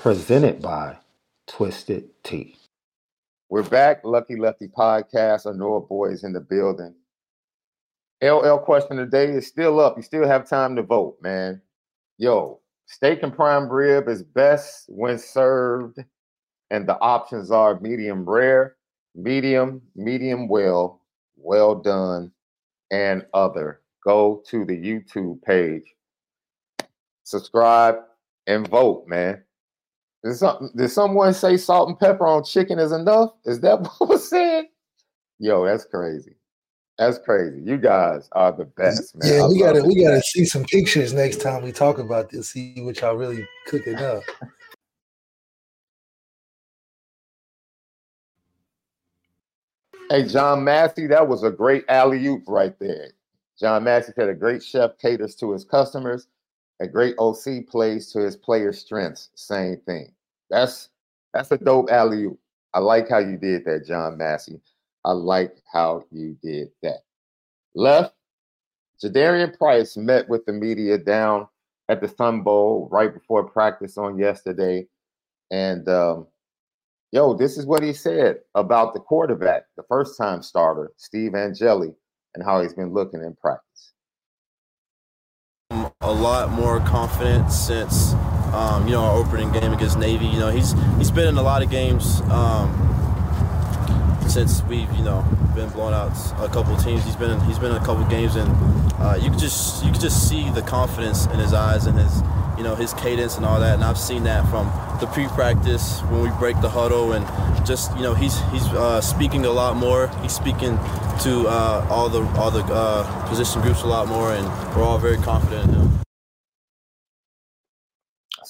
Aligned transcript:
presented 0.00 0.62
by 0.62 0.96
Twisted 1.46 2.08
Tea. 2.22 2.56
We're 3.50 3.62
back, 3.62 4.00
Lucky 4.02 4.36
Lefty 4.36 4.66
podcast. 4.66 5.46
I 5.46 5.54
know 5.54 5.74
a 5.74 5.80
boys 5.80 6.24
in 6.24 6.32
the 6.32 6.40
building. 6.40 6.94
LL 8.22 8.56
question 8.56 8.96
today 8.96 9.26
is 9.26 9.46
still 9.46 9.78
up. 9.78 9.98
You 9.98 10.02
still 10.02 10.26
have 10.26 10.48
time 10.48 10.74
to 10.76 10.82
vote, 10.82 11.18
man. 11.20 11.60
Yo, 12.16 12.60
steak 12.86 13.22
and 13.22 13.34
prime 13.34 13.68
rib 13.68 14.08
is 14.08 14.22
best 14.22 14.86
when 14.88 15.18
served, 15.18 15.98
and 16.70 16.88
the 16.88 16.98
options 17.00 17.50
are 17.50 17.78
medium 17.80 18.24
rare, 18.24 18.76
medium, 19.14 19.82
medium 19.94 20.48
well, 20.48 21.02
well 21.36 21.74
done, 21.74 22.32
and 22.90 23.26
other. 23.34 23.82
Go 24.02 24.42
to 24.48 24.64
the 24.64 24.76
YouTube 24.76 25.42
page 25.42 25.84
subscribe, 27.24 27.96
and 28.46 28.66
vote, 28.66 29.06
man. 29.06 29.42
Did, 30.22 30.34
some, 30.34 30.70
did 30.76 30.90
someone 30.90 31.32
say 31.32 31.56
salt 31.56 31.88
and 31.88 31.98
pepper 31.98 32.26
on 32.26 32.44
chicken 32.44 32.78
is 32.78 32.92
enough? 32.92 33.30
Is 33.44 33.60
that 33.60 33.80
what 33.98 34.08
was 34.08 34.28
said? 34.28 34.66
Yo, 35.38 35.64
that's 35.64 35.84
crazy. 35.84 36.34
That's 36.98 37.18
crazy. 37.18 37.62
You 37.62 37.78
guys 37.78 38.28
are 38.32 38.52
the 38.52 38.66
best, 38.66 39.16
man. 39.16 39.32
Yeah, 39.32 39.44
I 39.44 39.48
we 39.48 39.58
gotta 39.58 39.82
we 39.82 40.04
gotta 40.04 40.20
see 40.20 40.44
some 40.44 40.64
pictures 40.64 41.14
next 41.14 41.40
time 41.40 41.62
we 41.62 41.72
talk 41.72 41.98
about 41.98 42.28
this, 42.28 42.50
see 42.50 42.74
what 42.78 43.00
y'all 43.00 43.16
really 43.16 43.48
cooking 43.66 43.96
up. 43.96 44.22
hey, 50.10 50.26
John 50.26 50.62
Massey, 50.62 51.06
that 51.06 51.26
was 51.26 51.42
a 51.42 51.50
great 51.50 51.84
alley 51.88 52.26
oop 52.26 52.42
right 52.46 52.78
there. 52.78 53.12
John 53.58 53.84
Massey 53.84 54.12
said 54.14 54.28
a 54.28 54.34
great 54.34 54.62
chef 54.62 54.98
caters 54.98 55.34
to 55.36 55.52
his 55.52 55.64
customers 55.64 56.26
a 56.80 56.88
great 56.88 57.14
OC 57.18 57.66
plays 57.68 58.10
to 58.12 58.20
his 58.20 58.36
players' 58.36 58.80
strengths. 58.80 59.28
Same 59.34 59.76
thing. 59.86 60.12
That's 60.48 60.88
that's 61.32 61.50
a 61.52 61.58
dope 61.58 61.90
alley. 61.90 62.26
I 62.74 62.80
like 62.80 63.08
how 63.08 63.18
you 63.18 63.36
did 63.36 63.64
that, 63.66 63.86
John 63.86 64.18
Massey. 64.18 64.60
I 65.04 65.12
like 65.12 65.56
how 65.72 66.04
you 66.10 66.36
did 66.42 66.70
that. 66.82 67.02
Left, 67.74 68.14
Jadarian 69.02 69.56
Price 69.56 69.96
met 69.96 70.28
with 70.28 70.44
the 70.46 70.52
media 70.52 70.98
down 70.98 71.46
at 71.88 72.00
the 72.00 72.08
Sun 72.08 72.42
Bowl 72.42 72.88
right 72.90 73.12
before 73.12 73.44
practice 73.44 73.96
on 73.96 74.18
yesterday. 74.18 74.86
And 75.50 75.88
um, 75.88 76.26
yo, 77.12 77.34
this 77.34 77.58
is 77.58 77.66
what 77.66 77.82
he 77.82 77.92
said 77.92 78.38
about 78.54 78.94
the 78.94 79.00
quarterback, 79.00 79.64
the 79.76 79.84
first 79.84 80.18
time 80.18 80.42
starter, 80.42 80.92
Steve 80.96 81.34
Angeli, 81.34 81.92
and 82.34 82.44
how 82.44 82.60
he's 82.62 82.74
been 82.74 82.92
looking 82.92 83.22
in 83.22 83.34
practice 83.34 83.92
a 86.10 86.12
lot 86.12 86.50
more 86.50 86.80
confident 86.80 87.52
since 87.52 88.14
um, 88.52 88.86
you 88.86 88.92
know 88.92 89.02
our 89.02 89.16
opening 89.16 89.52
game 89.52 89.72
against 89.72 89.96
Navy. 89.96 90.26
You 90.26 90.40
know 90.40 90.50
he's 90.50 90.74
he's 90.98 91.10
been 91.10 91.28
in 91.28 91.38
a 91.38 91.42
lot 91.42 91.62
of 91.62 91.70
games 91.70 92.20
um, 92.22 92.68
since 94.28 94.62
we've 94.64 94.90
you 94.94 95.04
know 95.04 95.24
been 95.54 95.68
blown 95.70 95.94
out 95.94 96.10
a 96.40 96.48
couple 96.48 96.76
teams. 96.76 97.04
He's 97.04 97.16
been 97.16 97.30
in, 97.30 97.40
he's 97.42 97.60
been 97.60 97.70
in 97.70 97.80
a 97.80 97.84
couple 97.84 98.04
games, 98.06 98.34
and 98.34 98.50
uh, 98.98 99.16
you 99.20 99.30
can 99.30 99.38
just 99.38 99.84
you 99.84 99.92
can 99.92 100.00
just 100.00 100.28
see 100.28 100.50
the 100.50 100.62
confidence 100.62 101.26
in 101.26 101.38
his 101.38 101.52
eyes 101.52 101.86
and 101.86 101.96
his 101.96 102.22
you 102.58 102.64
know 102.64 102.74
his 102.74 102.92
cadence 102.94 103.36
and 103.36 103.46
all 103.46 103.60
that. 103.60 103.74
And 103.74 103.84
I've 103.84 103.98
seen 103.98 104.24
that 104.24 104.48
from 104.50 104.66
the 105.00 105.06
pre-practice 105.06 106.00
when 106.10 106.22
we 106.22 106.30
break 106.38 106.60
the 106.60 106.70
huddle, 106.70 107.12
and 107.12 107.24
just 107.64 107.96
you 107.96 108.02
know 108.02 108.14
he's 108.14 108.40
he's 108.50 108.66
uh, 108.68 109.00
speaking 109.00 109.44
a 109.44 109.50
lot 109.50 109.76
more. 109.76 110.08
He's 110.22 110.34
speaking 110.34 110.76
to 111.22 111.46
uh, 111.46 111.86
all 111.88 112.08
the 112.08 112.22
all 112.38 112.50
the 112.50 112.64
uh, 112.64 113.28
position 113.28 113.62
groups 113.62 113.82
a 113.82 113.86
lot 113.86 114.08
more, 114.08 114.32
and 114.32 114.46
we're 114.74 114.82
all 114.82 114.98
very 114.98 115.18
confident 115.18 115.68
in 115.68 115.74
him. 115.74 115.99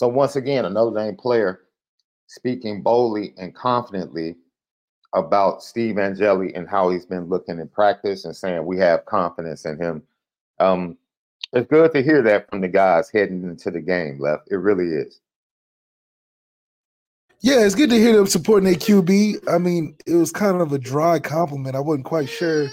So 0.01 0.09
once 0.09 0.35
again, 0.35 0.65
another 0.65 0.93
name 0.93 1.15
player 1.15 1.61
speaking 2.27 2.81
boldly 2.81 3.35
and 3.37 3.55
confidently 3.55 4.37
about 5.13 5.63
Steve 5.63 5.99
Angeli 5.99 6.55
and 6.55 6.67
how 6.67 6.89
he's 6.89 7.05
been 7.05 7.27
looking 7.27 7.59
in 7.59 7.69
practice 7.69 8.25
and 8.25 8.35
saying 8.35 8.65
we 8.65 8.79
have 8.79 9.05
confidence 9.05 9.67
in 9.67 9.77
him. 9.77 10.03
Um, 10.59 10.97
it's 11.53 11.69
good 11.69 11.93
to 11.93 12.03
hear 12.03 12.23
that 12.23 12.49
from 12.49 12.63
the 12.63 12.69
guys 12.69 13.11
heading 13.11 13.43
into 13.43 13.71
the 13.71 13.83
game. 13.83 14.19
Left, 14.19 14.51
it 14.51 14.57
really 14.57 14.87
is. 14.87 15.21
Yeah, 17.41 17.63
it's 17.67 17.75
good 17.75 17.91
to 17.91 17.97
hear 17.97 18.17
them 18.17 18.27
supporting 18.27 18.71
their 18.71 18.77
QB. 18.77 19.51
I 19.51 19.59
mean, 19.59 19.97
it 20.07 20.15
was 20.15 20.33
kind 20.33 20.63
of 20.63 20.73
a 20.73 20.79
dry 20.79 21.19
compliment. 21.19 21.77
I 21.77 21.81
wasn't 21.81 22.07
quite 22.07 22.31
sure 22.31 22.71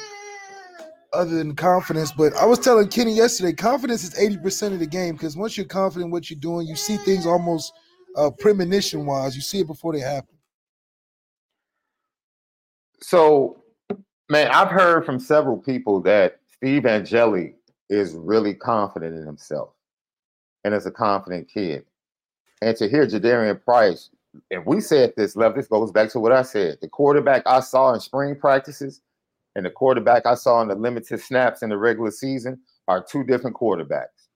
other 1.13 1.35
than 1.35 1.55
confidence, 1.55 2.11
but 2.11 2.33
I 2.35 2.45
was 2.45 2.59
telling 2.59 2.87
Kenny 2.89 3.13
yesterday, 3.13 3.53
confidence 3.53 4.03
is 4.03 4.13
80% 4.13 4.73
of 4.73 4.79
the 4.79 4.87
game 4.87 5.13
because 5.15 5.37
once 5.37 5.57
you're 5.57 5.65
confident 5.65 6.05
in 6.05 6.11
what 6.11 6.29
you're 6.29 6.39
doing, 6.39 6.67
you 6.67 6.75
see 6.75 6.97
things 6.97 7.25
almost 7.25 7.73
uh, 8.15 8.29
premonition 8.31 9.05
wise. 9.05 9.35
You 9.35 9.41
see 9.41 9.59
it 9.59 9.67
before 9.67 9.93
they 9.93 9.99
happen. 9.99 10.35
So, 13.01 13.63
man, 14.29 14.47
I've 14.47 14.71
heard 14.71 15.05
from 15.05 15.19
several 15.19 15.57
people 15.57 16.01
that 16.01 16.39
Steve 16.49 16.85
Angeli 16.85 17.55
is 17.89 18.13
really 18.13 18.53
confident 18.53 19.15
in 19.15 19.25
himself 19.25 19.69
and 20.63 20.73
is 20.73 20.85
a 20.85 20.91
confident 20.91 21.47
kid. 21.47 21.85
And 22.61 22.75
to 22.77 22.89
hear 22.89 23.05
Jadarian 23.05 23.63
Price 23.63 24.09
if 24.49 24.65
we 24.65 24.81
said 24.81 25.13
this 25.15 25.35
love, 25.35 25.55
this 25.55 25.67
goes 25.67 25.91
back 25.91 26.09
to 26.11 26.19
what 26.19 26.31
I 26.31 26.41
said. 26.41 26.77
The 26.81 26.87
quarterback 26.87 27.43
I 27.45 27.59
saw 27.59 27.93
in 27.93 27.99
spring 27.99 28.35
practices 28.35 29.01
and 29.57 29.65
the 29.65 29.71
quarterback 29.71 30.27
I 30.27 30.35
saw 30.35 30.61
in 30.61 30.67
the 30.67 30.75
limited 30.75 31.19
snaps 31.19 31.63
in 31.63 31.69
the 31.69 31.77
regular 31.77 32.11
season 32.11 32.59
are 32.87 33.03
two 33.03 33.23
different 33.23 33.55
quarterbacks. 33.57 34.27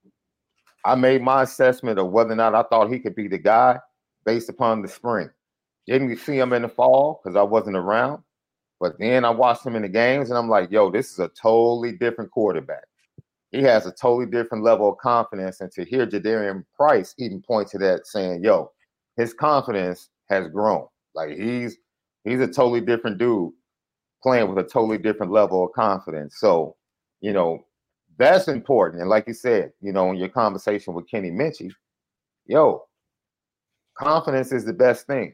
I 0.84 0.96
made 0.96 1.22
my 1.22 1.44
assessment 1.44 2.00
of 2.00 2.10
whether 2.10 2.32
or 2.32 2.36
not 2.36 2.56
I 2.56 2.64
thought 2.64 2.92
he 2.92 2.98
could 2.98 3.14
be 3.14 3.28
the 3.28 3.38
guy 3.38 3.78
based 4.26 4.50
upon 4.50 4.82
the 4.82 4.88
spring. 4.88 5.30
Didn't 5.86 6.18
see 6.18 6.40
him 6.40 6.54
in 6.54 6.64
the 6.64 6.70
fall 6.70 7.22
because 7.24 7.36
I 7.36 7.44
wasn't 7.44 7.78
around. 7.78 8.24
But 8.80 8.98
then 8.98 9.24
I 9.24 9.30
watched 9.30 9.64
him 9.64 9.76
in 9.76 9.84
the 9.84 9.90
games 9.90 10.32
and 10.32 10.40
I'm 10.40 10.50
like, 10.50 10.72
yo, 10.72 10.90
this 10.90 11.12
is 11.12 11.20
a 11.20 11.30
totally 11.40 11.92
different 11.92 12.32
quarterback. 12.32 12.86
He 13.52 13.62
has 13.62 13.86
a 13.86 13.92
totally 13.92 14.26
different 14.26 14.64
level 14.64 14.90
of 14.90 14.98
confidence. 14.98 15.62
And 15.62 15.72
to 15.74 15.86
hear 15.86 16.08
Jadarian 16.08 16.66
Price 16.76 17.14
even 17.20 17.44
point 17.44 17.68
to 17.70 17.78
that 17.78 18.08
saying, 18.08 18.44
yo, 18.44 18.72
his 19.18 19.36
confidence 19.36 20.10
has 20.30 20.48
grown. 20.48 20.88
Like 21.14 21.38
he's 21.38 21.78
he's 22.24 22.40
a 22.40 22.48
totally 22.48 22.82
different 22.82 23.20
dude 23.20 23.54
playing 24.22 24.54
with 24.54 24.64
a 24.64 24.68
totally 24.68 24.98
different 24.98 25.32
level 25.32 25.66
of 25.66 25.74
confidence. 25.74 26.38
So, 26.38 26.76
you 27.22 27.34
know, 27.34 27.66
that's 28.18 28.48
important. 28.48 29.02
And 29.02 29.10
like 29.10 29.28
you 29.28 29.34
said, 29.34 29.72
you 29.82 29.92
know, 29.92 30.12
in 30.12 30.18
your 30.18 30.30
conversation 30.30 30.94
with 30.94 31.10
Kenny 31.10 31.32
Minchey, 31.32 31.72
yo, 32.46 32.84
confidence 33.96 34.52
is 34.52 34.66
the 34.66 34.74
best 34.74 35.08
thing. 35.08 35.34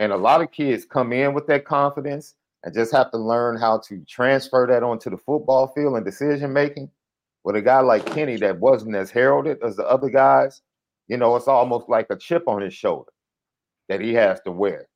And 0.00 0.12
a 0.12 0.16
lot 0.16 0.40
of 0.40 0.50
kids 0.50 0.84
come 0.84 1.12
in 1.12 1.34
with 1.34 1.46
that 1.48 1.64
confidence 1.64 2.34
and 2.64 2.74
just 2.74 2.92
have 2.92 3.10
to 3.12 3.18
learn 3.18 3.56
how 3.56 3.78
to 3.88 4.04
transfer 4.08 4.66
that 4.66 4.82
onto 4.82 5.10
the 5.10 5.16
football 5.16 5.68
field 5.68 5.96
and 5.96 6.04
decision 6.04 6.52
making. 6.52 6.90
With 7.44 7.56
a 7.56 7.62
guy 7.62 7.80
like 7.80 8.04
Kenny 8.04 8.36
that 8.38 8.58
wasn't 8.58 8.96
as 8.96 9.10
heralded 9.10 9.58
as 9.62 9.76
the 9.76 9.86
other 9.86 10.10
guys, 10.10 10.60
you 11.06 11.16
know, 11.16 11.34
it's 11.36 11.48
almost 11.48 11.88
like 11.88 12.08
a 12.10 12.16
chip 12.16 12.44
on 12.46 12.60
his 12.60 12.74
shoulder 12.74 13.12
that 13.88 14.00
he 14.00 14.12
has 14.14 14.40
to 14.40 14.50
wear 14.50 14.87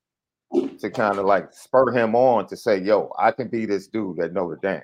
to 0.52 0.90
kind 0.90 1.18
of 1.18 1.24
like 1.24 1.52
spur 1.52 1.92
him 1.92 2.14
on 2.14 2.46
to 2.48 2.56
say, 2.56 2.78
yo, 2.78 3.12
I 3.18 3.30
can 3.32 3.48
be 3.48 3.66
this 3.66 3.86
dude 3.86 4.20
at 4.20 4.32
Notre 4.32 4.58
Dame. 4.62 4.82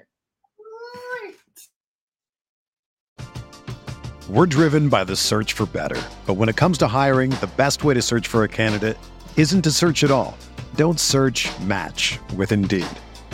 We're 4.31 4.45
driven 4.45 4.91
by 4.91 5.05
the 5.05 5.17
search 5.17 5.55
for 5.55 5.65
better. 5.65 6.01
But 6.27 6.35
when 6.35 6.51
it 6.51 6.57
comes 6.57 6.77
to 6.79 6.87
hiring, 6.87 7.31
the 7.31 7.51
best 7.57 7.83
way 7.83 7.95
to 7.95 8.03
search 8.03 8.29
for 8.29 8.45
a 8.45 8.49
candidate 8.49 8.99
isn't 9.39 9.63
to 9.63 9.71
search 9.71 10.05
at 10.05 10.11
all. 10.11 10.37
Don't 10.75 11.01
search 11.01 11.49
match 11.61 12.19
with 12.37 12.53
Indeed. 12.53 12.87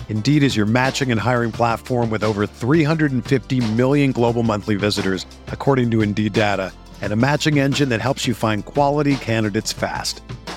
Indeed 0.08 0.44
is 0.44 0.56
your 0.56 0.66
matching 0.66 1.10
and 1.10 1.20
hiring 1.20 1.50
platform 1.50 2.10
with 2.10 2.22
over 2.22 2.46
350 2.46 3.72
million 3.72 4.12
global 4.12 4.44
monthly 4.44 4.76
visitors, 4.76 5.26
according 5.48 5.90
to 5.90 6.02
Indeed 6.02 6.32
data, 6.32 6.72
and 7.02 7.12
a 7.12 7.16
matching 7.16 7.58
engine 7.58 7.88
that 7.88 8.00
helps 8.00 8.24
you 8.28 8.32
find 8.32 8.64
quality 8.64 9.16
candidates 9.16 9.72
fast. 9.72 10.20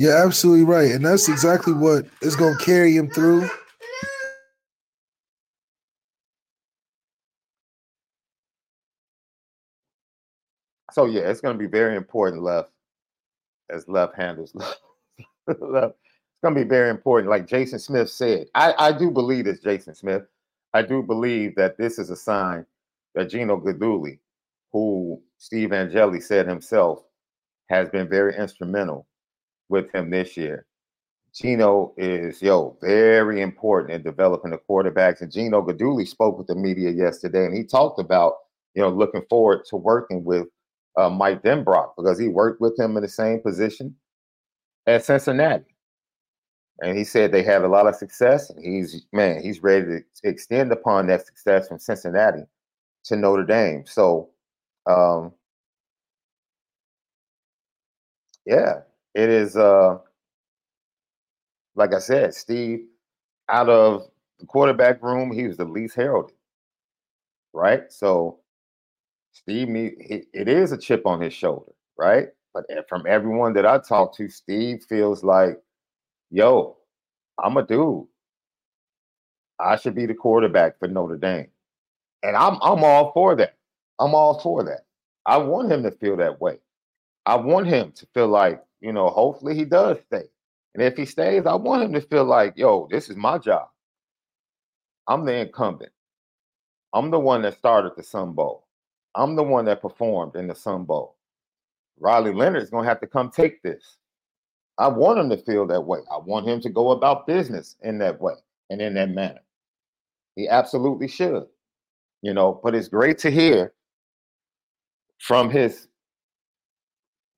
You're 0.00 0.16
absolutely 0.16 0.64
right. 0.64 0.92
And 0.92 1.04
that's 1.04 1.28
exactly 1.28 1.74
what 1.74 2.06
is 2.22 2.34
going 2.34 2.56
to 2.56 2.64
carry 2.64 2.96
him 2.96 3.10
through. 3.10 3.50
So 10.92 11.04
yeah, 11.04 11.28
it's 11.28 11.42
going 11.42 11.54
to 11.54 11.58
be 11.58 11.66
very 11.70 11.96
important 11.96 12.42
left 12.42 12.70
as 13.68 13.86
left 13.88 14.16
handles 14.16 14.54
left. 14.54 14.80
It's 15.46 15.60
going 15.60 16.54
to 16.54 16.64
be 16.64 16.66
very 16.66 16.88
important. 16.88 17.28
Like 17.28 17.46
Jason 17.46 17.78
Smith 17.78 18.08
said, 18.08 18.46
I, 18.54 18.72
I 18.78 18.92
do 18.92 19.10
believe 19.10 19.44
this, 19.44 19.60
Jason 19.60 19.94
Smith. 19.94 20.22
I 20.72 20.80
do 20.80 21.02
believe 21.02 21.56
that 21.56 21.76
this 21.76 21.98
is 21.98 22.08
a 22.08 22.16
sign 22.16 22.64
that 23.14 23.28
Gino 23.28 23.60
Guidugli, 23.60 24.18
who 24.72 25.20
Steve 25.36 25.74
Angeli 25.74 26.22
said 26.22 26.48
himself 26.48 27.04
has 27.68 27.90
been 27.90 28.08
very 28.08 28.34
instrumental 28.34 29.06
with 29.70 29.92
him 29.94 30.10
this 30.10 30.36
year. 30.36 30.66
Gino 31.32 31.94
is 31.96 32.42
yo 32.42 32.76
very 32.80 33.40
important 33.40 33.92
in 33.92 34.02
developing 34.02 34.50
the 34.50 34.58
quarterbacks. 34.58 35.20
And 35.20 35.30
Gino 35.30 35.62
Guidugli 35.62 36.06
spoke 36.06 36.36
with 36.36 36.48
the 36.48 36.56
media 36.56 36.90
yesterday, 36.90 37.44
and 37.46 37.56
he 37.56 37.64
talked 37.64 38.00
about 38.00 38.34
you 38.74 38.82
know 38.82 38.88
looking 38.90 39.22
forward 39.30 39.64
to 39.66 39.76
working 39.76 40.24
with 40.24 40.48
uh, 40.96 41.08
Mike 41.08 41.42
Denbrock 41.42 41.92
because 41.96 42.18
he 42.18 42.28
worked 42.28 42.60
with 42.60 42.78
him 42.78 42.96
in 42.96 43.02
the 43.02 43.08
same 43.08 43.40
position 43.40 43.94
at 44.86 45.04
Cincinnati. 45.04 45.64
And 46.82 46.96
he 46.96 47.04
said 47.04 47.30
they 47.30 47.42
had 47.42 47.62
a 47.62 47.68
lot 47.68 47.86
of 47.86 47.94
success, 47.94 48.50
and 48.50 48.64
he's 48.64 49.06
man, 49.12 49.42
he's 49.42 49.62
ready 49.62 49.86
to 49.86 50.02
extend 50.24 50.72
upon 50.72 51.06
that 51.06 51.26
success 51.26 51.68
from 51.68 51.78
Cincinnati 51.78 52.42
to 53.04 53.16
Notre 53.16 53.44
Dame. 53.44 53.84
So, 53.86 54.30
um, 54.86 55.32
yeah, 58.46 58.80
it 59.14 59.28
is. 59.30 59.56
Uh, 59.56 59.98
like 61.76 61.94
I 61.94 61.98
said, 62.00 62.34
Steve, 62.34 62.86
out 63.48 63.68
of 63.68 64.08
the 64.40 64.46
quarterback 64.46 65.02
room, 65.02 65.32
he 65.32 65.46
was 65.46 65.56
the 65.56 65.64
least 65.64 65.96
heralded, 65.96 66.36
right? 67.52 67.92
So 67.92 68.40
Steve, 69.32 69.68
me, 69.68 69.92
it 70.32 70.48
is 70.48 70.72
a 70.72 70.78
chip 70.78 71.06
on 71.06 71.20
his 71.20 71.32
shoulder, 71.32 71.72
right? 71.98 72.28
But 72.52 72.64
from 72.88 73.04
everyone 73.08 73.52
that 73.54 73.66
I 73.66 73.78
talk 73.78 74.16
to, 74.16 74.28
Steve 74.28 74.84
feels 74.88 75.22
like, 75.22 75.58
yo, 76.30 76.76
I'm 77.42 77.56
a 77.56 77.66
dude. 77.66 78.06
I 79.60 79.76
should 79.76 79.94
be 79.94 80.06
the 80.06 80.14
quarterback 80.14 80.78
for 80.78 80.88
Notre 80.88 81.16
Dame. 81.16 81.48
And 82.22 82.36
I'm 82.36 82.54
I'm 82.62 82.84
all 82.84 83.12
for 83.12 83.36
that. 83.36 83.56
I'm 83.98 84.14
all 84.14 84.40
for 84.40 84.64
that. 84.64 84.82
I 85.26 85.36
want 85.38 85.70
him 85.70 85.82
to 85.84 85.90
feel 85.92 86.16
that 86.16 86.40
way. 86.40 86.58
I 87.26 87.36
want 87.36 87.66
him 87.66 87.92
to 87.92 88.06
feel 88.14 88.28
like, 88.28 88.62
you 88.80 88.92
know, 88.92 89.08
hopefully 89.08 89.54
he 89.54 89.64
does 89.64 89.98
stay. 90.06 90.24
And 90.74 90.82
if 90.82 90.96
he 90.96 91.04
stays, 91.04 91.46
I 91.46 91.54
want 91.54 91.82
him 91.82 91.92
to 91.94 92.00
feel 92.00 92.24
like, 92.24 92.54
yo, 92.56 92.88
this 92.90 93.08
is 93.08 93.16
my 93.16 93.38
job. 93.38 93.68
I'm 95.08 95.24
the 95.24 95.34
incumbent. 95.34 95.92
I'm 96.92 97.10
the 97.10 97.18
one 97.18 97.42
that 97.42 97.58
started 97.58 97.92
the 97.96 98.02
Sun 98.02 98.32
Bowl. 98.32 98.66
I'm 99.14 99.34
the 99.36 99.42
one 99.42 99.64
that 99.64 99.82
performed 99.82 100.36
in 100.36 100.46
the 100.46 100.54
Sun 100.54 100.84
Bowl. 100.84 101.16
Riley 101.98 102.32
Leonard 102.32 102.62
is 102.62 102.70
going 102.70 102.84
to 102.84 102.88
have 102.88 103.00
to 103.00 103.06
come 103.06 103.30
take 103.30 103.62
this. 103.62 103.96
I 104.78 104.88
want 104.88 105.18
him 105.18 105.28
to 105.30 105.36
feel 105.36 105.66
that 105.66 105.82
way. 105.82 105.98
I 106.10 106.18
want 106.18 106.48
him 106.48 106.60
to 106.62 106.70
go 106.70 106.92
about 106.92 107.26
business 107.26 107.76
in 107.82 107.98
that 107.98 108.20
way 108.20 108.34
and 108.70 108.80
in 108.80 108.94
that 108.94 109.10
manner. 109.10 109.40
He 110.36 110.48
absolutely 110.48 111.08
should, 111.08 111.44
you 112.22 112.32
know. 112.32 112.60
But 112.62 112.74
it's 112.74 112.88
great 112.88 113.18
to 113.18 113.30
hear 113.30 113.74
from 115.18 115.50
his 115.50 115.88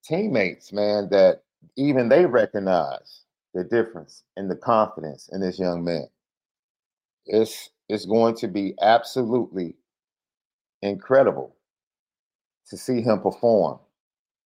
teammates, 0.05 0.73
man, 0.73 1.09
that 1.11 1.43
even 1.77 2.09
they 2.09 2.27
recognize 2.27 3.23
the 3.55 3.65
difference 3.65 4.25
in 4.37 4.49
the 4.49 4.57
confidence 4.57 5.29
in 5.33 5.41
this 5.41 5.59
young 5.59 5.85
man. 5.85 6.07
It's 7.27 7.71
it's 7.89 8.07
going 8.07 8.37
to 8.37 8.49
be 8.49 8.75
absolutely 8.81 9.77
incredible 10.83 11.55
to 12.69 12.77
see 12.77 13.03
him 13.03 13.21
perform 13.21 13.79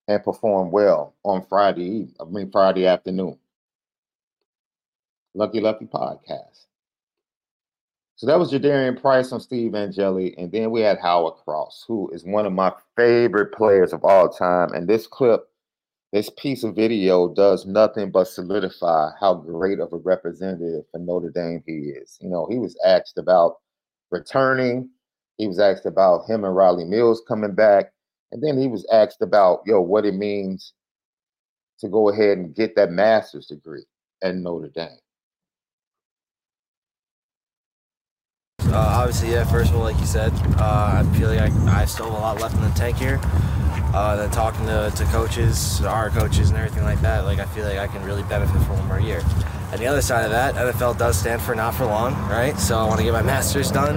and 0.08 0.22
perform 0.22 0.70
well 0.70 1.14
on 1.24 1.44
Friday 1.46 1.84
evening, 1.84 2.14
I 2.20 2.24
mean 2.24 2.50
Friday 2.50 2.86
afternoon. 2.86 3.38
Lucky 5.34 5.60
Lucky 5.60 5.86
Podcast. 5.86 6.65
So 8.16 8.26
that 8.26 8.38
was 8.38 8.50
Jadarian 8.50 8.98
Price 8.98 9.30
on 9.30 9.40
Steve 9.40 9.74
Angeli. 9.74 10.34
And 10.38 10.50
then 10.50 10.70
we 10.70 10.80
had 10.80 10.98
Howard 10.98 11.34
Cross, 11.44 11.84
who 11.86 12.10
is 12.12 12.24
one 12.24 12.46
of 12.46 12.52
my 12.52 12.72
favorite 12.96 13.52
players 13.52 13.92
of 13.92 14.04
all 14.04 14.30
time. 14.30 14.72
And 14.72 14.88
this 14.88 15.06
clip, 15.06 15.42
this 16.14 16.30
piece 16.30 16.64
of 16.64 16.74
video 16.74 17.28
does 17.34 17.66
nothing 17.66 18.10
but 18.10 18.26
solidify 18.26 19.10
how 19.20 19.34
great 19.34 19.80
of 19.80 19.92
a 19.92 19.98
representative 19.98 20.84
for 20.90 20.98
Notre 20.98 21.28
Dame 21.28 21.62
he 21.66 21.90
is. 21.90 22.16
You 22.22 22.30
know, 22.30 22.46
he 22.50 22.58
was 22.58 22.74
asked 22.86 23.18
about 23.18 23.58
returning, 24.10 24.88
he 25.36 25.46
was 25.46 25.58
asked 25.58 25.84
about 25.84 26.24
him 26.26 26.44
and 26.44 26.56
Riley 26.56 26.84
Mills 26.84 27.22
coming 27.28 27.54
back. 27.54 27.92
And 28.32 28.42
then 28.42 28.58
he 28.58 28.66
was 28.66 28.86
asked 28.90 29.20
about, 29.20 29.60
yo, 29.66 29.82
what 29.82 30.06
it 30.06 30.14
means 30.14 30.72
to 31.80 31.88
go 31.88 32.08
ahead 32.08 32.38
and 32.38 32.54
get 32.54 32.76
that 32.76 32.90
master's 32.90 33.46
degree 33.46 33.84
at 34.22 34.34
Notre 34.34 34.68
Dame. 34.68 34.88
Uh, 38.72 39.00
obviously, 39.00 39.30
yeah. 39.32 39.44
First 39.44 39.70
of 39.70 39.76
all, 39.76 39.82
like 39.82 39.98
you 39.98 40.06
said, 40.06 40.32
uh, 40.58 41.02
I 41.04 41.16
feel 41.16 41.28
like 41.28 41.40
I, 41.40 41.82
I 41.82 41.84
still 41.84 42.06
have 42.06 42.14
a 42.14 42.18
lot 42.18 42.40
left 42.40 42.54
in 42.54 42.62
the 42.62 42.70
tank 42.70 42.96
here. 42.96 43.20
Uh, 43.94 44.16
then 44.16 44.30
talking 44.30 44.66
to, 44.66 44.92
to 44.94 45.04
coaches, 45.06 45.82
our 45.82 46.10
coaches, 46.10 46.50
and 46.50 46.58
everything 46.58 46.82
like 46.84 47.00
that, 47.00 47.24
like 47.24 47.38
I 47.38 47.46
feel 47.46 47.64
like 47.64 47.78
I 47.78 47.86
can 47.86 48.04
really 48.04 48.22
benefit 48.24 48.60
from 48.62 48.78
one 48.78 48.88
more 48.88 49.00
year. 49.00 49.22
And 49.72 49.80
the 49.80 49.86
other 49.86 50.02
side 50.02 50.24
of 50.24 50.30
that, 50.32 50.54
NFL 50.54 50.98
does 50.98 51.18
stand 51.18 51.40
for 51.40 51.54
not 51.54 51.74
for 51.74 51.86
long, 51.86 52.14
right? 52.28 52.58
So 52.58 52.78
I 52.78 52.86
want 52.86 52.98
to 52.98 53.04
get 53.04 53.12
my 53.12 53.22
master's 53.22 53.70
done, 53.70 53.96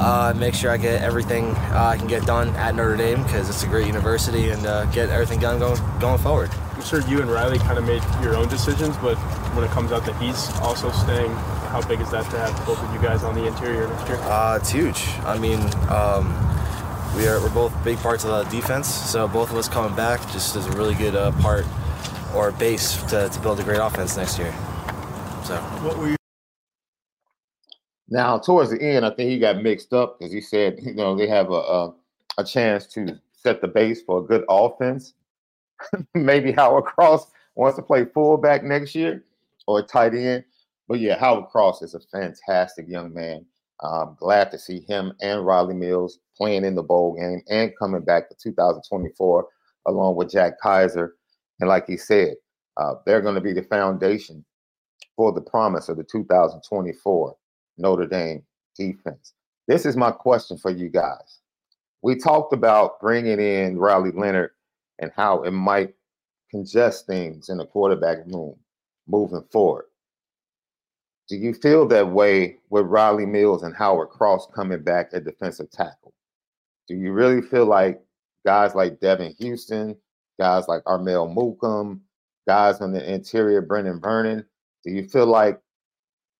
uh, 0.00 0.34
make 0.36 0.54
sure 0.54 0.70
I 0.70 0.76
get 0.76 1.02
everything 1.02 1.46
uh, 1.72 1.92
I 1.94 1.96
can 1.96 2.06
get 2.06 2.26
done 2.26 2.48
at 2.56 2.74
Notre 2.74 2.96
Dame 2.96 3.22
because 3.22 3.48
it's 3.48 3.62
a 3.62 3.66
great 3.66 3.86
university, 3.86 4.50
and 4.50 4.66
uh, 4.66 4.84
get 4.86 5.08
everything 5.08 5.40
done 5.40 5.58
going 5.58 5.80
going 6.00 6.18
forward. 6.18 6.50
I'm 6.80 6.86
sure 6.86 7.02
you 7.02 7.20
and 7.20 7.30
Riley 7.30 7.58
kind 7.58 7.76
of 7.76 7.84
made 7.84 8.02
your 8.22 8.36
own 8.36 8.48
decisions, 8.48 8.96
but 9.02 9.18
when 9.54 9.66
it 9.66 9.70
comes 9.70 9.92
out 9.92 10.06
that 10.06 10.16
he's 10.16 10.50
also 10.60 10.90
staying, 10.92 11.30
how 11.68 11.86
big 11.86 12.00
is 12.00 12.10
that 12.10 12.24
to 12.30 12.38
have 12.38 12.56
both 12.64 12.82
of 12.82 12.94
you 12.94 12.98
guys 13.02 13.22
on 13.22 13.34
the 13.34 13.46
interior 13.46 13.86
next 13.86 14.08
year? 14.08 14.16
Uh, 14.22 14.56
it's 14.58 14.70
huge. 14.70 15.06
I 15.24 15.36
mean. 15.38 15.60
Um, 15.90 16.34
we 17.16 17.26
are 17.26 17.40
we're 17.40 17.50
both 17.50 17.74
big 17.84 17.98
parts 17.98 18.24
of 18.24 18.30
the 18.30 18.56
defense. 18.56 18.88
So 18.88 19.26
both 19.28 19.50
of 19.50 19.56
us 19.56 19.68
coming 19.68 19.94
back 19.96 20.20
just 20.30 20.54
is 20.56 20.64
a 20.68 20.70
really 20.70 20.94
good 20.94 21.16
uh, 21.16 21.32
part 21.32 21.66
or 22.34 22.52
base 22.52 23.02
to, 23.10 23.28
to 23.28 23.40
build 23.40 23.58
a 23.58 23.64
great 23.64 23.80
offense 23.80 24.16
next 24.16 24.38
year. 24.38 24.52
So 25.44 25.56
what 25.82 25.98
were 25.98 26.10
you? 26.10 26.16
Now, 28.08 28.38
towards 28.38 28.70
the 28.70 28.80
end, 28.80 29.04
I 29.04 29.10
think 29.10 29.28
he 29.28 29.38
got 29.38 29.60
mixed 29.60 29.92
up 29.92 30.18
because 30.18 30.32
he 30.32 30.40
said, 30.40 30.78
you 30.80 30.94
know, 30.94 31.16
they 31.16 31.26
have 31.26 31.50
a, 31.50 31.52
a, 31.52 31.94
a 32.38 32.44
chance 32.44 32.86
to 32.94 33.20
set 33.34 33.60
the 33.60 33.68
base 33.68 34.00
for 34.02 34.20
a 34.20 34.22
good 34.22 34.44
offense. 34.48 35.14
Maybe 36.14 36.52
Howard 36.52 36.84
Cross 36.84 37.26
wants 37.54 37.76
to 37.76 37.82
play 37.82 38.04
fullback 38.04 38.62
next 38.62 38.94
year 38.94 39.24
or 39.66 39.82
tight 39.82 40.14
end. 40.14 40.44
But 40.88 41.00
yeah, 41.00 41.18
Howard 41.18 41.46
Cross 41.46 41.82
is 41.82 41.94
a 41.94 42.00
fantastic 42.00 42.88
young 42.88 43.14
man. 43.14 43.44
I'm 43.82 44.14
glad 44.18 44.50
to 44.50 44.58
see 44.58 44.80
him 44.80 45.12
and 45.20 45.46
Riley 45.46 45.74
Mills 45.74 46.18
playing 46.36 46.64
in 46.64 46.74
the 46.74 46.82
bowl 46.82 47.14
game 47.14 47.42
and 47.48 47.72
coming 47.78 48.02
back 48.02 48.28
for 48.28 48.36
2024 48.42 49.46
along 49.86 50.16
with 50.16 50.30
Jack 50.30 50.60
Kiser. 50.62 51.12
And 51.60 51.68
like 51.68 51.86
he 51.86 51.96
said, 51.96 52.34
uh, 52.76 52.94
they're 53.06 53.22
going 53.22 53.34
to 53.34 53.40
be 53.40 53.52
the 53.52 53.62
foundation 53.62 54.44
for 55.16 55.32
the 55.32 55.40
promise 55.40 55.88
of 55.88 55.96
the 55.96 56.04
2024 56.04 57.36
Notre 57.78 58.06
Dame 58.06 58.42
defense. 58.76 59.34
This 59.66 59.86
is 59.86 59.96
my 59.96 60.10
question 60.10 60.58
for 60.58 60.70
you 60.70 60.88
guys. 60.88 61.40
We 62.02 62.16
talked 62.16 62.52
about 62.52 63.00
bringing 63.00 63.38
in 63.38 63.78
Riley 63.78 64.10
Leonard 64.12 64.50
and 65.00 65.10
how 65.16 65.42
it 65.42 65.50
might 65.50 65.94
congest 66.50 67.06
things 67.06 67.48
in 67.48 67.58
the 67.58 67.66
quarterback 67.66 68.18
room 68.26 68.56
moving 69.06 69.44
forward. 69.50 69.86
Do 71.28 71.36
you 71.36 71.54
feel 71.54 71.86
that 71.88 72.08
way 72.08 72.58
with 72.70 72.86
Riley 72.86 73.26
Mills 73.26 73.62
and 73.62 73.74
Howard 73.74 74.08
Cross 74.08 74.48
coming 74.54 74.82
back 74.82 75.10
at 75.12 75.24
defensive 75.24 75.70
tackle? 75.70 76.12
Do 76.88 76.94
you 76.94 77.12
really 77.12 77.40
feel 77.40 77.66
like 77.66 78.00
guys 78.44 78.74
like 78.74 78.98
Devan 78.98 79.38
Houstan, 79.38 79.96
guys 80.40 80.66
like 80.66 80.82
Armel 80.86 81.28
Mukam, 81.28 82.00
guys 82.48 82.80
on 82.80 82.92
the 82.92 83.12
interior, 83.12 83.62
Brenan 83.62 84.02
Vernon, 84.02 84.44
do 84.82 84.90
you 84.90 85.06
feel 85.08 85.26
like 85.26 85.60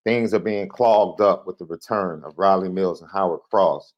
things 0.04 0.34
are 0.34 0.40
being 0.40 0.68
clogged 0.68 1.20
up 1.20 1.46
with 1.46 1.58
the 1.58 1.66
return 1.66 2.22
of 2.24 2.38
Riley 2.38 2.68
Mills 2.68 3.00
and 3.00 3.10
Howard 3.12 3.40
Cross? 3.48 3.92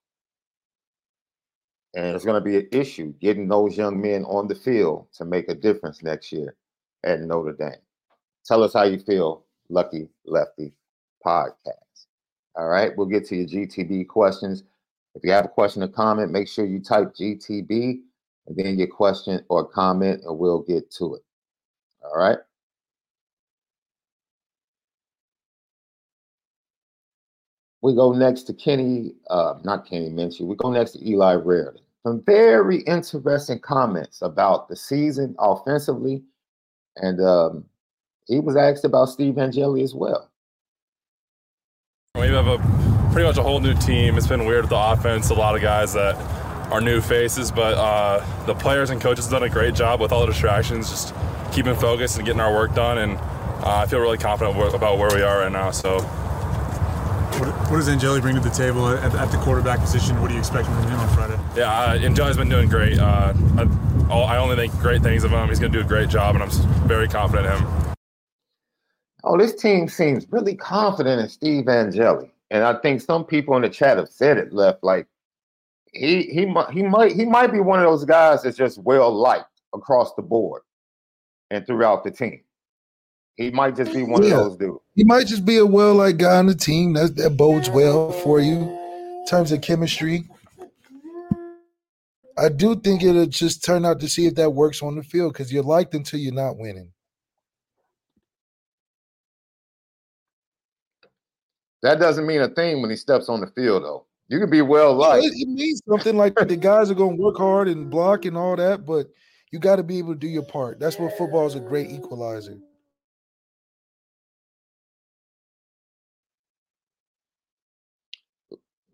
And 1.94 2.14
it's 2.14 2.24
going 2.24 2.42
to 2.42 2.44
be 2.44 2.56
an 2.56 2.68
issue 2.72 3.12
getting 3.20 3.48
those 3.48 3.76
young 3.76 4.00
men 4.00 4.24
on 4.24 4.48
the 4.48 4.54
field 4.54 5.06
to 5.14 5.24
make 5.24 5.48
a 5.48 5.54
difference 5.54 6.02
next 6.02 6.32
year 6.32 6.54
at 7.04 7.20
Notre 7.20 7.52
Dame. 7.52 7.80
Tell 8.46 8.62
us 8.62 8.72
how 8.72 8.84
you 8.84 8.98
feel, 8.98 9.44
Lucky 9.68 10.08
Lefty 10.24 10.72
Podcast. 11.24 12.06
All 12.56 12.68
right, 12.68 12.96
we'll 12.96 13.06
get 13.06 13.26
to 13.28 13.36
your 13.36 13.46
GTB 13.46 14.08
questions. 14.08 14.64
If 15.14 15.22
you 15.24 15.32
have 15.32 15.44
a 15.44 15.48
question 15.48 15.82
or 15.82 15.88
comment, 15.88 16.32
make 16.32 16.48
sure 16.48 16.64
you 16.64 16.80
type 16.80 17.14
GTB 17.14 18.00
and 18.46 18.56
then 18.56 18.78
your 18.78 18.88
question 18.88 19.44
or 19.48 19.66
comment, 19.66 20.22
and 20.24 20.38
we'll 20.38 20.62
get 20.62 20.90
to 20.92 21.14
it. 21.16 21.22
All 22.02 22.18
right. 22.18 22.38
We 27.82 27.96
go 27.96 28.12
next 28.12 28.42
to 28.44 28.54
Kenny, 28.54 29.12
uh, 29.28 29.54
not 29.64 29.88
Kenny 29.88 30.08
Minchey. 30.08 30.42
We 30.42 30.54
go 30.54 30.70
next 30.70 30.92
to 30.92 31.08
Eli 31.08 31.34
Raridon. 31.34 31.78
Some 32.04 32.22
very 32.24 32.78
interesting 32.82 33.58
comments 33.58 34.22
about 34.22 34.68
the 34.68 34.76
season 34.76 35.34
offensively, 35.38 36.22
and 36.96 37.20
um, 37.20 37.64
he 38.26 38.38
was 38.38 38.56
asked 38.56 38.84
about 38.84 39.06
Steve 39.06 39.36
Angeli 39.38 39.82
as 39.82 39.94
well. 39.94 40.30
We 42.14 42.28
have 42.28 42.46
a 42.46 42.58
pretty 43.12 43.26
much 43.26 43.36
a 43.36 43.42
whole 43.42 43.60
new 43.60 43.74
team. 43.74 44.16
It's 44.16 44.26
been 44.26 44.46
weird 44.46 44.62
with 44.62 44.70
the 44.70 44.78
offense. 44.78 45.30
A 45.30 45.34
lot 45.34 45.56
of 45.56 45.62
guys 45.62 45.92
that 45.94 46.14
are 46.72 46.80
new 46.80 47.00
faces, 47.00 47.50
but 47.50 47.74
uh, 47.74 48.24
the 48.46 48.54
players 48.54 48.90
and 48.90 49.00
coaches 49.00 49.24
have 49.26 49.32
done 49.32 49.42
a 49.42 49.52
great 49.52 49.74
job 49.74 50.00
with 50.00 50.12
all 50.12 50.20
the 50.20 50.26
distractions, 50.26 50.88
just 50.88 51.14
keeping 51.52 51.74
focused 51.74 52.16
and 52.16 52.24
getting 52.24 52.40
our 52.40 52.52
work 52.52 52.74
done. 52.74 52.98
And 52.98 53.18
uh, 53.18 53.82
I 53.82 53.86
feel 53.86 53.98
really 53.98 54.18
confident 54.18 54.56
about 54.74 54.98
where 54.98 55.14
we 55.14 55.22
are 55.22 55.40
right 55.40 55.52
now. 55.52 55.70
So 55.70 55.98
what, 57.38 57.48
what, 57.70 57.76
does 57.76 57.88
Angeli 57.88 58.20
bring 58.20 58.34
to 58.34 58.40
the 58.40 58.50
table 58.50 58.88
at, 58.88 59.14
at, 59.14 59.30
the 59.30 59.38
quarterback 59.38 59.80
position? 59.80 60.20
What 60.20 60.30
are 60.30 60.34
you 60.34 60.40
expecting 60.40 60.74
from 60.74 60.84
him 60.84 60.98
on 60.98 61.08
Friday? 61.14 61.38
Yeah, 61.56 61.70
uh, 61.70 61.98
Angeli's 61.98 62.36
been 62.36 62.48
doing 62.48 62.68
great. 62.68 62.98
Uh, 62.98 63.32
I, 64.10 64.14
I, 64.14 64.36
only 64.38 64.56
think 64.56 64.72
great 64.78 65.02
things 65.02 65.24
of 65.24 65.30
him. 65.30 65.48
He's 65.48 65.58
going 65.58 65.72
to 65.72 65.78
do 65.78 65.84
a 65.84 65.88
great 65.88 66.08
job, 66.08 66.34
and 66.34 66.44
I'm 66.44 66.50
very 66.86 67.08
confident 67.08 67.46
in 67.46 67.62
him. 67.62 67.94
Oh, 69.24 69.38
this 69.38 69.54
team 69.54 69.88
seems 69.88 70.26
really 70.30 70.54
confident 70.54 71.20
in 71.20 71.28
Steve 71.28 71.68
Angeli, 71.68 72.30
and 72.50 72.64
I 72.64 72.74
think 72.74 73.00
some 73.00 73.24
people 73.24 73.56
in 73.56 73.62
the 73.62 73.70
chat 73.70 73.96
have 73.96 74.08
said 74.08 74.36
it. 74.36 74.52
Left 74.52 74.82
like 74.82 75.06
he 75.92 76.24
he 76.24 76.46
might 76.46 76.70
he 76.70 76.82
might 76.82 77.12
he 77.12 77.24
might 77.24 77.52
be 77.52 77.60
one 77.60 77.78
of 77.78 77.84
those 77.84 78.04
guys 78.04 78.42
that's 78.42 78.56
just 78.56 78.78
well 78.78 79.12
liked 79.12 79.46
across 79.74 80.14
the 80.14 80.22
board 80.22 80.62
and 81.50 81.66
throughout 81.66 82.02
the 82.02 82.10
team. 82.10 82.40
He 83.36 83.50
might 83.50 83.76
just 83.76 83.92
be 83.92 84.02
one 84.02 84.22
yeah. 84.22 84.34
of 84.34 84.36
those 84.38 84.56
dudes. 84.56 84.80
He 84.94 85.04
might 85.04 85.26
just 85.26 85.44
be 85.44 85.56
a 85.56 85.66
well 85.66 85.94
like 85.94 86.18
guy 86.18 86.36
on 86.36 86.46
the 86.46 86.54
team. 86.54 86.92
That 86.92 87.16
that 87.16 87.36
bodes 87.36 87.70
well 87.70 88.12
for 88.12 88.40
you 88.40 88.58
in 88.58 89.24
terms 89.28 89.52
of 89.52 89.62
chemistry. 89.62 90.24
I 92.38 92.48
do 92.48 92.76
think 92.76 93.02
it'll 93.02 93.26
just 93.26 93.64
turn 93.64 93.84
out 93.84 94.00
to 94.00 94.08
see 94.08 94.26
if 94.26 94.34
that 94.36 94.50
works 94.50 94.82
on 94.82 94.96
the 94.96 95.02
field 95.02 95.32
because 95.32 95.52
you're 95.52 95.62
liked 95.62 95.94
until 95.94 96.18
you're 96.18 96.32
not 96.32 96.56
winning. 96.56 96.92
That 101.82 101.98
doesn't 101.98 102.26
mean 102.26 102.40
a 102.40 102.48
thing 102.48 102.80
when 102.80 102.90
he 102.90 102.96
steps 102.96 103.28
on 103.28 103.40
the 103.40 103.48
field, 103.48 103.82
though. 103.82 104.06
You 104.28 104.38
can 104.38 104.48
be 104.48 104.62
well 104.62 104.94
liked. 104.94 105.26
It, 105.26 105.32
it 105.34 105.48
means 105.48 105.82
something 105.86 106.16
like 106.16 106.34
the 106.36 106.56
guys 106.56 106.90
are 106.90 106.94
going 106.94 107.16
to 107.16 107.22
work 107.22 107.36
hard 107.36 107.68
and 107.68 107.90
block 107.90 108.24
and 108.24 108.36
all 108.36 108.56
that, 108.56 108.86
but 108.86 109.08
you 109.50 109.58
got 109.58 109.76
to 109.76 109.82
be 109.82 109.98
able 109.98 110.14
to 110.14 110.18
do 110.18 110.28
your 110.28 110.44
part. 110.44 110.78
That's 110.78 110.98
what 110.98 111.16
football 111.18 111.46
is 111.46 111.54
a 111.54 111.60
great 111.60 111.90
equalizer. 111.90 112.56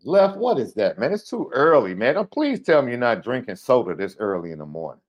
Left, 0.09 0.37
what 0.37 0.57
is 0.57 0.73
that, 0.73 0.97
man? 0.97 1.13
It's 1.13 1.29
too 1.29 1.51
early, 1.53 1.93
man. 1.93 2.15
Don't 2.15 2.31
please 2.31 2.61
tell 2.61 2.81
me 2.81 2.89
you're 2.89 2.99
not 2.99 3.23
drinking 3.23 3.57
soda 3.57 3.93
this 3.93 4.15
early 4.17 4.51
in 4.51 4.57
the 4.57 4.65
morning. 4.65 5.01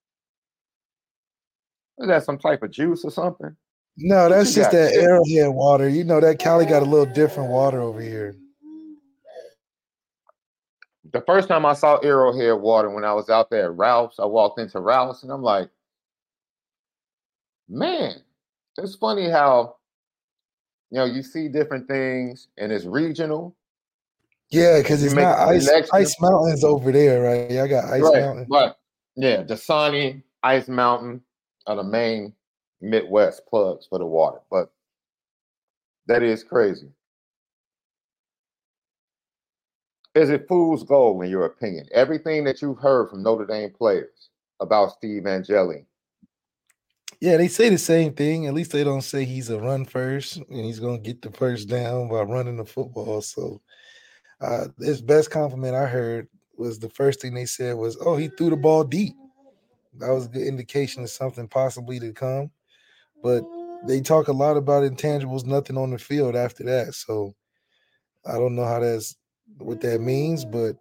Is 1.98 2.08
that 2.08 2.22
some 2.24 2.36
type 2.36 2.62
of 2.62 2.70
juice 2.70 3.02
or 3.02 3.10
something? 3.10 3.56
No, 3.96 4.28
that's 4.28 4.54
just 4.54 4.72
that 4.72 4.92
arrowhead 4.92 5.54
water. 5.54 5.88
You 5.88 6.04
know 6.04 6.20
that 6.20 6.38
Cali 6.38 6.66
got 6.66 6.82
a 6.82 6.84
little 6.84 7.10
different 7.14 7.50
water 7.50 7.80
over 7.80 8.00
here. 8.00 8.36
The 11.12 11.22
first 11.22 11.48
time 11.48 11.64
I 11.64 11.72
saw 11.72 11.96
arrowhead 11.96 12.60
water 12.60 12.90
when 12.90 13.04
I 13.04 13.14
was 13.14 13.30
out 13.30 13.48
there 13.48 13.64
at 13.64 13.76
Ralph's, 13.78 14.20
I 14.20 14.26
walked 14.26 14.60
into 14.60 14.80
Ralph's 14.80 15.22
and 15.22 15.32
I'm 15.32 15.42
like, 15.42 15.70
man, 17.70 18.16
it's 18.76 18.96
funny 18.96 19.30
how 19.30 19.76
you 20.90 20.98
know 20.98 21.06
you 21.06 21.22
see 21.22 21.48
different 21.48 21.88
things 21.88 22.48
and 22.58 22.70
it's 22.70 22.84
regional 22.84 23.56
yeah, 24.50 24.78
because 24.78 25.02
it's 25.02 25.14
not 25.14 25.38
ice. 25.38 25.68
Ice 25.92 26.16
Mountain's 26.20 26.64
over 26.64 26.90
there, 26.90 27.22
right? 27.22 27.50
Yeah, 27.50 27.64
I 27.64 27.68
got 27.68 27.84
Ice 27.84 28.02
right. 28.02 28.20
Mountain. 28.20 28.46
But 28.48 28.78
yeah, 29.16 29.42
Dasani, 29.44 30.22
Ice 30.42 30.68
Mountain 30.68 31.22
are 31.66 31.76
the 31.76 31.84
main 31.84 32.32
Midwest 32.80 33.46
plugs 33.46 33.86
for 33.86 33.98
the 33.98 34.06
water. 34.06 34.40
But 34.50 34.72
that 36.06 36.22
is 36.22 36.42
crazy. 36.42 36.88
Is 40.14 40.30
it 40.30 40.48
fool's 40.48 40.82
gold 40.82 41.22
in 41.22 41.30
your 41.30 41.44
opinion? 41.44 41.86
Everything 41.92 42.42
that 42.44 42.60
you've 42.60 42.78
heard 42.78 43.10
from 43.10 43.22
Notre 43.22 43.46
Dame 43.46 43.70
players 43.70 44.30
about 44.58 44.92
Steve 44.92 45.26
Angeli. 45.26 45.86
Yeah, 47.20 47.36
they 47.36 47.48
say 47.48 47.68
the 47.68 47.78
same 47.78 48.14
thing. 48.14 48.46
At 48.46 48.54
least 48.54 48.72
they 48.72 48.82
don't 48.82 49.02
say 49.02 49.24
he's 49.24 49.50
a 49.50 49.60
run 49.60 49.84
first 49.84 50.36
and 50.36 50.64
he's 50.64 50.80
going 50.80 51.02
to 51.02 51.06
get 51.06 51.22
the 51.22 51.30
first 51.30 51.68
down 51.68 52.08
by 52.08 52.22
running 52.22 52.56
the 52.56 52.64
football. 52.64 53.20
So 53.20 53.60
uh, 54.40 54.68
his 54.78 55.02
best 55.02 55.30
compliment 55.30 55.74
I 55.74 55.86
heard 55.86 56.28
was 56.56 56.78
the 56.78 56.90
first 56.90 57.20
thing 57.20 57.34
they 57.34 57.46
said 57.46 57.76
was, 57.76 57.96
"Oh, 58.00 58.16
he 58.16 58.28
threw 58.28 58.50
the 58.50 58.56
ball 58.56 58.84
deep." 58.84 59.14
That 59.98 60.10
was 60.10 60.26
a 60.26 60.30
good 60.30 60.46
indication 60.46 61.02
of 61.02 61.10
something 61.10 61.48
possibly 61.48 62.00
to 62.00 62.12
come. 62.12 62.50
But 63.22 63.44
they 63.86 64.00
talk 64.00 64.28
a 64.28 64.32
lot 64.32 64.56
about 64.56 64.84
intangibles, 64.84 65.46
nothing 65.46 65.78
on 65.78 65.90
the 65.90 65.98
field 65.98 66.36
after 66.36 66.64
that. 66.64 66.94
So 66.94 67.34
I 68.26 68.32
don't 68.34 68.56
know 68.56 68.64
how 68.64 68.80
that's 68.80 69.16
what 69.58 69.80
that 69.80 70.00
means, 70.00 70.44
but 70.44 70.76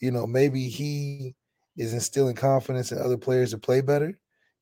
you 0.00 0.10
know, 0.10 0.26
maybe 0.26 0.68
he 0.68 1.34
is 1.76 1.94
instilling 1.94 2.36
confidence 2.36 2.92
in 2.92 2.98
other 2.98 3.18
players 3.18 3.50
to 3.52 3.58
play 3.58 3.80
better. 3.80 4.18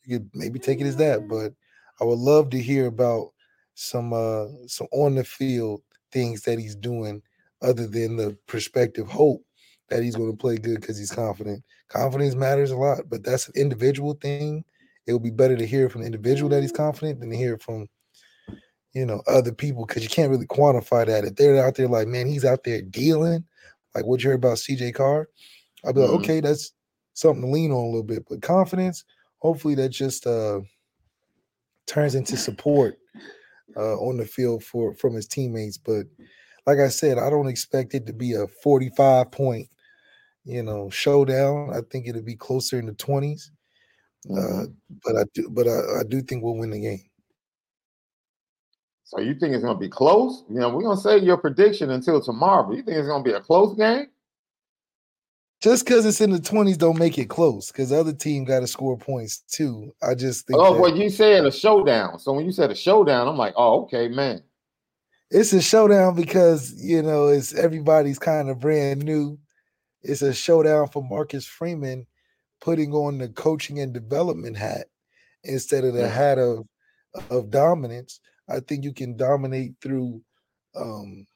You 0.07 0.21
could 0.21 0.31
maybe 0.35 0.59
take 0.59 0.81
it 0.81 0.87
as 0.87 0.97
that, 0.97 1.29
but 1.29 1.53
I 2.01 2.05
would 2.05 2.19
love 2.19 2.51
to 2.51 2.61
hear 2.63 2.87
about 2.87 3.31
some 3.75 4.13
uh 4.13 4.47
some 4.67 4.89
on 4.93 5.15
the 5.17 5.25
field 5.25 5.83
things 6.13 6.43
that 6.43 6.59
he's 6.59 6.77
doing 6.77 7.23
other 7.63 7.87
than 7.87 8.17
the 8.17 8.37
prospective 8.47 9.09
hope 9.09 9.45
that 9.89 10.03
he's 10.03 10.17
going 10.17 10.31
to 10.31 10.37
play 10.37 10.57
good 10.59 10.81
because 10.81 10.99
he's 10.99 11.11
confident. 11.13 11.63
Confidence 11.89 12.35
matters 12.35 12.71
a 12.71 12.77
lot, 12.77 13.09
but 13.09 13.25
that's 13.25 13.49
an 13.49 13.55
individual 13.57 14.15
thing. 14.15 14.65
It 15.07 15.13
would 15.15 15.23
be 15.23 15.31
better 15.31 15.57
to 15.57 15.67
hear 15.67 15.89
from 15.89 16.03
the 16.03 16.07
individual 16.07 16.51
that 16.51 16.61
he's 16.61 16.73
confident 16.73 17.21
than 17.21 17.31
to 17.31 17.37
hear 17.37 17.57
from, 17.59 17.89
you 18.93 19.07
know, 19.07 19.23
other 19.27 19.53
people 19.53 19.87
because 19.87 20.03
you 20.03 20.09
can't 20.11 20.31
really 20.31 20.47
quantify 20.47 21.07
that. 21.07 21.25
If 21.25 21.37
they're 21.37 21.65
out 21.65 21.77
there 21.77 21.89
like, 21.89 22.09
man, 22.09 22.27
he's 22.27 22.45
out 22.45 22.65
there 22.65 22.83
dealing, 22.83 23.45
like 23.95 24.05
what 24.05 24.23
you 24.23 24.31
heard 24.31 24.37
about 24.37 24.59
CJ 24.59 24.95
Carr, 24.95 25.29
I'll 25.85 25.93
be 25.95 26.01
like, 26.01 26.11
Mhm. 26.11 26.25
okay, 26.25 26.41
that's 26.41 26.73
something 27.15 27.43
to 27.43 27.49
lean 27.49 27.71
on 27.73 27.85
a 27.85 27.87
little 27.87 28.03
bit. 28.03 28.25
But 28.29 28.43
confidence, 28.43 29.05
hopefully, 29.39 29.75
that 29.77 29.89
just 29.91 30.27
uh 30.27 30.61
turns 31.87 32.15
into 32.15 32.37
support 32.37 32.99
uh 33.77 33.97
on 33.99 34.17
the 34.19 34.27
field 34.27 34.63
for 34.65 34.95
from 34.95 35.15
his 35.15 35.27
teammates. 35.27 35.79
But 35.79 36.07
like 36.69 36.81
I 36.81 36.89
said, 36.89 37.17
I 37.17 37.31
don't 37.31 37.49
expect 37.49 37.95
it 37.95 38.07
to 38.09 38.13
be 38.13 38.35
a 38.35 38.47
45 38.47 39.31
point, 39.31 39.71
you 40.45 40.63
know, 40.63 40.91
showdown. 40.91 41.71
I 41.73 41.81
think 41.91 42.07
it'll 42.07 42.21
be 42.21 42.37
closer 42.37 42.79
in 42.79 42.85
the 42.85 42.93
20s. 42.93 43.51
Uh, 44.31 44.35
Mhm. 44.67 44.75
but 45.03 45.17
I 45.17 45.25
do, 45.33 45.49
but 45.49 45.67
I, 45.67 46.01
I 46.01 46.03
do 46.07 46.21
think 46.21 46.45
we'll 46.45 46.57
win 46.59 46.69
the 46.69 46.81
game. 46.81 47.01
So 49.05 49.19
you 49.21 49.35
think 49.35 49.55
it's 49.55 49.65
going 49.65 49.77
to 49.77 49.81
be 49.81 49.89
close? 49.89 50.45
You 50.51 50.61
know, 50.61 50.69
we're 50.69 50.83
going 50.83 50.99
to 50.99 51.03
say 51.03 51.17
your 51.17 51.39
prediction 51.39 51.89
until 51.89 52.21
tomorrow. 52.21 52.69
But 52.69 52.77
you 52.77 52.83
think 52.83 52.99
it's 52.99 53.09
going 53.09 53.25
to 53.25 53.31
be 53.31 53.35
a 53.35 53.41
close 53.41 53.75
game? 53.75 54.09
Just 55.63 55.87
because 55.87 56.05
it's 56.05 56.21
in 56.21 56.31
the 56.33 56.39
20s, 56.39 56.77
don't 56.77 56.99
make 56.99 57.17
it 57.17 57.31
close. 57.31 57.73
Because 57.73 57.89
the 57.89 57.99
other 57.99 58.13
team 58.13 58.45
got 58.45 58.61
to 58.61 58.67
score 58.67 58.99
points 58.99 59.39
too. 59.51 59.95
I 60.03 60.15
just 60.15 60.47
think 60.47 60.61
Oh, 60.61 60.75
that 60.75 60.81
well, 60.83 60.95
you 60.95 61.09
said 61.09 61.47
a 61.47 61.51
showdown. 61.51 62.19
So 62.19 62.35
when 62.35 62.45
you 62.45 62.53
said 62.53 62.71
a 62.71 62.75
showdown, 62.75 63.27
I'm 63.27 63.39
like, 63.39 63.55
oh, 63.57 63.85
okay, 63.85 64.09
man. 64.09 64.43
It's 65.31 65.53
a 65.53 65.61
showdown 65.61 66.15
because 66.15 66.73
you 66.83 67.03
know 67.03 67.29
it's 67.29 67.55
everybody's 67.55 68.19
kind 68.19 68.49
of 68.49 68.61
brand 68.61 69.03
new. 69.03 69.39
It's 70.03 70.23
a 70.23 70.33
showdown 70.33 70.89
for 70.89 71.03
Marcus 71.03 71.47
Freeman 71.47 72.07
putting 72.61 72.93
on 72.93 73.19
the 73.19 73.29
coaching 73.29 73.81
and 73.81 73.93
development 73.93 74.57
hat 74.57 74.87
instead 75.45 75.85
of 75.85 75.95
the 75.95 76.09
hat 76.09 76.39
of 76.39 76.67
of 77.31 77.51
dominance. 77.51 78.21
I 78.49 78.61
think 78.61 78.85
you 78.85 78.95
can 78.95 79.17
dominate 79.17 79.75
through 79.83 80.23
um, 80.75 81.27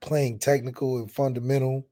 playing 0.00 0.40
technical 0.40 0.98
and 0.98 1.10
fundamental. 1.10 1.86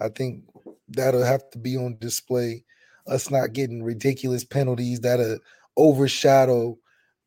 I 0.00 0.08
think 0.08 0.44
that'll 0.88 1.24
have 1.24 1.50
to 1.50 1.58
be 1.58 1.76
on 1.76 1.98
display. 1.98 2.64
Us 3.06 3.30
not 3.30 3.52
getting 3.52 3.82
ridiculous 3.82 4.44
penalties 4.44 5.00
that'll 5.00 5.38
overshadow 5.76 6.78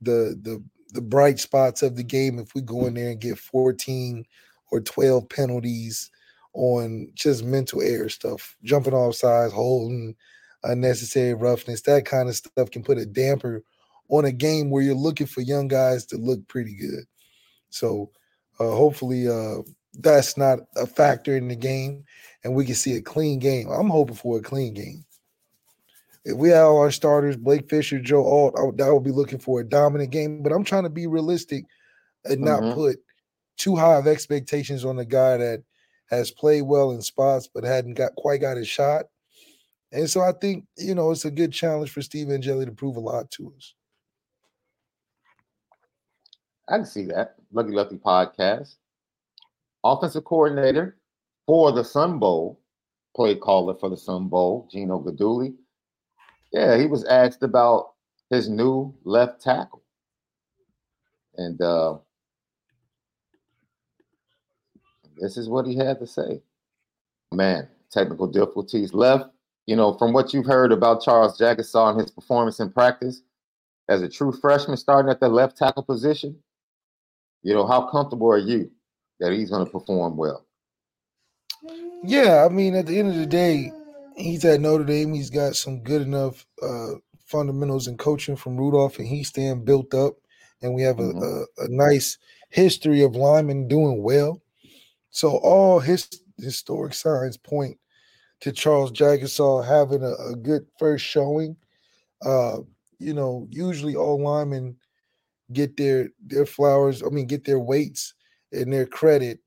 the 0.01 0.37
the 0.41 0.63
the 0.91 1.01
bright 1.01 1.39
spots 1.39 1.81
of 1.81 1.95
the 1.95 2.03
game 2.03 2.39
if 2.39 2.53
we 2.55 2.61
go 2.61 2.85
in 2.85 2.93
there 2.93 3.09
and 3.09 3.19
get 3.19 3.37
14 3.37 4.25
or 4.71 4.81
12 4.81 5.29
penalties 5.29 6.09
on 6.53 7.09
just 7.13 7.43
mental 7.43 7.81
error 7.81 8.09
stuff, 8.09 8.55
jumping 8.63 8.93
off 8.93 9.15
sides, 9.15 9.53
holding, 9.53 10.15
unnecessary 10.63 11.33
roughness, 11.33 11.81
that 11.81 12.05
kind 12.05 12.29
of 12.29 12.35
stuff 12.35 12.71
can 12.71 12.83
put 12.83 12.97
a 12.97 13.05
damper 13.05 13.63
on 14.09 14.25
a 14.25 14.31
game 14.31 14.69
where 14.69 14.81
you're 14.81 14.95
looking 14.95 15.27
for 15.27 15.41
young 15.41 15.67
guys 15.67 16.05
to 16.05 16.17
look 16.17 16.45
pretty 16.47 16.75
good. 16.75 17.03
So 17.69 18.11
uh, 18.59 18.71
hopefully 18.71 19.27
uh, 19.27 19.61
that's 19.99 20.37
not 20.37 20.59
a 20.75 20.87
factor 20.87 21.35
in 21.35 21.47
the 21.47 21.55
game 21.55 22.03
and 22.43 22.55
we 22.55 22.65
can 22.65 22.75
see 22.75 22.95
a 22.95 23.01
clean 23.01 23.39
game. 23.39 23.69
I'm 23.69 23.89
hoping 23.89 24.15
for 24.15 24.37
a 24.37 24.41
clean 24.41 24.73
game. 24.73 25.05
If 26.27 26.35
we 26.35 26.49
have 26.49 26.67
all 26.67 26.79
our 26.79 26.91
starters, 26.91 27.37
Blake 27.37 27.69
Fisher, 27.69 27.99
Joe 27.99 28.25
Alt, 28.25 28.55
I 28.59 28.63
would, 28.63 28.81
I 28.81 28.91
would 28.91 29.05
be 29.05 29.11
looking 29.11 29.39
for 29.39 29.61
a 29.61 29.67
dominant 29.67 30.11
game, 30.11 30.43
but 30.43 30.51
I'm 30.51 30.65
trying 30.65 30.83
to 30.83 30.89
be 30.89 31.07
realistic 31.07 31.63
and 32.25 32.41
not 32.41 32.61
Mhm. 32.61 32.73
put 32.73 33.03
too 33.55 33.77
high 33.77 33.95
of 33.95 34.07
expectations 34.07 34.83
on 34.83 34.99
a 34.99 35.05
guy 35.05 35.37
that 35.37 35.63
has 36.09 36.29
played 36.29 36.63
well 36.63 36.91
in 36.91 37.01
spots 37.01 37.47
but 37.47 37.63
hadn't 37.63 37.93
got 37.93 38.13
quite 38.15 38.41
got 38.41 38.57
his 38.57 38.67
shot. 38.67 39.05
And 39.93 40.09
so 40.09 40.19
I 40.19 40.33
think, 40.33 40.67
you 40.77 40.93
know, 40.93 41.11
it's 41.11 41.23
a 41.23 41.31
good 41.31 41.53
challenge 41.53 41.91
for 41.91 42.01
Steve 42.01 42.29
Angeli 42.29 42.65
to 42.65 42.73
prove 42.73 42.97
a 42.97 42.99
lot 42.99 43.31
to 43.31 43.53
us. 43.55 43.73
I 46.67 46.75
can 46.75 46.85
see 46.85 47.05
that. 47.05 47.35
Lucky 47.53 47.71
Lucky 47.71 47.95
podcast. 47.97 48.75
Offensive 49.81 50.25
coordinator 50.25 50.97
for 51.45 51.71
the 51.71 51.85
Sun 51.85 52.19
Bowl, 52.19 52.59
play 53.15 53.35
caller 53.35 53.75
for 53.75 53.89
the 53.89 53.95
Sun 53.95 54.27
Bowl, 54.27 54.67
Gino 54.69 54.99
Guidugli. 54.99 55.55
Yeah, 56.51 56.77
he 56.77 56.85
was 56.85 57.03
asked 57.05 57.43
about 57.43 57.93
his 58.29 58.49
new 58.49 58.93
left 59.03 59.41
tackle. 59.41 59.83
And 61.35 61.61
uh, 61.61 61.97
this 65.17 65.37
is 65.37 65.49
what 65.49 65.65
he 65.65 65.75
had 65.75 65.99
to 65.99 66.07
say. 66.07 66.41
Man, 67.31 67.67
technical 67.91 68.27
difficulties 68.27 68.93
left. 68.93 69.29
You 69.65 69.75
know, 69.75 69.97
from 69.97 70.13
what 70.13 70.33
you've 70.33 70.45
heard 70.45 70.71
about 70.71 71.03
Charles 71.03 71.37
Jagusah 71.37 71.91
and 71.91 71.99
his 71.99 72.11
performance 72.11 72.59
in 72.59 72.71
practice, 72.71 73.21
as 73.89 74.01
a 74.01 74.09
true 74.09 74.31
freshman 74.31 74.77
starting 74.77 75.11
at 75.11 75.19
the 75.19 75.27
left 75.27 75.57
tackle 75.57 75.83
position, 75.83 76.37
you 77.43 77.53
know, 77.53 77.67
how 77.67 77.89
comfortable 77.89 78.29
are 78.29 78.37
you 78.37 78.71
that 79.19 79.31
he's 79.31 79.49
going 79.49 79.65
to 79.65 79.71
perform 79.71 80.15
well? 80.17 80.45
Yeah, 82.03 82.45
I 82.45 82.49
mean, 82.49 82.75
at 82.75 82.85
the 82.85 82.99
end 82.99 83.09
of 83.09 83.15
the 83.15 83.25
day, 83.25 83.71
he's 84.17 84.45
at 84.45 84.61
Notre 84.61 84.85
Dame. 84.85 85.13
He's 85.13 85.31
got 85.31 85.55
some 85.55 85.81
good 85.83 86.03
enough 86.03 86.45
uh, 86.63 86.93
fundamentals 87.25 87.87
and 87.87 87.99
coaching 87.99 88.37
from 88.37 88.57
Rudolph, 88.57 88.99
and 88.99 89.07
he's 89.07 89.29
staying 89.29 89.65
built 89.65 89.93
up. 89.93 90.15
And 90.61 90.73
we 90.75 90.83
have 90.83 90.99
a, 90.99 91.03
Mhm. 91.13 91.45
a, 91.59 91.63
a 91.65 91.69
nice 91.69 92.17
history 92.49 93.03
of 93.03 93.15
linemen 93.15 93.67
doing 93.69 94.03
well. 94.03 94.41
So 95.11 95.37
all 95.37 95.79
his 95.79 96.09
historic 96.39 96.93
signs 96.93 97.37
point 97.37 97.79
to 98.41 98.51
Charles 98.51 98.91
Jagusah 98.91 99.65
having 99.67 100.03
a, 100.03 100.13
a 100.31 100.35
good 100.35 100.67
first 100.79 101.05
showing. 101.05 101.57
Uh, 102.25 102.59
you 102.99 103.13
know, 103.13 103.47
usually 103.51 103.95
all 103.95 104.21
linemen 104.21 104.77
get 105.53 105.77
their 105.77 106.09
their 106.25 106.45
flowers. 106.45 107.03
I 107.03 107.09
mean, 107.09 107.27
get 107.27 107.45
their 107.45 107.59
weights 107.59 108.13
and 108.51 108.71
their 108.73 108.85
credit 108.85 109.39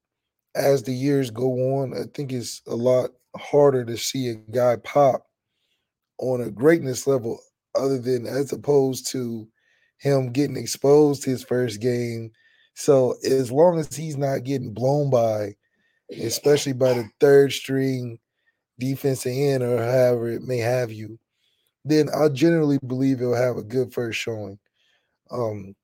as 0.55 0.83
the 0.85 0.95
years 0.95 1.31
go 1.31 1.53
on. 1.81 1.95
I 1.95 2.05
think 2.15 2.33
it's 2.33 2.63
a 2.67 2.77
lot 2.77 3.11
harder 3.37 3.85
to 3.85 3.97
see 3.97 4.29
a 4.29 4.35
guy 4.35 4.77
pop 4.77 5.27
on 6.19 6.43
a 6.43 6.51
greatness 6.51 7.07
level, 7.07 7.41
other 7.75 7.99
than 7.99 8.27
as 8.27 8.53
opposed 8.53 9.11
to 9.13 9.49
him 9.99 10.33
getting 10.33 10.57
exposed 10.57 11.25
his 11.25 11.43
first 11.43 11.81
game. 11.81 12.31
So 12.75 13.17
as 13.25 13.53
long 13.53 13.79
as 13.79 13.95
he's 13.95 14.17
not 14.17 14.45
getting 14.45 14.73
blown 14.73 15.11
by, 15.11 15.55
especially 16.19 16.73
by 16.73 16.95
the 16.95 17.09
third 17.21 17.53
string 17.53 18.19
defensive 18.79 19.33
end 19.33 19.63
or 19.63 19.79
however 19.79 20.31
it 20.31 20.43
may 20.43 20.59
have 20.59 20.91
you, 20.91 21.19
then 21.85 22.09
I 22.15 22.29
generally 22.29 22.79
believe 22.87 23.19
he'll 23.19 23.35
have 23.35 23.57
a 23.57 23.63
good 23.63 23.93
first 23.93 24.19
showing. 24.19 24.59
Um, 25.31 25.75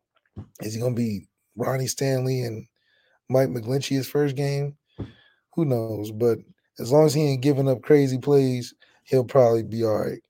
is 0.61 0.75
he 0.75 0.81
to 0.81 0.91
be 0.91 1.27
Ronnie 1.57 1.87
Stanley 1.87 2.43
and 2.43 2.67
Mike 3.29 3.49
McGlinchey 3.49 3.97
his 3.97 4.09
first 4.09 4.37
game? 4.37 4.77
Who 5.55 5.65
knows? 5.65 6.11
But 6.11 6.39
as 6.79 6.93
long 6.93 7.07
as 7.07 7.15
he 7.15 7.23
ain't 7.23 7.43
giving 7.43 7.69
up 7.69 7.83
crazy 7.83 8.19
plays, 8.19 8.75
he'll 9.05 9.25
probably 9.25 9.63
be 9.63 9.85
all 9.85 9.99
right. 9.99 10.21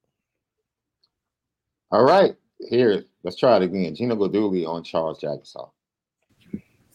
All 1.92 2.04
right, 2.04 2.34
here, 2.68 3.04
let's 3.22 3.36
try 3.36 3.56
it 3.56 3.62
again. 3.62 3.94
Gino 3.94 4.16
Guidugli 4.16 4.66
on 4.66 4.82
Charles 4.82 5.20
Jagusah. 5.20 5.70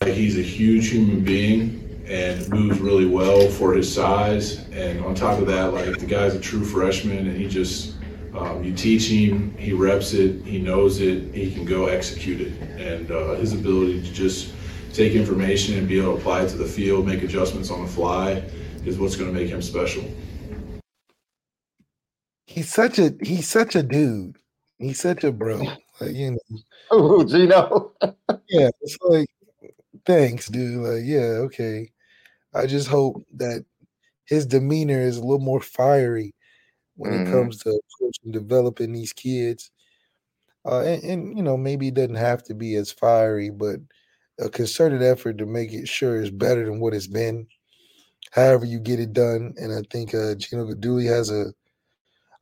He's 0.03 0.37
a 0.37 0.41
huge 0.41 0.89
human 0.89 1.23
being 1.23 2.03
and 2.07 2.49
moves 2.49 2.79
really 2.79 3.05
well 3.05 3.47
for 3.49 3.73
his 3.73 3.93
size. 3.93 4.67
And 4.69 5.03
on 5.05 5.15
top 5.15 5.39
of 5.39 5.47
that, 5.47 5.73
like 5.73 5.97
the 5.97 6.05
guy's 6.05 6.35
a 6.35 6.39
true 6.39 6.65
freshman, 6.65 7.27
and 7.27 7.37
he 7.37 7.47
just 7.47 7.95
um, 8.35 8.63
you 8.63 8.73
teach 8.73 9.07
him, 9.07 9.55
he 9.57 9.73
reps 9.73 10.13
it, 10.13 10.43
he 10.43 10.57
knows 10.59 11.01
it, 11.01 11.33
he 11.33 11.53
can 11.53 11.65
go 11.65 11.87
execute 11.87 12.41
it, 12.41 12.53
and 12.79 13.11
uh, 13.11 13.35
his 13.35 13.53
ability 13.53 14.01
to 14.01 14.13
just 14.13 14.53
take 14.93 15.13
information 15.13 15.77
and 15.77 15.87
be 15.87 15.99
able 15.99 16.13
to 16.13 16.19
apply 16.19 16.43
it 16.43 16.49
to 16.49 16.57
the 16.57 16.65
field, 16.65 17.05
make 17.05 17.23
adjustments 17.23 17.69
on 17.69 17.81
the 17.81 17.87
fly, 17.87 18.43
is 18.85 18.97
what's 18.97 19.15
going 19.15 19.33
to 19.33 19.39
make 19.39 19.49
him 19.49 19.61
special. 19.61 20.03
He's 22.47 22.71
such 22.73 22.99
a 22.99 23.13
he's 23.21 23.47
such 23.47 23.75
a 23.75 23.83
dude. 23.83 24.37
He's 24.77 24.99
such 24.99 25.23
a 25.23 25.31
bro. 25.31 25.61
Like, 26.01 26.13
you 26.13 26.31
know, 26.31 26.59
Ooh, 26.97 27.25
Gino. 27.25 27.93
yeah, 28.49 28.69
it's 28.81 28.97
like 29.03 29.27
thanks, 30.05 30.47
dude. 30.47 30.85
Like, 30.85 31.03
yeah, 31.05 31.39
okay. 31.47 31.91
I 32.53 32.65
just 32.65 32.87
hope 32.87 33.25
that 33.35 33.65
his 34.25 34.45
demeanor 34.45 34.99
is 35.01 35.17
a 35.17 35.21
little 35.21 35.39
more 35.39 35.61
fiery 35.61 36.33
when 36.95 37.11
Mhm. 37.13 37.27
it 37.27 37.31
comes 37.31 37.57
to 37.63 37.79
coaching, 37.99 38.31
developing 38.31 38.91
these 38.93 39.13
kids. 39.13 39.71
Uh, 40.65 40.81
and, 40.81 41.03
and 41.03 41.37
you 41.37 41.43
know, 41.43 41.57
maybe 41.57 41.87
it 41.87 41.95
doesn't 41.95 42.15
have 42.15 42.43
to 42.43 42.53
be 42.53 42.75
as 42.75 42.91
fiery, 42.91 43.49
but 43.49 43.77
a 44.39 44.49
concerted 44.49 45.01
effort 45.01 45.37
to 45.37 45.45
make 45.45 45.73
it 45.73 45.87
sure 45.87 46.21
it's 46.21 46.29
better 46.31 46.65
than 46.65 46.79
what 46.79 46.93
it's 46.93 47.07
been. 47.07 47.47
However, 48.31 48.65
you 48.65 48.79
get 48.79 48.99
it 48.99 49.13
done, 49.13 49.53
and 49.57 49.73
I 49.73 49.81
think 49.91 50.15
uh, 50.15 50.35
Gino 50.35 50.65
Guidugli 50.65 51.05
has 51.07 51.29
a. 51.29 51.53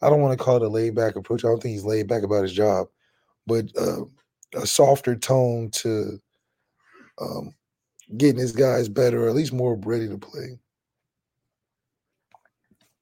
I 0.01 0.09
don't 0.09 0.21
want 0.21 0.37
to 0.37 0.43
call 0.43 0.55
it 0.55 0.61
a 0.61 0.67
laid 0.67 0.95
back 0.95 1.15
approach. 1.15 1.43
I 1.43 1.49
don't 1.49 1.61
think 1.61 1.73
he's 1.73 1.83
laid 1.83 2.07
back 2.07 2.23
about 2.23 2.43
his 2.43 2.53
job, 2.53 2.87
but 3.45 3.65
uh, 3.77 4.05
a 4.55 4.65
softer 4.65 5.15
tone 5.15 5.69
to 5.71 6.19
um, 7.19 7.53
getting 8.17 8.39
his 8.39 8.51
guys 8.51 8.87
better, 8.87 9.25
or 9.25 9.29
at 9.29 9.35
least 9.35 9.51
more 9.51 9.75
ready 9.75 10.07
to 10.07 10.17
play. 10.17 10.59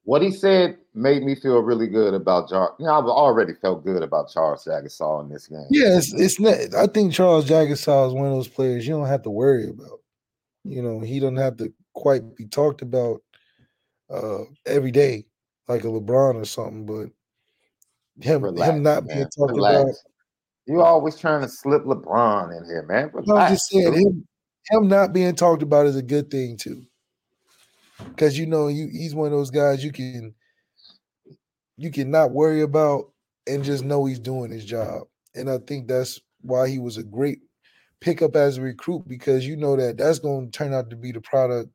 What 0.04 0.22
he 0.22 0.32
said 0.32 0.78
made 0.94 1.24
me 1.24 1.36
feel 1.36 1.60
really 1.60 1.88
good 1.88 2.14
about 2.14 2.50
Jar. 2.50 2.74
You 2.80 2.86
know, 2.86 2.94
I've 2.94 3.06
already 3.06 3.54
felt 3.54 3.84
good 3.84 4.02
about 4.02 4.32
Charles 4.32 4.64
Jagusah 4.64 5.26
in 5.26 5.30
this 5.30 5.48
game. 5.48 5.68
Yeah, 5.70 5.98
it's, 5.98 6.14
it's 6.14 6.40
not. 6.40 6.74
I 6.74 6.88
think 6.88 7.12
Charles 7.12 7.50
Jagusah 7.50 8.08
is 8.08 8.14
one 8.14 8.26
of 8.26 8.32
those 8.32 8.48
players 8.48 8.88
you 8.88 8.94
don't 8.94 9.08
have 9.08 9.24
to 9.24 9.30
worry 9.30 9.70
about. 9.70 10.00
You 10.64 10.82
know, 10.82 11.02
he 11.02 11.20
doesn't 11.20 11.36
have 11.36 11.58
to 11.58 11.74
quite 11.98 12.36
be 12.36 12.46
talked 12.46 12.82
about 12.82 13.22
uh, 14.10 14.44
every 14.66 14.92
day. 14.92 15.26
like 15.68 15.84
a 15.84 15.88
LeBron 15.88 16.36
or 16.36 16.46
something, 16.46 16.86
but 16.86 17.10
him 18.24 18.44
Relax, 18.44 18.72
him 18.72 18.84
not 18.84 19.06
man. 19.06 19.18
being 19.18 19.30
talked 19.38 19.54
Relax. 19.54 19.84
about. 19.84 19.96
You 20.68 20.82
always 20.82 21.18
trying 21.18 21.42
to 21.42 21.50
slip 21.50 21.84
LeBron 21.84 22.58
in 22.58 22.66
here, 22.66 22.84
man. 22.84 23.12
No, 23.26 23.36
I'm 23.36 23.54
just 23.54 23.70
saying 23.70 23.94
him 23.94 24.28
him 24.70 24.88
not 24.88 25.14
being 25.14 25.36
talked 25.36 25.64
about 25.64 25.88
is 25.88 25.96
a 25.96 26.02
good 26.02 26.30
thing 26.30 26.56
too. 26.58 26.84
Because 28.06 28.38
you 28.38 28.46
know 28.46 28.68
you 28.68 28.88
he's 28.92 29.16
one 29.16 29.28
of 29.28 29.32
those 29.32 29.50
guys 29.50 29.84
you 29.84 29.92
can 29.92 30.36
you 31.78 31.92
can 31.92 32.12
not 32.12 32.32
worry 32.32 32.62
about 32.62 33.12
and 33.48 33.64
just 33.64 33.84
know 33.84 34.06
he's 34.06 34.20
doing 34.20 34.52
his 34.52 34.66
job. 34.66 35.04
And 35.36 35.50
I 35.50 35.58
think 35.60 35.88
that's 35.88 36.20
why 36.42 36.70
he 36.70 36.80
was 36.80 36.98
a 36.98 37.04
great 37.04 37.40
pickup 38.02 38.36
as 38.36 38.58
a 38.58 38.62
recruit 38.62 39.08
because 39.08 39.48
you 39.48 39.56
know 39.56 39.76
that 39.76 39.98
that's 39.98 40.20
going 40.20 40.52
to 40.52 40.58
turn 40.58 40.74
out 40.74 40.90
to 40.90 40.96
be 40.96 41.12
the 41.12 41.22
product 41.22 41.70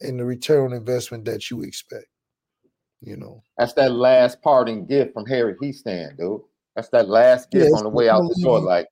and 0.00 0.18
the 0.18 0.24
return 0.24 0.66
on 0.66 0.72
investment 0.72 1.24
that 1.26 1.50
you 1.50 1.62
expect. 1.62 2.06
You 3.00 3.16
know, 3.16 3.42
That's 3.58 3.74
that 3.74 3.92
last 3.92 4.40
parting 4.42 4.86
gift 4.86 5.12
from 5.12 5.26
Harry 5.26 5.54
Hiestand, 5.62 6.16
dude. 6.18 6.40
That's 6.74 6.88
that 6.90 7.08
last 7.08 7.50
gift 7.50 7.66
it's 7.66 7.74
on 7.74 7.84
the 7.84 7.90
way 7.90 8.08
out 8.08 8.28
the 8.28 8.40
door. 8.42 8.60
Like, 8.60 8.88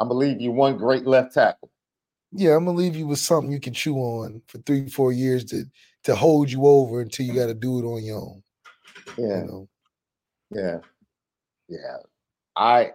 I'm 0.00 0.08
gonna 0.08 0.18
leave- 0.18 0.30
Like, 0.30 0.34
I 0.34 0.36
believe 0.36 0.40
you 0.40 0.52
one 0.52 0.76
great 0.76 1.06
left 1.06 1.34
tackle. 1.34 1.70
yeah, 2.32 2.56
I'm 2.56 2.64
gonna 2.64 2.76
leave 2.76 2.96
you 2.96 3.06
with 3.06 3.18
something 3.18 3.52
you 3.52 3.60
can 3.60 3.74
chew 3.74 3.96
on 3.96 4.42
for 4.46 4.58
three, 4.58 4.88
four 4.88 5.12
years 5.12 5.44
to 5.46 5.64
to 6.04 6.14
hold 6.14 6.50
you 6.50 6.66
over 6.66 7.00
until 7.00 7.24
you 7.26 7.34
got 7.34 7.46
to 7.46 7.54
do 7.54 7.78
it 7.78 7.86
on 7.86 8.04
your 8.04 8.18
own. 8.18 8.42
Yeah, 9.16 9.40
You 9.40 9.46
know, 9.46 9.68
yeah, 10.50 10.78
yeah. 11.68 11.96
I 12.56 12.92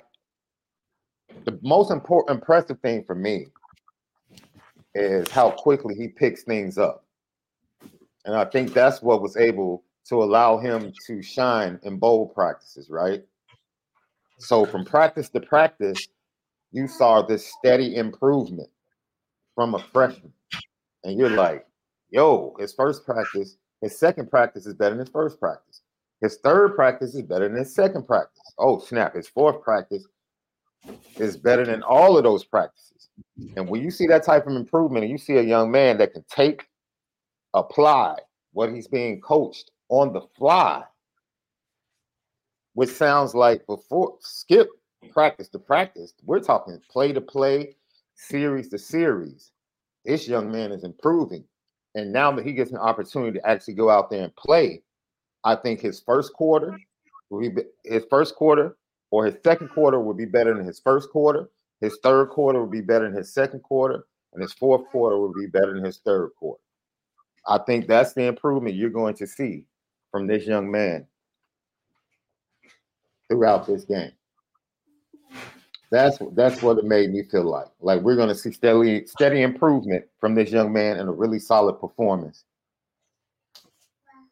the 1.46 1.58
most 1.64 1.90
important 1.92 2.38
impressive 2.40 2.80
thing 2.82 3.04
for 3.04 3.16
me 3.16 3.48
is 4.96 5.30
how 5.30 5.52
quickly 5.52 5.96
he 5.96 6.08
picks 6.08 6.44
things 6.44 6.78
up. 6.78 7.06
And 8.26 8.36
I 8.36 8.46
think 8.46 8.74
that's 8.74 9.02
what 9.02 9.22
was 9.22 9.38
able 9.38 9.84
to 10.10 10.24
allow 10.24 10.58
him 10.58 10.92
to 11.08 11.22
shine 11.22 11.80
in 11.84 11.98
bowl 11.98 12.28
practices, 12.28 12.90
right? 12.90 13.24
So 14.40 14.66
from 14.66 14.86
practice 14.86 15.30
to 15.30 15.40
practice, 15.40 16.08
you 16.72 16.88
saw 16.88 17.22
this 17.22 17.52
steady 17.60 17.96
improvement 17.96 18.70
from 19.56 19.76
a 19.76 19.80
freshman. 19.80 20.34
And 21.04 21.18
you're 21.18 21.30
like, 21.30 21.66
yo, 22.10 22.56
his 22.60 22.74
first 22.74 23.06
practice, 23.06 23.58
his 23.82 23.98
second 23.98 24.30
practice 24.30 24.66
is 24.66 24.74
better 24.74 24.96
than 24.96 25.06
his 25.06 25.10
first 25.10 25.40
practice. 25.40 25.82
His 26.22 26.38
third 26.44 26.76
practice 26.76 27.16
is 27.16 27.22
better 27.22 27.48
than 27.48 27.58
his 27.58 27.74
second 27.74 28.06
practice. 28.06 28.42
Oh, 28.58 28.80
snap. 28.80 29.16
His 29.16 29.28
fourth 29.28 29.62
practice 29.62 30.06
is 31.18 31.38
better 31.38 31.66
than 31.66 31.82
all 31.84 32.18
of 32.18 32.24
those 32.24 32.44
practices. 32.44 32.99
And 33.56 33.70
when 33.70 33.82
you 33.82 33.92
see 33.92 34.08
that 34.08 34.24
type 34.24 34.48
of 34.48 34.56
improvement 34.56 35.04
and 35.04 35.12
you 35.12 35.18
see 35.18 35.38
a 35.38 35.42
young 35.44 35.72
man 35.72 35.98
that 35.98 36.14
can 36.14 36.24
take, 36.30 36.66
apply 37.54 38.16
what 38.54 38.72
he's 38.72 38.88
being 38.88 39.22
coached 39.22 39.72
on 39.90 40.14
the 40.14 40.22
fly, 40.38 40.84
which 42.74 42.90
sounds 42.90 43.34
like 43.34 43.66
before 43.66 44.18
skip 44.20 44.70
practice 45.12 45.50
to 45.50 45.60
practice, 45.60 46.14
we're 46.24 46.40
talking 46.40 46.80
play 46.92 47.12
to 47.14 47.22
play, 47.22 47.76
series 48.16 48.70
to 48.70 48.78
series. 48.78 49.52
This 50.06 50.28
young 50.28 50.52
man 50.52 50.72
is 50.72 50.84
improving. 50.84 51.44
And 51.96 52.14
now 52.14 52.32
that 52.34 52.46
he 52.46 52.54
gets 52.54 52.72
an 52.72 52.78
opportunity 52.78 53.40
to 53.40 53.50
actually 53.50 53.74
go 53.74 53.90
out 53.90 54.10
there 54.10 54.24
and 54.24 54.36
play, 54.36 54.84
I 55.44 55.56
think 55.56 55.82
his 55.82 56.02
first 56.02 56.34
quarter 56.34 56.78
his 57.84 58.04
first 58.10 58.36
quarter 58.36 58.76
or 59.12 59.26
his 59.26 59.36
second 59.44 59.70
quarter 59.70 60.00
will 60.00 60.14
be 60.14 60.26
better 60.26 60.56
than 60.56 60.66
his 60.66 60.80
first 60.80 61.10
quarter. 61.10 61.50
His 61.82 61.98
third 62.04 62.30
quarter 62.30 62.60
will 62.60 62.68
be 62.68 62.82
better 62.82 63.06
than 63.06 63.18
his 63.18 63.34
second 63.34 63.62
quarter, 63.62 64.06
and 64.34 64.42
his 64.42 64.54
fourth 64.54 64.88
quarter 64.90 65.18
will 65.18 65.34
be 65.34 65.48
better 65.48 65.74
than 65.74 65.84
his 65.84 65.98
third 66.00 66.32
quarter. 66.38 66.62
I 67.48 67.58
think 67.60 67.88
that's 67.88 68.14
the 68.14 68.24
improvement 68.24 68.76
you're 68.76 68.90
going 68.90 69.16
to 69.16 69.28
see 69.28 69.66
from 70.12 70.28
this 70.28 70.46
young 70.46 70.70
man 70.70 71.08
throughout 73.28 73.66
this 73.66 73.86
game. 73.86 74.12
That's 75.92 76.20
that's 76.34 76.62
what 76.62 76.78
it 76.78 76.86
made 76.86 77.12
me 77.12 77.24
feel 77.24 77.46
like. 77.46 77.68
Like 77.80 78.02
we're 78.02 78.16
going 78.16 78.30
to 78.30 78.36
see 78.36 78.52
steady 78.52 79.08
steady 79.08 79.42
improvement 79.42 80.06
from 80.20 80.36
this 80.36 80.52
young 80.52 80.72
man 80.72 80.98
and 80.98 81.10
a 81.10 81.12
really 81.12 81.40
solid 81.40 81.80
performance. 81.80 82.44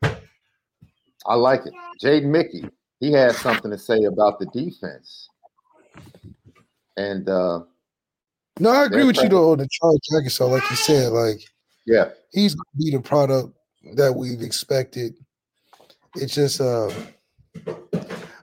I 0.03 1.35
like 1.35 1.65
it. 1.65 1.73
Jaden 2.01 2.25
Mickey, 2.25 2.65
he 2.99 3.11
has 3.11 3.37
something 3.37 3.71
to 3.71 3.77
say 3.77 4.03
about 4.03 4.39
the 4.39 4.45
defense. 4.47 5.29
And 6.97 7.29
uh 7.29 7.61
no, 8.59 8.71
I 8.71 8.85
agree 8.85 9.03
with 9.03 9.17
you 9.21 9.29
though 9.29 9.51
on 9.51 9.59
the 9.59 9.67
Charles 9.69 10.01
Jackson. 10.11 10.51
Like 10.51 10.67
you 10.69 10.75
said, 10.75 11.11
like 11.11 11.39
yeah, 11.85 12.09
he's 12.31 12.55
gonna 12.55 12.83
be 12.83 12.91
the 12.91 12.99
product 12.99 13.53
that 13.95 14.13
we've 14.13 14.41
expected. 14.41 15.13
It's 16.15 16.33
just 16.33 16.59
uh 16.59 16.89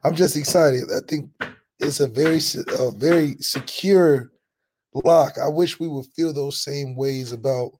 I'm 0.04 0.14
just 0.14 0.36
excited. 0.36 0.84
I 0.94 1.00
think 1.08 1.30
it's 1.80 2.00
a 2.00 2.06
very 2.06 2.40
a 2.78 2.90
very 2.92 3.36
secure 3.40 4.30
lock. 5.04 5.38
I 5.42 5.48
wish 5.48 5.80
we 5.80 5.88
would 5.88 6.06
feel 6.14 6.32
those 6.32 6.62
same 6.62 6.94
ways 6.94 7.32
about 7.32 7.72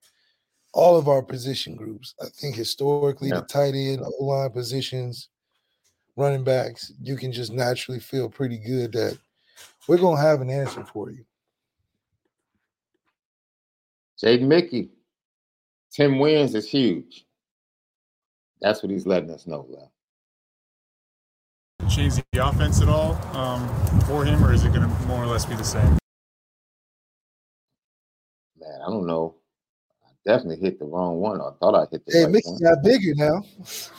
all 0.73 0.97
of 0.97 1.07
our 1.07 1.23
position 1.23 1.77
groups. 1.77 2.15
I 2.21 2.27
think 2.41 2.57
historically 2.57 3.29
Yeah. 3.29 3.37
the 3.41 3.47
tight 3.47 3.75
end, 3.77 4.03
O 4.03 4.25
line 4.25 4.51
positions, 4.51 5.29
running 6.17 6.43
backs, 6.43 6.93
you 7.01 7.17
can 7.17 7.31
just 7.31 7.53
naturally 7.53 8.01
feel 8.01 8.29
pretty 8.29 8.59
good 8.59 8.91
that 8.95 9.17
we're 9.87 9.99
gonna 9.99 10.21
have 10.21 10.41
an 10.41 10.51
answer 10.51 10.85
for 10.85 11.11
you. 11.11 11.25
Jaden 14.23 14.47
Mickey, 14.47 14.91
10 15.93 16.19
wins 16.19 16.55
is 16.55 16.69
huge. 16.69 17.27
That's 18.61 18.83
what 18.83 18.91
he's 18.91 19.07
letting 19.07 19.31
us 19.31 19.47
know, 19.47 19.67
Left. 19.69 19.91
Change 21.93 22.15
the 22.33 22.47
offense 22.49 22.81
at 22.81 22.89
all 22.89 23.13
um, 23.37 23.69
for 24.07 24.25
him, 24.25 24.43
or 24.43 24.53
is 24.53 24.65
it 24.65 24.73
going 24.73 24.83
to 24.89 24.89
more 25.07 25.23
or 25.23 25.27
less 25.27 25.45
be 25.45 25.55
the 25.55 25.65
same? 25.65 25.99
Man, 28.59 28.81
I 28.87 28.89
don't 28.91 29.07
know. 29.07 29.35
I 30.07 30.11
definitely 30.25 30.61
hit 30.65 30.79
the 30.79 30.87
wrong 30.87 31.21
one. 31.21 31.41
I 31.43 31.51
thought 31.61 31.75
I 31.75 31.87
hit 31.91 32.07
the 32.07 32.13
Hey, 32.13 32.23
right 32.25 32.33
Mickey 32.33 32.49
one. 32.49 32.63
got 32.63 32.83
bigger 32.83 33.15
now. 33.15 33.43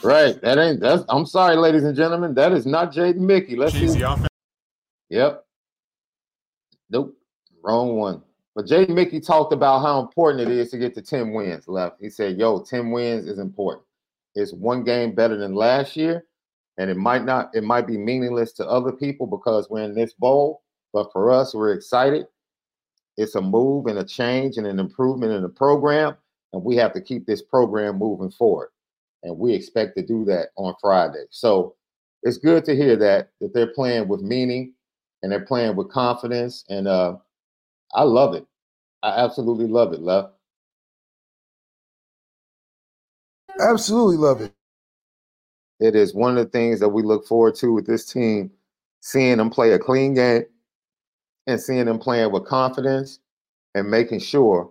Right. 0.02 0.40
That 0.42 0.58
ain't 0.58 0.80
that's 0.80 1.04
I'm 1.08 1.26
sorry, 1.26 1.54
ladies 1.56 1.84
and 1.84 1.94
gentlemen. 1.94 2.34
That 2.34 2.52
is 2.52 2.66
not 2.66 2.92
Jaden 2.92 3.16
Mickey. 3.18 3.54
Let's 3.54 3.74
Change 3.74 3.92
see. 3.92 3.98
the 4.00 4.10
offense. 4.10 4.28
Yep. 5.10 5.45
Nope. 6.90 7.16
Wrong 7.62 7.96
one. 7.96 8.22
But 8.54 8.66
Jay 8.66 8.86
Mickey 8.86 9.20
talked 9.20 9.52
about 9.52 9.82
how 9.82 10.00
important 10.00 10.48
it 10.48 10.56
is 10.56 10.70
to 10.70 10.78
get 10.78 10.94
to 10.94 11.02
10 11.02 11.32
wins 11.32 11.68
left. 11.68 11.96
He 12.00 12.08
said, 12.08 12.38
yo, 12.38 12.62
10 12.62 12.90
wins 12.90 13.26
is 13.26 13.38
important. 13.38 13.84
It's 14.34 14.52
one 14.52 14.84
game 14.84 15.14
better 15.14 15.36
than 15.36 15.54
last 15.54 15.96
year. 15.96 16.24
And 16.78 16.90
it 16.90 16.96
might 16.96 17.24
not, 17.24 17.50
it 17.54 17.64
might 17.64 17.86
be 17.86 17.98
meaningless 17.98 18.52
to 18.54 18.66
other 18.66 18.92
people 18.92 19.26
because 19.26 19.68
we're 19.68 19.82
in 19.82 19.94
this 19.94 20.12
bowl. 20.14 20.62
But 20.92 21.12
for 21.12 21.30
us, 21.30 21.54
we're 21.54 21.72
excited. 21.72 22.26
It's 23.16 23.34
a 23.34 23.40
move 23.40 23.86
and 23.86 23.98
a 23.98 24.04
change 24.04 24.56
and 24.56 24.66
an 24.66 24.78
improvement 24.78 25.32
in 25.32 25.42
the 25.42 25.48
program. 25.48 26.16
And 26.52 26.62
we 26.62 26.76
have 26.76 26.92
to 26.94 27.00
keep 27.00 27.26
this 27.26 27.42
program 27.42 27.98
moving 27.98 28.30
forward. 28.30 28.70
And 29.22 29.38
we 29.38 29.52
expect 29.52 29.96
to 29.96 30.06
do 30.06 30.24
that 30.26 30.48
on 30.56 30.74
Friday. 30.80 31.24
So 31.30 31.74
it's 32.22 32.38
good 32.38 32.64
to 32.66 32.76
hear 32.76 32.96
that 32.96 33.30
that 33.40 33.52
they're 33.52 33.72
playing 33.74 34.08
with 34.08 34.20
meaning 34.22 34.74
and 35.22 35.32
they're 35.32 35.44
playing 35.46 35.76
with 35.76 35.90
confidence. 35.90 36.64
And 36.68 36.88
uh, 36.88 37.16
I 37.94 38.02
love 38.04 38.34
it. 38.34 38.46
I 39.02 39.10
absolutely 39.10 39.66
love 39.68 39.92
it, 39.92 40.00
love. 40.00 40.32
Absolutely 43.60 44.16
love 44.16 44.40
it. 44.42 44.52
It 45.80 45.94
is 45.94 46.14
one 46.14 46.38
of 46.38 46.44
the 46.44 46.50
things 46.50 46.80
that 46.80 46.88
we 46.88 47.02
look 47.02 47.26
forward 47.26 47.54
to 47.56 47.72
with 47.72 47.86
this 47.86 48.06
team, 48.06 48.50
seeing 49.00 49.38
them 49.38 49.50
play 49.50 49.72
a 49.72 49.78
clean 49.78 50.14
game 50.14 50.44
and 51.46 51.60
seeing 51.60 51.86
them 51.86 51.98
playing 51.98 52.32
with 52.32 52.46
confidence 52.46 53.20
and 53.74 53.90
making 53.90 54.20
sure 54.20 54.70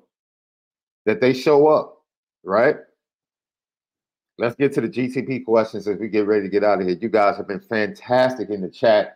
that 1.05 1.21
they 1.21 1.33
show 1.33 1.67
up, 1.67 2.01
right? 2.43 2.77
Let's 4.37 4.55
get 4.55 4.73
to 4.73 4.81
the 4.81 4.89
GTB 4.89 5.45
questions 5.45 5.87
as 5.87 5.97
we 5.97 6.09
get 6.09 6.27
ready 6.27 6.43
to 6.43 6.49
get 6.49 6.63
out 6.63 6.81
of 6.81 6.87
here. 6.87 6.97
You 6.99 7.09
guys 7.09 7.37
have 7.37 7.47
been 7.47 7.61
fantastic 7.61 8.49
in 8.49 8.61
the 8.61 8.69
chat. 8.69 9.14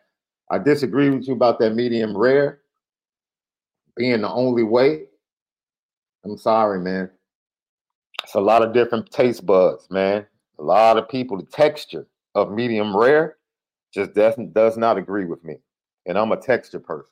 I 0.50 0.58
disagree 0.58 1.10
with 1.10 1.28
you 1.28 1.34
about 1.34 1.60
that 1.60 1.76
medium 1.76 2.18
rare 2.18 2.60
being 3.96 4.22
the 4.22 4.30
only 4.30 4.64
way. 4.64 5.06
I'm 6.26 6.38
sorry, 6.38 6.80
man. 6.80 7.10
It's 8.24 8.36
a 8.36 8.40
lot 8.40 8.62
of 8.62 8.74
different 8.74 9.12
taste 9.12 9.46
buds, 9.46 9.90
man. 9.90 10.26
A 10.58 10.64
lot 10.64 10.98
of 10.98 11.08
people, 11.08 11.38
the 11.38 11.46
texture 11.46 12.08
of 12.36 12.52
medium 12.52 12.96
rare 12.96 13.38
just 13.94 14.14
doesn't 14.14 14.54
does 14.54 14.78
not 14.78 14.98
agree 14.98 15.26
with 15.26 15.44
me. 15.44 15.56
And 16.06 16.18
I'm 16.18 16.32
a 16.32 16.38
texture 16.38 16.80
person. 16.80 17.12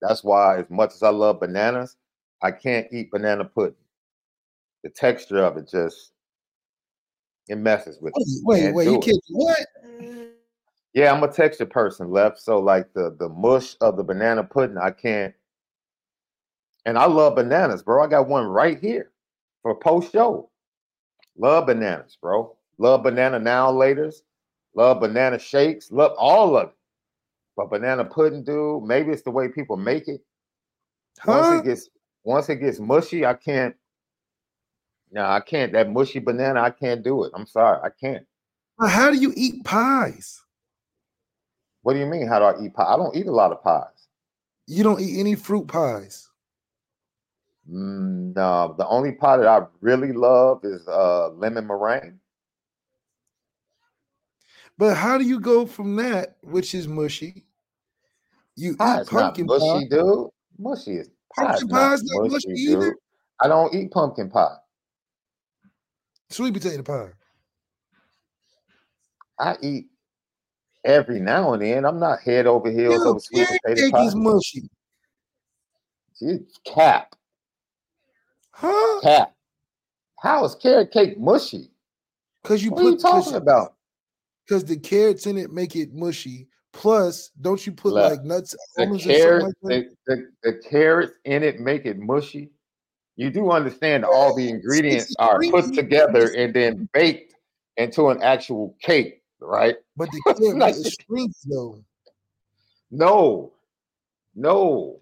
That's 0.00 0.22
why, 0.22 0.58
as 0.58 0.70
much 0.70 0.94
as 0.94 1.02
I 1.02 1.10
love 1.10 1.40
bananas, 1.40 1.96
I 2.42 2.52
can't 2.52 2.86
eat 2.92 3.10
banana 3.10 3.44
pudding. 3.44 3.74
The 4.84 4.90
texture 4.90 5.42
of 5.42 5.56
it 5.56 5.68
just 5.68 6.12
it 7.48 7.56
messes 7.56 7.98
with 8.00 8.14
me. 8.16 8.24
Wait, 8.44 8.60
Can't 8.60 8.74
wait, 8.74 8.84
you 8.84 9.00
can't 9.00 9.22
what? 9.30 9.66
Yeah, 10.94 11.12
I'm 11.12 11.22
a 11.22 11.28
texture 11.28 11.66
person, 11.66 12.10
left. 12.10 12.38
So 12.38 12.58
like 12.58 12.92
the 12.94 13.14
the 13.18 13.28
mush 13.28 13.76
of 13.80 13.96
the 13.96 14.04
banana 14.04 14.44
pudding, 14.44 14.78
I 14.78 14.90
can't. 14.90 15.34
And 16.86 16.96
I 16.98 17.06
love 17.06 17.36
bananas, 17.36 17.82
bro. 17.82 18.02
I 18.02 18.06
got 18.06 18.28
one 18.28 18.46
right 18.46 18.78
here 18.80 19.10
for 19.62 19.74
post 19.74 20.12
show. 20.12 20.50
Love 21.36 21.66
bananas, 21.66 22.16
bro. 22.20 22.56
Love 22.78 23.02
banana 23.02 23.38
now 23.38 23.70
laters. 23.70 24.22
Love 24.74 25.00
banana 25.00 25.38
shakes. 25.38 25.92
Love 25.92 26.12
all 26.16 26.56
of 26.56 26.68
it. 26.68 26.74
But 27.56 27.70
banana 27.70 28.04
pudding, 28.04 28.44
dude, 28.44 28.84
maybe 28.84 29.10
it's 29.10 29.22
the 29.22 29.30
way 29.30 29.48
people 29.48 29.76
make 29.76 30.08
it. 30.08 30.20
Once 31.26 31.48
it 31.48 31.64
gets 31.64 31.90
once 32.24 32.48
it 32.48 32.56
gets 32.56 32.78
mushy, 32.78 33.26
I 33.26 33.34
can't. 33.34 33.74
No, 35.10 35.24
I 35.24 35.40
can't. 35.40 35.72
That 35.72 35.90
mushy 35.90 36.20
banana, 36.20 36.60
I 36.60 36.70
can't 36.70 37.02
do 37.02 37.24
it. 37.24 37.32
I'm 37.34 37.46
sorry, 37.46 37.80
I 37.82 37.88
can't. 37.90 38.26
How 38.80 39.10
do 39.10 39.16
you 39.16 39.32
eat 39.36 39.64
pies? 39.64 40.40
What 41.88 41.94
do 41.94 42.00
you 42.00 42.06
mean? 42.06 42.28
How 42.28 42.38
do 42.38 42.44
I 42.44 42.62
eat 42.62 42.74
pie? 42.74 42.84
I 42.84 42.98
don't 42.98 43.16
eat 43.16 43.26
a 43.28 43.32
lot 43.32 43.50
of 43.50 43.62
pies. 43.62 44.08
You 44.66 44.84
don't 44.84 45.00
eat 45.00 45.18
any 45.18 45.34
fruit 45.34 45.66
pies. 45.68 46.28
Mm, 47.66 48.36
no, 48.36 48.74
the 48.76 48.86
only 48.86 49.12
pie 49.12 49.38
that 49.38 49.46
I 49.46 49.62
really 49.80 50.12
love 50.12 50.66
is 50.66 50.86
uh, 50.86 51.30
lemon 51.30 51.66
meringue. 51.66 52.20
But 54.76 54.98
how 54.98 55.16
do 55.16 55.24
you 55.24 55.40
go 55.40 55.64
from 55.64 55.96
that, 55.96 56.36
which 56.42 56.74
is 56.74 56.86
mushy? 56.86 57.46
You 58.54 58.76
Pie 58.76 58.96
eat 58.98 59.00
is 59.00 59.12
not 59.12 59.20
pumpkin 59.22 59.46
mushy, 59.46 59.88
pie. 59.88 59.96
dude. 59.96 60.28
Mushy 60.58 60.96
is 60.98 61.08
pie 61.34 61.46
Pumpkin 61.46 61.68
pie 61.68 61.94
is 61.94 62.04
not 62.04 62.30
mushy 62.30 62.48
mushy, 62.50 62.62
either. 62.64 62.96
I 63.40 63.48
don't 63.48 63.74
eat 63.74 63.90
pumpkin 63.92 64.28
pie. 64.28 64.56
Sweet 66.28 66.52
potato 66.52 66.82
pie. 66.82 67.12
I 69.38 69.56
eat 69.62 69.86
every 70.84 71.20
now 71.20 71.52
and 71.52 71.62
then. 71.62 71.84
I'm 71.84 71.98
not 72.00 72.20
head 72.20 72.46
over 72.46 72.70
heels 72.70 73.02
Yo, 73.04 73.10
over 73.10 73.20
sweet 73.20 73.46
potato 73.46 73.80
cake 73.82 73.92
pie. 73.92 74.04
is 74.04 74.14
mushy. 74.14 74.70
Gee, 76.18 76.38
cap, 76.64 77.14
Huh? 78.50 79.00
cap. 79.02 79.34
How 80.20 80.44
is 80.44 80.54
carrot 80.56 80.90
cake 80.90 81.18
mushy? 81.18 81.70
Because 82.42 82.64
you 82.64 82.70
What 82.72 82.84
are 82.84 82.90
you 82.90 82.96
talking 82.98 83.34
about? 83.34 83.74
because 84.46 84.64
the 84.64 84.76
carrots 84.78 85.26
in 85.26 85.36
it 85.36 85.52
make 85.52 85.76
it 85.76 85.92
mushy. 85.92 86.48
Plus, 86.72 87.30
don't 87.40 87.64
you 87.66 87.72
put 87.72 87.92
like 87.92 88.24
nuts, 88.24 88.54
The 88.76 88.82
almonds, 88.84 89.06
or 89.06 89.10
something 89.10 89.20
carrots, 89.22 89.54
like 89.62 89.88
the, 90.06 90.14
the, 90.42 90.50
the 90.52 90.62
carrots 90.68 91.12
in 91.24 91.42
it 91.42 91.60
make 91.60 91.84
it 91.86 91.98
mushy. 91.98 92.50
You 93.16 93.30
do 93.30 93.50
understand 93.50 94.04
all 94.04 94.34
the 94.34 94.48
ingredients 94.48 95.14
are 95.18 95.40
put 95.50 95.74
together 95.74 96.32
and 96.36 96.54
then 96.54 96.88
baked 96.92 97.34
into 97.76 98.08
an 98.10 98.22
actual 98.22 98.76
cake, 98.80 99.22
right? 99.40 99.76
But 99.96 100.10
the 100.26 100.54
not- 100.54 100.70
is 100.70 100.94
stringy 100.94 101.32
though. 101.46 101.82
No, 102.90 103.52
no. 104.34 105.00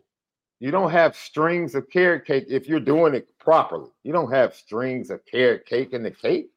You 0.59 0.71
don't 0.71 0.91
have 0.91 1.15
strings 1.15 1.75
of 1.75 1.91
carrot 1.91 2.25
cake 2.25 2.47
if 2.49 2.67
you're 2.67 2.81
doing 2.81 3.15
it 3.15 3.29
properly. 3.39 3.91
You 4.05 4.13
don't 4.13 4.33
have 4.33 4.55
strings 4.55 5.11
of 5.11 5.21
carrot 5.27 5.67
cake 5.67 5.93
in 5.93 6.03
the 6.03 6.11
cake. 6.11 6.51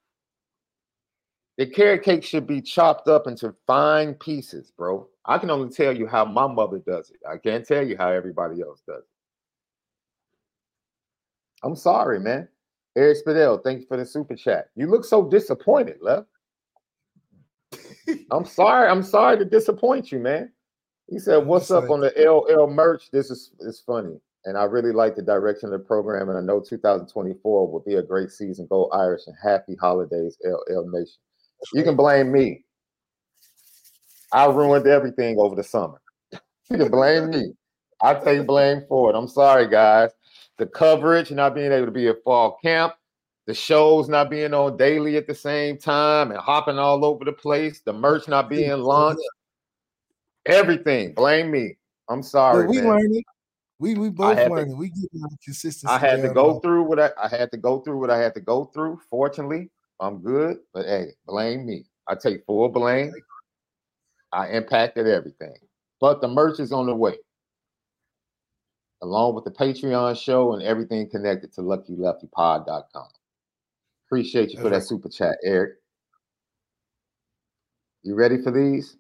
The 1.58 1.66
carrot 1.66 2.04
cake 2.04 2.24
should 2.24 2.48
be 2.48 2.62
chopped 2.62 3.10
up 3.10 3.28
into 3.28 3.54
fine 3.68 4.14
pieces, 4.14 4.72
bro. 4.72 5.10
I 5.26 5.38
can 5.38 5.50
only 5.50 5.70
tell 5.70 5.96
you 5.96 6.08
how 6.08 6.24
my 6.24 6.48
mother 6.48 6.80
does 6.80 7.10
it. 7.10 7.20
I 7.30 7.38
can't 7.38 7.68
tell 7.68 7.86
you 7.86 7.98
how 7.98 8.10
everybody 8.10 8.62
else 8.62 8.82
does 8.88 9.04
it. 9.04 9.10
I'm 11.62 11.76
sorry, 11.76 12.22
man. 12.22 12.48
Eric 12.96 13.18
Spadell, 13.26 13.62
thank 13.62 13.82
you 13.82 13.86
for 13.88 13.98
the 13.98 14.06
super 14.06 14.38
chat. 14.38 14.70
You 14.76 14.88
look 14.88 15.04
so 15.04 15.30
disappointed, 15.30 15.98
love. 16.02 16.26
I'm 18.32 18.46
sorry. 18.46 18.90
I'm 18.90 19.04
sorry 19.04 19.38
to 19.38 19.46
disappoint 19.46 20.12
you, 20.12 20.20
man. 20.20 20.52
He 21.08 21.20
said, 21.20 21.46
"What's 21.46 21.72
up 21.72 21.90
on 21.90 22.02
the 22.02 22.14
LL 22.18 22.68
merch?" 22.68 23.10
This 23.12 23.32
is 23.32 23.52
is 23.60 23.80
funny, 23.80 24.20
and 24.46 24.58
I 24.58 24.64
really 24.66 24.92
like 24.92 25.16
the 25.16 25.22
direction 25.22 25.74
of 25.74 25.80
the 25.80 25.86
program, 25.86 26.30
and 26.30 26.38
I 26.38 26.42
know 26.42 26.60
2024 26.60 27.72
will 27.72 27.80
be 27.80 27.96
a 27.96 28.04
great 28.04 28.30
season. 28.32 28.68
Go 28.70 28.90
Irish 28.92 29.28
and 29.28 29.36
happy 29.42 29.76
holidays, 29.76 30.38
LL 30.44 30.90
Nation. 30.92 31.18
You 31.74 31.84
can 31.84 31.96
blame 31.96 32.32
me. 32.32 32.64
I 34.32 34.46
ruined 34.46 34.86
everything 34.86 35.40
over 35.40 35.56
the 35.56 35.64
summer. 35.64 36.00
you 36.32 36.78
can 36.78 36.92
blame 36.92 37.32
me. 37.32 37.54
I 38.02 38.14
take 38.14 38.46
blame 38.46 38.84
for 38.88 39.10
it. 39.10 39.16
I'm 39.16 39.28
sorry, 39.28 39.68
guys. 39.68 40.12
The 40.58 40.68
coverage 40.68 41.32
not 41.32 41.56
being 41.56 41.72
able 41.72 41.88
to 41.88 41.92
be 41.92 42.08
at 42.08 42.24
fall 42.24 42.58
camp, 42.64 42.94
the 43.50 43.56
shows 43.56 44.08
not 44.08 44.30
being 44.30 44.54
on 44.54 44.78
daily 44.78 45.18
at 45.18 45.26
the 45.26 45.34
same 45.34 45.76
time, 45.76 46.30
and 46.30 46.40
hopping 46.40 46.78
all 46.78 47.04
over 47.04 47.26
the 47.26 47.34
place. 47.34 47.82
The 47.84 47.92
merch 47.92 48.28
not 48.28 48.48
being 48.48 48.70
launched. 48.78 49.24
Everything. 50.46 51.16
Blame 51.16 51.50
me. 51.50 51.76
I'm 52.10 52.22
sorry. 52.22 52.66
But 52.66 52.70
we 52.70 52.78
man. 52.78 52.90
learning. 52.90 53.24
We 53.80 53.96
we 53.96 54.12
both 54.12 54.38
had 54.38 54.50
to- 54.50 54.76
we 54.76 54.90
get 54.90 55.10
consistency. 55.44 55.88
I 55.92 55.98
had 55.98 56.22
to 56.22 56.32
go 56.32 56.54
now. 56.54 56.60
through 56.60 56.84
what 56.84 57.00
I, 57.00 57.10
I 57.20 57.28
had 57.28 57.50
to 57.50 57.58
go 57.58 57.80
through 57.80 57.98
what 58.00 58.12
I 58.12 58.20
had 58.20 58.36
to 58.36 58.40
go 58.40 58.66
through. 58.66 59.00
Fortunately, 59.10 59.72
I'm 60.00 60.20
good. 60.20 60.60
But 60.72 60.86
hey, 60.86 61.08
blame 61.26 61.66
me. 61.66 61.86
I 62.08 62.14
take 62.14 62.46
full 62.46 62.70
blame. 62.70 63.12
I 64.32 64.50
impacted 64.50 65.08
everything. 65.08 65.56
But 66.00 66.22
the 66.22 66.28
merch 66.28 66.60
is 66.60 66.72
on 66.72 66.86
the 66.86 66.96
way. 66.96 67.16
Along 69.02 69.34
with 69.34 69.46
the 69.46 69.52
Patreon 69.52 70.22
show 70.22 70.54
and 70.54 70.62
everything 70.62 71.10
connected 71.10 71.52
to 71.54 71.62
luckyleftypod.com. 71.62 73.08
Appreciate 74.10 74.50
you 74.54 74.60
for 74.60 74.72
that 74.72 74.82
super 74.84 75.08
chat, 75.08 75.38
Eric. 75.44 75.74
You 78.02 78.16
ready 78.16 78.42
for 78.42 78.50
these? 78.50 78.98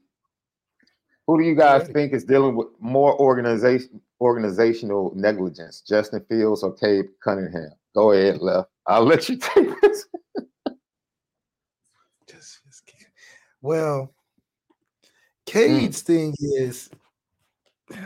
Who 1.25 1.39
do 1.39 1.43
you 1.43 1.55
guys 1.55 1.87
think 1.87 2.13
is 2.13 2.23
dealing 2.23 2.55
with 2.55 2.67
more 2.79 3.19
organization 3.19 4.01
organizational 4.21 5.11
negligence, 5.15 5.81
Justin 5.81 6.23
Fields 6.29 6.61
or 6.61 6.73
Cade 6.75 7.07
Cunningham? 7.23 7.71
Go 7.95 8.11
ahead, 8.11 8.39
left. 8.39 8.69
I'll 8.85 9.03
let 9.03 9.27
you 9.29 9.37
take 9.41 9.81
this. 9.81 10.05
Just- 12.27 12.59
just. 12.67 12.93
Well, 13.63 14.13
Cade's 15.47 16.01
thing 16.03 16.35
is, 16.39 16.91
I 17.91 17.97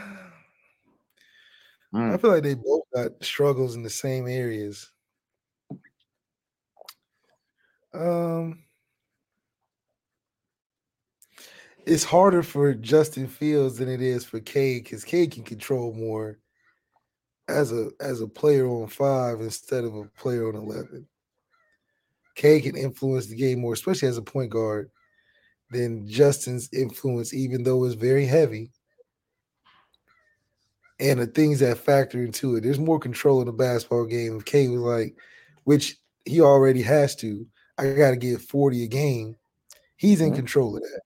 Mm, 1.94 2.20
feel 2.20 2.32
like 2.32 2.44
they 2.44 2.56
both 2.56 2.84
got 2.96 3.12
struggles 3.24 3.76
in 3.76 3.84
the 3.84 3.90
same 3.90 4.28
areas. 4.28 4.90
Um, 7.94 8.64
it's 11.86 12.04
harder 12.04 12.44
for 12.44 12.74
Justin 12.74 13.28
Fields 13.28 13.78
than 13.78 13.90
it 13.90 14.02
is 14.02 14.26
for 14.26 14.40
Cade 14.40 14.84
because 14.84 15.04
Cade 15.04 15.32
can 15.32 15.44
control 15.44 15.94
more 15.94 16.40
as 17.50 17.72
a 17.72 17.90
as 18.00 18.22
a 18.22 18.28
player 18.28 18.68
on 18.68 18.88
five 18.88 19.42
instead 19.42 19.84
of 19.84 19.96
a 19.96 20.06
player 20.18 20.48
on 20.48 20.56
eleven. 20.56 21.08
Cade 22.36 22.64
can 22.64 22.76
influence 22.76 23.28
the 23.28 23.36
game 23.36 23.60
more, 23.60 23.74
especially 23.74 24.08
as 24.08 24.18
a 24.18 24.22
point 24.22 24.50
guard, 24.50 24.90
than 25.70 26.08
Justin's 26.08 26.70
influence, 26.74 27.34
even 27.34 27.64
though 27.64 27.84
it's 27.84 27.96
very 27.96 28.26
heavy. 28.26 28.72
And 31.00 31.20
the 31.20 31.28
things 31.28 31.60
that 31.60 31.78
factor 31.78 32.24
into 32.24 32.56
it, 32.56 32.62
there's 32.62 32.80
more 32.80 33.00
control 33.00 33.42
in 33.42 33.48
the 33.48 33.54
basketball 33.54 34.06
game. 34.06 34.38
If 34.38 34.46
Cade 34.46 34.70
was 34.70 34.82
like, 34.82 35.16
which 35.66 35.98
he 36.26 36.40
already 36.40 36.82
has 36.82 37.16
to, 37.18 37.46
I 37.78 37.94
got 37.94 38.12
to 38.12 38.18
get 38.18 38.42
40 38.42 38.84
a 38.84 38.88
game. 38.88 39.36
He's 39.98 40.22
in 40.22 40.32
Mhm. 40.32 40.36
control 40.36 40.76
of 40.78 40.84
that. 40.84 41.02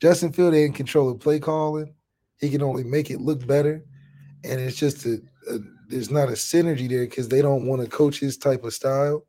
Justin 0.00 0.32
Field 0.32 0.54
ain't 0.54 0.68
in 0.68 0.72
control 0.72 1.10
of 1.10 1.20
play 1.20 1.38
calling. 1.38 1.94
He 2.38 2.48
can 2.50 2.62
only 2.62 2.84
make 2.84 3.10
it 3.10 3.20
look 3.20 3.46
better. 3.46 3.84
And 4.44 4.60
it's 4.60 4.76
just 4.76 5.04
a, 5.04 5.20
a 5.48 5.58
there's 5.88 6.10
not 6.10 6.28
a 6.28 6.32
synergy 6.32 6.88
there 6.88 7.04
because 7.04 7.28
they 7.28 7.42
don't 7.42 7.66
want 7.66 7.82
to 7.82 7.88
coach 7.88 8.18
his 8.20 8.36
type 8.38 8.64
of 8.64 8.72
style. 8.72 9.26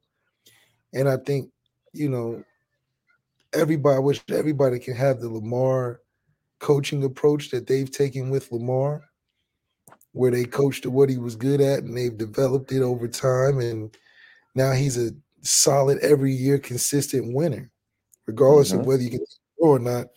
And 0.93 1.09
I 1.09 1.17
think, 1.17 1.51
you 1.93 2.07
know, 2.09 2.43
everybody 3.53 3.95
I 3.95 3.99
wish 3.99 4.21
everybody 4.29 4.79
can 4.79 4.95
have 4.95 5.19
the 5.19 5.29
Lamar 5.29 6.01
coaching 6.59 7.03
approach 7.03 7.49
that 7.49 7.67
they've 7.67 7.89
taken 7.91 8.29
with 8.29 8.51
Lamar, 8.51 9.03
where 10.13 10.31
they 10.31 10.45
coached 10.45 10.83
to 10.83 10.91
what 10.91 11.09
he 11.09 11.17
was 11.17 11.35
good 11.35 11.59
at 11.59 11.79
and 11.79 11.97
they've 11.97 12.17
developed 12.17 12.71
it 12.71 12.81
over 12.81 13.07
time. 13.07 13.59
And 13.59 13.95
now 14.55 14.71
he's 14.71 14.97
a 14.97 15.11
solid 15.41 15.99
every 15.99 16.33
year 16.33 16.59
consistent 16.59 17.33
winner, 17.33 17.71
regardless 18.27 18.73
of 18.73 18.81
Mhm. 18.81 18.85
whether 18.85 19.03
you 19.03 19.11
can 19.11 19.25
or 19.59 19.79
not. 19.79 20.07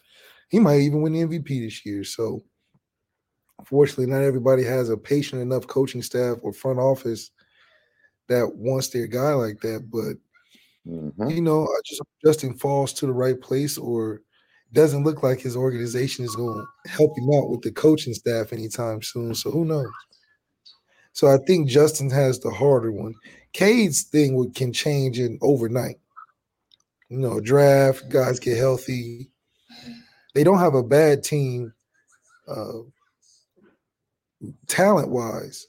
He 0.51 0.61
might 0.61 0.81
even 0.83 1.03
win 1.03 1.13
the 1.15 1.23
MVP 1.23 1.61
this 1.61 1.85
year. 1.87 2.05
So 2.05 2.45
unfortunately, 3.59 4.07
not 4.07 4.23
everybody 4.23 4.63
has 4.65 4.91
a 4.91 4.97
patient 4.97 5.43
enough 5.43 5.67
coaching 5.67 6.03
staff 6.03 6.39
or 6.43 6.53
front 6.53 6.79
office 6.79 7.31
that 8.29 8.57
wants 8.57 8.89
their 8.89 9.07
guy 9.07 9.35
like 9.35 9.61
that. 9.61 9.91
But 9.91 10.17
mhm. 10.87 11.31
you 11.35 11.41
know, 11.43 11.65
I 11.65 11.81
just 11.85 12.03
Justin 12.25 12.55
falls 12.59 12.93
to 12.95 13.07
the 13.07 13.13
right 13.13 13.41
place 13.41 13.79
or 13.79 14.23
doesn't 14.73 15.05
look 15.05 15.23
like 15.23 15.41
his 15.41 15.57
organization 15.57 16.25
is 16.25 16.35
going 16.37 16.57
to 16.85 16.91
help 16.91 17.17
him 17.17 17.29
out 17.35 17.51
with 17.51 17.63
the 17.63 17.73
coaching 17.73 18.15
staff 18.15 18.53
anytime 18.53 19.03
soon. 19.03 19.35
So 19.35 19.51
who 19.51 19.65
knows? 19.65 19.87
So 21.15 21.29
I 21.29 21.39
think 21.39 21.69
Justin 21.69 22.11
has 22.11 22.41
the 22.41 22.51
harder 22.51 22.93
one. 22.93 23.15
Cade's 23.53 24.03
thing 24.03 24.35
would, 24.35 24.55
can 24.55 24.73
change 24.73 25.21
in 25.21 25.39
overnight. 25.41 26.01
You 27.09 27.19
know, 27.19 27.41
draft 27.41 28.09
guys 28.09 28.41
get 28.41 28.59
healthy. 28.59 29.31
They 30.35 30.43
don't 30.43 30.59
have 30.59 30.75
a 30.75 30.83
bad 30.83 31.23
team, 31.23 31.73
uh, 32.49 32.81
talent 34.67 35.09
wise. 35.09 35.69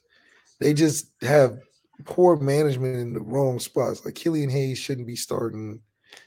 They 0.59 0.73
just 0.73 1.11
have 1.21 1.59
poor 2.05 2.37
management 2.37 2.95
in 2.95 3.13
the 3.13 3.21
wrong 3.21 3.59
spots. 3.59 4.03
Like 4.03 4.15
Killian 4.15 4.49
Hayes 4.49 4.79
shouldn't 4.79 5.05
be 5.05 5.15
starting. 5.15 5.79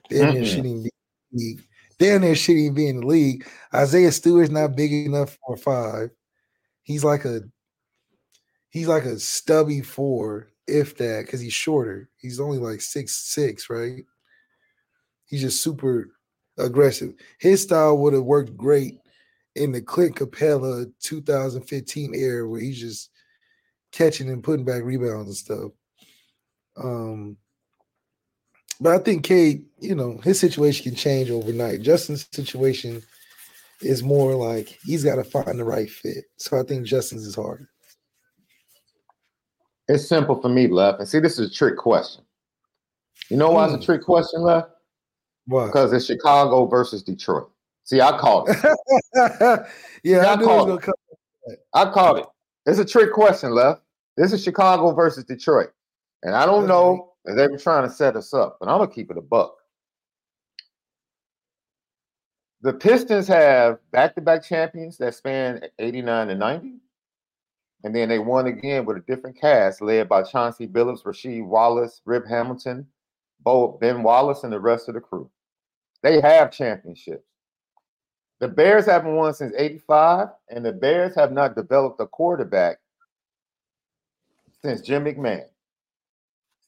Damn 0.09 0.35
near 0.35 0.47
shouldn't 0.47 0.65
be 0.65 0.71
in 0.71 0.83
the 0.85 0.91
league. 1.33 1.65
Damn 1.99 2.21
near 2.21 2.37
shouldn't 2.37 2.77
be 2.77 2.89
in 2.89 3.01
the 3.01 3.07
league. 3.07 3.49
Isaiah 3.75 4.13
Stewart's 4.13 4.51
not 4.51 4.77
big 4.77 4.93
enough 4.93 5.37
for 5.45 5.57
five. 5.57 6.11
He's 6.85 7.03
like 7.03 7.25
a 7.25 7.41
he's 8.71 8.89
like 8.89 9.05
a 9.05 9.19
stubby 9.19 9.81
four, 9.81 10.49
if 10.67 10.97
that, 10.99 11.25
because 11.25 11.41
he's 11.41 11.53
shorter. 11.53 12.09
He's 12.19 12.41
only 12.41 12.59
like 12.59 12.81
six 12.81 13.17
six, 13.17 13.71
right? 13.71 14.05
He's 15.27 15.43
just 15.43 15.63
super 15.63 16.11
aggressive. 16.57 17.15
His 17.39 17.63
style 17.63 17.99
would 17.99 18.15
have 18.15 18.25
worked 18.25 18.57
great 18.57 18.99
in 19.55 19.73
the 19.73 19.83
Clint 19.83 20.17
Capela 20.17 20.91
2015 21.01 22.15
era 22.15 22.49
where 22.49 22.61
he's 22.61 22.81
just 22.81 23.11
catching 23.93 24.29
and 24.29 24.43
putting 24.43 24.65
back 24.65 24.83
rebounds 24.83 25.29
and 25.29 25.37
stuff. 25.37 25.73
Um, 26.77 27.37
but 28.81 28.95
I 28.95 28.99
think 29.03 29.25
Cade, 29.25 29.67
you 29.81 29.95
know, 29.95 30.19
his 30.19 30.39
situation 30.39 30.85
can 30.85 30.95
change 30.95 31.31
overnight. 31.31 31.83
Justin's 31.83 32.27
situation 32.33 33.03
is 33.81 34.03
more 34.03 34.35
like 34.35 34.79
he's 34.85 35.05
got 35.05 35.17
to 35.17 35.25
find 35.25 35.59
the 35.59 35.65
right 35.65 35.91
fit. 35.91 36.25
So 36.37 36.59
I 36.59 36.63
think 36.63 36.87
Justin's 36.87 37.27
is 37.27 37.35
harder. 37.35 37.69
It's 39.89 40.07
simple 40.07 40.41
for 40.41 40.49
me, 40.49 40.67
Left. 40.69 41.01
And 41.01 41.09
see, 41.09 41.19
this 41.19 41.39
is 41.39 41.51
a 41.51 41.55
trick 41.55 41.77
question. 41.77 42.23
You 43.31 43.37
know 43.37 43.51
why 43.51 43.65
it's 43.65 43.75
a 43.75 43.77
Hmm. 43.79 43.83
trick 43.83 44.03
question, 44.05 44.43
Left? 44.43 44.71
Why? 45.47 45.67
Because 45.67 45.93
it's 45.93 46.05
Chicago 46.05 46.67
versus 46.67 47.03
Detroit. 47.03 47.51
See, 47.85 48.01
I 48.03 48.19
called 48.19 48.51
it. 48.51 48.57
yeah, 50.05 50.19
I 50.19 50.33
I 50.33 50.33
it 50.35 50.39
was 50.39 50.47
called 50.47 50.69
gonna 50.69 50.93
it. 51.47 51.59
I 51.73 51.91
called 51.91 52.19
it. 52.19 52.27
It's 52.67 52.79
a 52.79 52.85
trick 52.85 53.13
question, 53.13 53.53
Left. 53.53 53.81
This 54.19 54.33
is 54.35 54.43
Chicago 54.43 54.93
versus 54.93 55.25
Detroit. 55.25 55.71
And 56.23 56.35
I 56.35 56.45
don't 56.45 56.67
know 56.67 57.13
if 57.25 57.37
they 57.37 57.47
were 57.49 57.57
trying 57.57 57.89
to 57.89 57.91
set 57.95 58.17
us 58.17 58.35
up, 58.35 58.59
but 58.61 58.69
I'm 58.69 58.77
going 58.79 58.89
to 58.89 58.95
keep 58.95 59.11
it 59.11 59.17
a 59.17 59.23
buck. 59.23 59.55
The 62.61 62.73
Pistons 62.73 63.29
have 63.29 63.79
back 63.93 64.17
to 64.17 64.21
back 64.21 64.43
champions 64.43 64.99
that 64.99 65.15
span 65.15 65.63
89 65.79 66.31
and 66.31 66.41
90. 66.41 66.81
And 67.85 67.95
then 67.95 68.09
they 68.09 68.19
won 68.19 68.47
again 68.47 68.85
with 68.85 68.97
a 68.97 69.01
different 69.01 69.41
cast 69.41 69.81
led 69.81 70.09
by 70.09 70.23
Chauncey 70.23 70.67
Billups, 70.67 71.05
Rasheed 71.05 71.47
Wallace, 71.47 72.03
Rip 72.05 72.27
Hamilton, 72.27 72.87
Bo, 73.41 73.79
Ben 73.81 74.03
Wallace, 74.03 74.43
and 74.43 74.53
the 74.53 74.59
rest 74.59 74.89
of 74.89 74.95
the 74.95 75.01
crew. 75.01 75.31
They 76.03 76.21
have 76.21 76.51
championships. 76.51 77.25
The 78.41 78.49
Bears 78.49 78.87
haven't 78.87 79.17
won 79.17 79.35
since 79.35 79.55
85, 79.57 80.29
and 80.49 80.65
the 80.65 80.73
Bears 80.73 81.15
have 81.17 81.33
not 81.33 81.57
developed 81.57 82.01
a 82.01 82.07
quarterback 82.07 82.79
since 84.63 84.81
Jim 84.81 85.05
McMahon. 85.05 85.47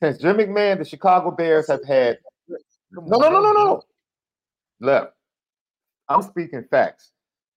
Since 0.01 0.19
Jim 0.19 0.37
McMahon, 0.37 0.79
the 0.79 0.85
Chicago 0.85 1.31
Bears 1.31 1.69
have 1.69 1.85
had 1.85 2.19
no, 2.93 3.19
no, 3.19 3.31
no, 3.31 3.41
no, 3.41 3.53
no. 3.53 3.83
Left. 4.81 5.13
I'm 6.09 6.23
speaking 6.23 6.65
facts. 6.71 7.13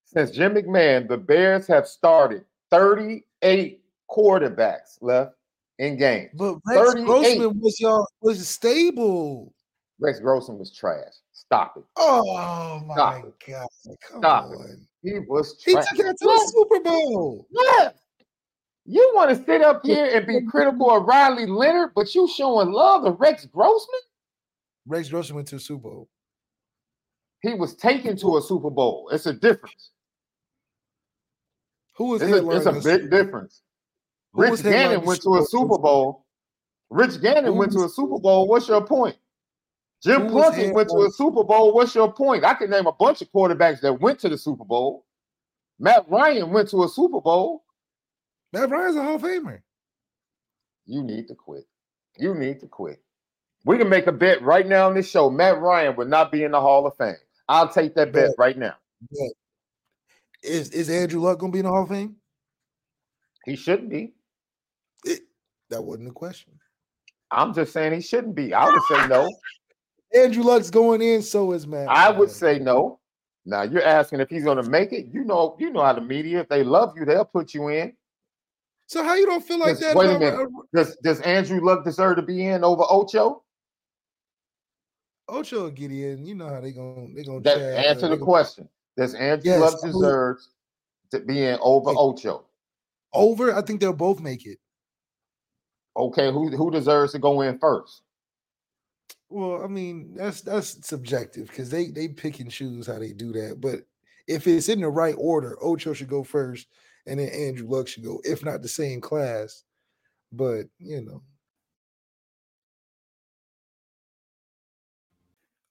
Since 0.06 0.32
Jim 0.32 0.54
McMahon, 0.54 1.08
the 1.08 1.18
Bears 1.18 1.66
have 1.68 1.88
started 1.88 2.46
38 2.74 3.82
quarterbacks 4.10 4.98
left 5.00 5.36
in 5.78 5.96
games. 5.96 6.32
But 6.34 6.58
Rex 6.66 6.94
38. 6.94 7.06
Grossman 7.06 7.60
was 7.60 7.80
y'all 7.80 8.08
was 8.22 8.48
stable. 8.48 9.54
Rex 10.00 10.20
Grossman 10.20 10.58
was 10.58 10.76
trash. 10.76 11.14
Stop 11.34 11.78
it. 11.78 11.84
Oh 11.98 12.82
my 12.88 13.18
it. 13.18 13.34
god! 13.46 13.68
Come 14.10 14.22
Stop 14.22 14.50
it. 14.52 14.80
He 15.04 15.20
was 15.20 15.62
He 15.64 15.74
took 15.74 15.84
that 15.84 16.16
to 16.20 16.26
the 16.26 16.52
Super 16.52 16.80
Bowl. 16.80 17.48
Left. 17.52 18.00
You 18.86 19.12
want 19.14 19.30
to 19.30 19.46
sit 19.46 19.62
up 19.62 19.82
here 19.86 20.10
and 20.12 20.26
be 20.26 20.42
critical 20.42 20.90
of 20.90 21.04
Riley 21.04 21.46
Leonard, 21.46 21.92
but 21.96 22.16
you 22.16 22.28
showing 22.28 22.72
love 22.72 23.04
to 23.04 23.12
Rex 23.12 23.46
Grossman? 23.46 24.00
Rex 24.88 25.10
Grossman 25.10 25.36
went 25.36 25.48
to 25.50 25.56
the 25.56 25.62
Super 25.62 25.90
Bowl. 25.90 26.10
He 27.44 27.54
was 27.54 27.76
taken 27.76 28.18
to 28.18 28.38
a 28.38 28.42
Super 28.42 28.72
Bowl. 28.72 29.10
It's 29.12 29.28
a 29.28 29.34
difference. 29.34 29.92
Who 31.96 32.06
was 32.10 32.22
It's 32.22 32.32
a, 32.32 32.50
it's 32.50 32.66
a 32.66 32.74
big 32.74 33.10
difference. 33.10 33.62
Who 34.34 34.42
Rich 34.42 34.64
Gannon 34.64 35.06
went 35.06 35.22
to 35.22 35.38
a 35.38 35.46
Super 35.46 35.78
Bowl. 35.78 36.26
Rich 36.90 37.22
Gannon 37.22 37.46
Who 37.46 37.54
went 37.54 37.72
to 37.74 37.84
a 37.84 37.90
Super 37.90 38.20
Bowl. 38.20 38.48
What's 38.48 38.68
your 38.68 38.86
point? 38.86 39.16
Jim 40.04 40.28
Plunkett 40.28 40.74
went 40.74 40.90
to 40.90 41.06
a 41.08 41.12
Super 41.12 41.44
Bowl. 41.44 41.74
What's 41.74 41.96
your 41.96 42.12
point? 42.12 42.44
I 42.44 42.56
can 42.56 42.70
name 42.70 42.88
a 42.88 42.92
bunch 42.92 43.22
of 43.22 43.32
quarterbacks 43.32 43.80
that 43.82 44.02
went 44.02 44.20
to 44.20 44.30
the 44.30 44.38
Super 44.38 44.66
Bowl. 44.66 45.06
Matt 45.80 46.10
Ryan 46.10 46.52
went 46.52 46.70
to 46.70 46.84
a 46.84 46.90
Super 46.90 47.22
Bowl. 47.22 47.64
Matt 48.52 48.70
Ryan's 48.70 48.98
a 48.98 49.04
Hall 49.04 49.16
of 49.16 49.22
Famer. 49.22 49.62
You 50.86 51.04
need 51.04 51.28
to 51.30 51.36
quit. 51.36 51.66
You 52.18 52.36
need 52.36 52.60
to 52.60 52.68
quit. 52.68 53.02
We 53.66 53.78
can 53.78 53.88
make 53.88 54.08
a 54.08 54.12
bet 54.12 54.42
right 54.42 54.68
now 54.68 54.88
on 54.88 54.94
this 54.94 55.10
show. 55.10 55.30
Matt 55.30 55.60
Ryan 55.60 55.96
would 55.96 56.10
not 56.10 56.32
be 56.32 56.44
in 56.44 56.52
the 56.52 56.60
Hall 56.60 56.86
of 56.86 56.98
Fame. 56.98 57.16
I'll 57.48 57.70
take 57.70 57.96
that 57.96 58.12
bet 58.12 58.30
Bet. 58.30 58.36
right 58.38 58.58
now. 58.58 58.76
But 59.10 59.32
is 60.44 60.70
is 60.72 60.90
Andrew 60.90 61.22
Luck 61.22 61.40
gonna 61.40 61.52
be 61.52 61.60
in 61.60 61.66
the 61.66 61.72
Hall 61.72 61.84
of 61.84 61.90
Fame? 61.90 62.16
He 63.46 63.56
shouldn't 63.56 63.90
be. 63.90 64.14
It, 65.06 65.22
that 65.70 65.84
wasn't 65.84 66.08
the 66.08 66.14
question. 66.14 66.54
I'm 67.32 67.54
just 67.54 67.74
saying 67.74 67.94
he 67.94 68.02
shouldn't 68.02 68.36
be. 68.36 68.54
I 68.54 68.66
would 68.66 68.82
say 68.90 69.08
no. 69.08 69.30
Andrew 70.16 70.44
Luck's 70.44 70.70
going 70.70 71.02
in, 71.02 71.22
so 71.24 71.52
is 71.54 71.66
Matt. 71.66 71.90
I 71.90 72.12
would 72.12 72.30
say 72.30 72.60
no. 72.60 73.00
Now 73.46 73.64
you're 73.64 73.84
asking 73.84 74.20
if 74.20 74.30
he's 74.30 74.44
going 74.44 74.64
to 74.64 74.70
make 74.70 74.94
it. 74.94 75.08
You 75.12 75.26
know, 75.26 75.56
you 75.60 75.72
know 75.72 75.82
how 75.84 75.94
the 75.94 76.02
media. 76.02 76.42
If 76.42 76.50
they 76.50 76.64
love 76.64 76.94
you, 76.96 77.04
they'll 77.04 77.26
put 77.26 77.54
you 77.54 77.70
in. 77.70 77.94
So 78.88 79.04
how 79.04 79.16
you 79.16 79.26
don't 79.26 79.44
feel 79.44 79.60
like 79.60 79.80
that? 79.80 79.96
wait 79.96 80.12
a 80.12 80.20
minute. 80.20 80.48
Does 80.74 80.96
Does 81.04 81.20
Andrew 81.22 81.60
Luck 81.66 81.84
deserve 81.84 82.18
to 82.18 82.22
be 82.22 82.46
in 82.46 82.64
over 82.64 82.84
Ocho? 82.90 83.44
Ocho 85.28 85.64
will 85.64 85.72
get 85.72 85.92
in. 85.92 86.26
You 86.26 86.36
know 86.36 86.48
how 86.48 86.62
they 86.62 86.72
gonna 86.72 87.08
they 87.14 87.24
gonna 87.24 87.42
That 87.42 87.58
answer 87.88 88.06
uh, 88.06 88.10
the 88.10 88.16
gonna- 88.18 88.26
question. 88.26 88.70
Does 88.98 89.14
Andrew 89.16 89.52
Yes, 89.52 89.60
Luck 89.60 89.82
deserves 89.82 90.50
to 91.12 91.20
be 91.20 91.44
in 91.44 91.58
over 91.62 91.90
Wait. 91.90 91.98
Ocho? 91.98 92.46
Over, 93.14 93.56
I 93.56 93.62
think 93.62 93.80
they'll 93.80 93.94
both 93.94 94.20
make 94.20 94.46
it. 94.46 94.60
Okay, 95.96 96.32
who 96.32 96.50
who 96.50 96.72
deserves 96.72 97.12
to 97.12 97.20
go 97.20 97.42
in 97.42 97.60
first? 97.60 98.02
Well, 99.30 99.64
I 99.64 99.68
mean, 99.68 100.16
that's 100.16 100.42
that's 100.42 100.88
subjective 100.88 101.48
because 101.48 101.70
they 101.70 101.88
they 101.88 102.08
pick 102.08 102.40
and 102.40 102.50
choose 102.50 102.88
how 102.88 103.00
they 103.00 103.14
do 103.14 103.32
that. 103.34 103.62
But 103.62 103.82
if 104.28 104.48
it's 104.48 104.70
in 104.70 104.82
the 104.82 104.90
right 104.90 105.16
order, 105.18 105.58
Ocho 105.62 105.94
should 105.94 106.08
go 106.08 106.24
first, 106.24 106.68
and 107.06 107.20
then 107.20 107.30
Andrew 107.30 107.68
Luck 107.68 107.88
should 107.88 108.04
go, 108.04 108.22
if 108.24 108.44
not 108.44 108.62
the 108.62 108.68
same 108.68 109.02
class. 109.02 109.64
But 110.32 110.66
you 110.80 111.02
know, 111.02 111.22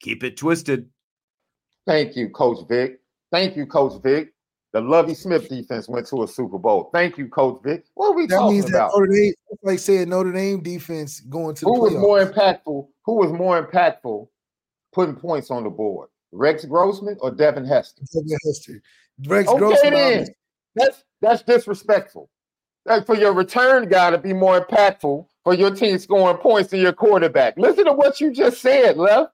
Keep 0.00 0.24
it 0.24 0.36
twisted. 0.36 0.88
Thank 1.86 2.16
you, 2.16 2.28
Coach 2.30 2.66
Vic. 2.68 3.00
Thank 3.32 3.56
you, 3.56 3.66
Coach 3.66 4.00
Vic. 4.02 4.32
The 4.72 4.80
Lovie 4.80 5.14
Smith 5.14 5.48
defense 5.48 5.88
went 5.88 6.06
to 6.08 6.22
a 6.24 6.28
Super 6.28 6.58
Bowl. 6.58 6.90
Thank 6.92 7.16
you, 7.16 7.28
Coach 7.28 7.60
Vic. 7.64 7.84
What 7.94 8.08
are 8.08 8.14
we 8.14 8.26
that 8.26 8.36
talking 8.36 8.52
means 8.56 8.66
that 8.66 8.76
about? 8.76 8.92
Notre 8.94 9.12
Dame, 9.12 9.32
like 9.62 9.78
saying 9.78 10.08
Notre 10.10 10.32
Dame 10.32 10.62
defense 10.62 11.20
going 11.20 11.54
to 11.56 11.64
the 11.64 11.70
Who 11.70 11.80
was 11.80 11.94
more 11.94 12.24
impactful? 12.24 12.88
Who 13.06 13.14
was 13.16 13.32
more 13.32 13.64
impactful 13.66 14.28
putting 14.92 15.16
points 15.16 15.50
on 15.50 15.64
the 15.64 15.70
board? 15.70 16.10
Rex 16.32 16.66
Grossman 16.66 17.16
or 17.20 17.30
Devin 17.30 17.64
Hester? 17.64 18.02
Devin 18.12 18.36
Hester. 18.44 18.82
Rex 19.26 19.48
Okay, 19.48 19.58
Grossman. 19.58 19.92
then. 19.94 20.26
That's 20.74 21.04
that's 21.22 21.42
disrespectful. 21.42 22.28
Like 22.84 23.06
for 23.06 23.16
your 23.16 23.32
return 23.32 23.88
guy 23.88 24.10
to 24.10 24.18
be 24.18 24.34
more 24.34 24.60
impactful 24.60 25.26
for 25.44 25.54
your 25.54 25.74
team 25.74 25.98
scoring 25.98 26.36
points 26.36 26.70
than 26.70 26.80
your 26.80 26.92
quarterback. 26.92 27.56
Listen 27.56 27.86
to 27.86 27.92
what 27.92 28.20
you 28.20 28.32
just 28.32 28.60
said, 28.60 28.98
Left. 28.98 29.32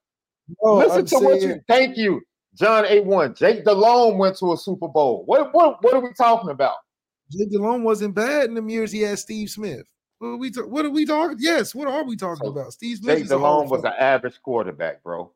No, 0.62 0.74
Listen 0.76 0.98
I'm 1.00 1.06
to 1.06 1.18
what 1.18 1.40
you 1.40 1.60
thank 1.68 1.96
you. 1.96 2.20
John 2.54 2.84
A1, 2.84 3.36
Jake 3.36 3.64
Delhomme 3.64 4.18
went 4.18 4.36
to 4.38 4.52
a 4.52 4.56
Super 4.56 4.88
Bowl. 4.88 5.24
What 5.26 5.52
what 5.52 5.82
what 5.82 5.94
are 5.94 6.00
we 6.00 6.12
talking 6.16 6.50
about? 6.50 6.76
Jake 7.32 7.50
Delhomme 7.50 7.82
wasn't 7.82 8.14
bad 8.14 8.44
in 8.46 8.54
the 8.54 8.62
years 8.62 8.92
he 8.92 9.00
had 9.00 9.18
Steve 9.18 9.50
Smith. 9.50 9.84
What 10.18 10.28
are 10.28 10.36
we 10.36 10.50
ta- 10.50 10.66
what 10.66 10.84
are 10.84 10.90
we 10.90 11.04
talking? 11.04 11.38
Yes, 11.40 11.74
what 11.74 11.88
are 11.88 12.04
we 12.04 12.16
talking 12.16 12.44
So, 12.46 12.52
about? 12.52 12.72
Steve 12.72 12.98
Smith 12.98 13.18
Jake 13.18 13.28
Delhomme 13.28 13.68
was 13.68 13.82
an 13.82 13.92
average 13.98 14.40
quarterback, 14.42 15.02
bro. 15.02 15.32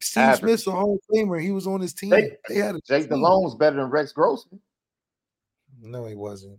Steve 0.00 0.22
average. 0.22 0.40
Smith's 0.40 0.66
a 0.66 0.70
Hall 0.72 0.94
of 0.94 1.16
Famer. 1.16 1.40
He 1.42 1.50
was 1.50 1.66
on 1.66 1.80
his 1.80 1.94
team. 1.94 2.10
Jake, 2.10 2.32
they 2.48 2.56
had 2.56 2.74
a 2.74 2.80
Jake 2.86 3.08
team. 3.08 3.20
Delhomme's 3.20 3.54
better 3.54 3.76
than 3.76 3.86
Rex 3.86 4.12
Grossman. 4.12 4.60
No, 5.80 6.04
he 6.06 6.14
wasn't. 6.14 6.58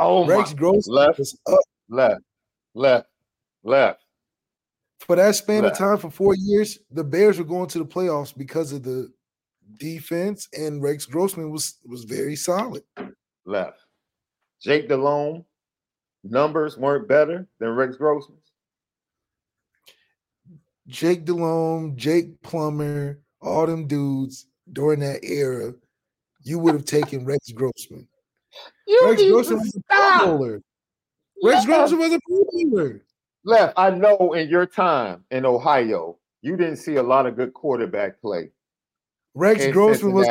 Oh 0.00 0.26
Rex 0.26 0.50
my 0.50 0.56
Grossman 0.56 0.96
left, 0.96 1.18
was 1.18 1.38
up 1.48 1.58
left, 1.88 2.22
left, 2.74 3.06
left. 3.62 4.02
For 4.98 5.16
that 5.16 5.34
span 5.34 5.62
Left. 5.62 5.74
of 5.74 5.78
time 5.78 5.98
for 5.98 6.10
four 6.10 6.34
years. 6.36 6.78
The 6.90 7.04
Bears 7.04 7.38
were 7.38 7.44
going 7.44 7.68
to 7.68 7.78
the 7.78 7.84
playoffs 7.84 8.36
because 8.36 8.72
of 8.72 8.82
the 8.82 9.10
defense, 9.78 10.48
and 10.56 10.82
Rex 10.82 11.06
Grossman 11.06 11.50
was 11.50 11.76
was 11.84 12.04
very 12.04 12.36
solid. 12.36 12.82
left. 13.44 13.80
Jake 14.60 14.88
Delhomme 14.88 15.44
numbers 16.24 16.76
weren't 16.76 17.08
better 17.08 17.46
than 17.58 17.70
Rex 17.70 17.96
Grossman's. 17.96 18.40
Jake 20.88 21.24
Delhomme, 21.24 21.96
Jake 21.96 22.40
Plummer, 22.42 23.20
all 23.42 23.66
them 23.66 23.86
dudes 23.86 24.46
during 24.72 25.00
that 25.00 25.22
era, 25.22 25.74
you 26.42 26.58
would 26.58 26.74
have 26.74 26.84
taken 26.86 27.24
Rex 27.24 27.52
Grossman. 27.52 28.08
You 28.86 29.00
Rex 29.06 29.20
need 29.20 29.30
Grossman 29.30 29.58
to 29.58 29.64
was 29.64 29.76
a 29.76 29.80
Pro 29.88 29.96
stop. 29.98 30.24
Bowler. 30.24 30.62
Rex 31.44 31.54
Left. 31.54 31.66
Grossman 31.66 32.00
was 32.00 32.12
a 32.14 32.20
Pro 32.26 32.44
Bowler. 32.52 33.04
Left. 33.44 33.74
I 33.76 33.90
know 33.90 34.32
in 34.34 34.48
your 34.48 34.66
time 34.66 35.24
in 35.30 35.46
Ohio, 35.46 36.18
you 36.42 36.56
didn't 36.56 36.76
see 36.76 36.96
a 36.96 37.02
lot 37.02 37.26
of 37.26 37.36
good 37.36 37.54
quarterback 37.54 38.20
play 38.20 38.50
Rex 39.38 39.68
Grossman 39.68 40.12
was 40.12 40.28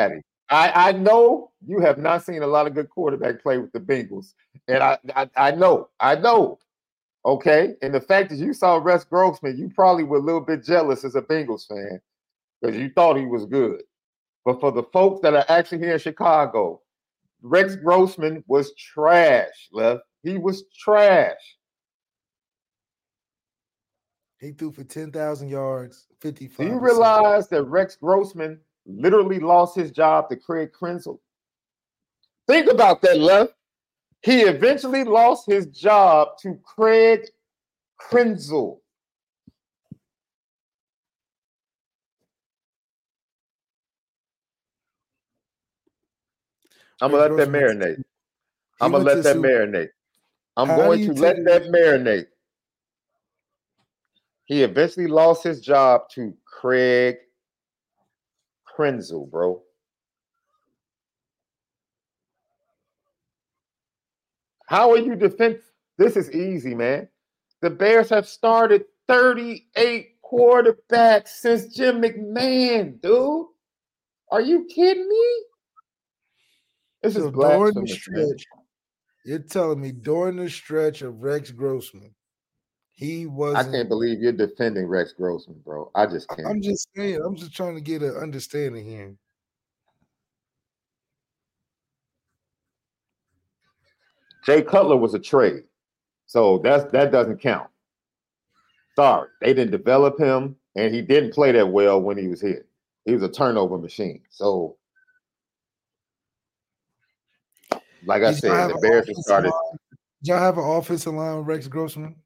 I, 0.50 0.88
I 0.88 0.92
know 0.92 1.50
you 1.66 1.80
have 1.80 1.98
not 1.98 2.24
seen 2.24 2.42
a 2.42 2.46
lot 2.46 2.66
of 2.66 2.74
good 2.74 2.88
quarterback 2.90 3.42
play 3.42 3.58
with 3.58 3.72
the 3.72 3.80
Bengals. 3.80 4.32
And 4.66 4.82
I, 4.82 4.98
I, 5.14 5.30
I 5.36 5.50
know, 5.50 5.88
I 6.00 6.14
know. 6.14 6.58
Okay. 7.24 7.74
And 7.82 7.94
the 7.94 8.00
fact 8.00 8.30
that 8.30 8.36
you 8.38 8.54
saw 8.54 8.76
Rex 8.76 9.04
Grossman, 9.04 9.58
you 9.58 9.70
probably 9.74 10.04
were 10.04 10.18
a 10.18 10.22
little 10.22 10.40
bit 10.40 10.64
jealous 10.64 11.04
as 11.04 11.16
a 11.16 11.22
Bengals 11.22 11.66
fan 11.66 12.00
because 12.60 12.76
you 12.76 12.90
thought 12.94 13.16
he 13.16 13.26
was 13.26 13.44
good. 13.44 13.82
But 14.44 14.60
for 14.60 14.72
the 14.72 14.84
folks 14.84 15.20
that 15.22 15.34
are 15.34 15.44
actually 15.48 15.78
here 15.78 15.92
in 15.92 15.98
Chicago, 15.98 16.80
Rex 17.42 17.76
Grossman 17.76 18.42
was 18.46 18.74
trash, 18.74 19.68
left. 19.72 20.02
He 20.22 20.38
was 20.38 20.64
trash. 20.78 21.57
He 24.40 24.52
threw 24.52 24.70
for 24.72 24.84
10,000 24.84 25.48
yards, 25.48 26.06
55. 26.20 26.66
Do 26.66 26.72
you 26.72 26.78
realize 26.78 27.48
that 27.48 27.64
Rex 27.64 27.96
Grossman 27.96 28.60
literally 28.86 29.40
lost 29.40 29.76
his 29.76 29.90
job 29.90 30.28
to 30.28 30.36
Craig 30.36 30.70
Krenzel? 30.72 31.18
Think 32.46 32.70
about 32.70 33.02
that, 33.02 33.18
love. 33.18 33.48
He 34.22 34.42
eventually 34.42 35.04
lost 35.04 35.46
his 35.46 35.66
job 35.66 36.38
to 36.42 36.58
Craig 36.64 37.26
Krenzel. 38.00 38.78
I'm 47.00 47.12
gonna 47.12 47.34
let 47.34 47.36
that 47.36 47.48
marinate. 47.48 48.02
I'm 48.80 48.92
gonna 48.92 49.04
let 49.04 49.22
that 49.22 49.36
marinate. 49.36 49.90
I'm 50.56 50.68
going 50.68 51.06
to 51.06 51.12
let 51.12 51.44
that 51.44 51.64
marinate. 51.64 52.26
He 54.48 54.62
eventually 54.62 55.06
lost 55.06 55.44
his 55.44 55.60
job 55.60 56.08
to 56.12 56.34
Craig 56.46 57.16
Krenzel, 58.66 59.30
bro. 59.30 59.62
How 64.66 64.90
are 64.90 64.98
you 64.98 65.16
defend? 65.16 65.60
This 65.98 66.16
is 66.16 66.30
easy, 66.32 66.74
man. 66.74 67.08
The 67.60 67.68
Bears 67.68 68.08
have 68.08 68.26
started 68.26 68.86
38 69.06 70.16
quarterbacks 70.22 71.28
since 71.28 71.74
Jim 71.74 72.00
McMahon, 72.00 73.00
dude. 73.02 73.46
Are 74.30 74.40
you 74.40 74.66
kidding 74.74 75.08
me? 75.08 75.42
This 77.02 77.14
So 77.14 77.26
is 77.26 77.32
during 77.32 77.74
the 77.74 77.86
stretch, 77.86 78.44
you're 79.26 79.40
telling 79.40 79.82
me 79.82 79.92
during 79.92 80.36
the 80.36 80.48
stretch 80.48 81.02
of 81.02 81.20
Rex 81.20 81.50
Grossman, 81.50 82.14
he 82.98 83.26
I 83.26 83.28
wasn't. 83.28 83.74
can't 83.74 83.88
believe 83.88 84.20
you're 84.20 84.32
defending 84.32 84.86
Rex 84.88 85.12
Grossman, 85.12 85.60
bro. 85.64 85.88
I 85.94 86.04
just 86.06 86.28
can't. 86.30 86.48
I'm 86.48 86.60
just 86.60 86.88
saying. 86.96 87.20
I'm 87.24 87.36
just 87.36 87.54
trying 87.54 87.76
to 87.76 87.80
get 87.80 88.02
an 88.02 88.16
understanding 88.16 88.84
here. 88.84 89.14
Jay 94.44 94.62
Cutler 94.62 94.96
was 94.96 95.14
a 95.14 95.18
trade, 95.20 95.62
so 96.26 96.58
that's 96.58 96.90
that 96.90 97.12
doesn't 97.12 97.40
count. 97.40 97.68
Sorry, 98.96 99.28
they 99.40 99.54
didn't 99.54 99.70
develop 99.70 100.18
him, 100.18 100.56
and 100.74 100.92
he 100.92 101.00
didn't 101.00 101.32
play 101.32 101.52
that 101.52 101.68
well 101.68 102.00
when 102.00 102.18
he 102.18 102.26
was 102.26 102.40
here. 102.40 102.66
He 103.04 103.12
was 103.12 103.22
a 103.22 103.28
turnover 103.28 103.78
machine. 103.78 104.22
So, 104.28 104.76
like 108.04 108.24
I 108.24 108.30
Did 108.32 108.40
said, 108.40 108.70
the 108.70 108.78
Bears 108.82 109.08
started. 109.24 109.50
line- 109.50 109.78
Did 110.24 110.30
y'all 110.30 110.38
have 110.40 110.58
an 110.58 110.64
offensive 110.64 111.14
line 111.14 111.38
with 111.38 111.46
Rex 111.46 111.68
Grossman? 111.68 112.16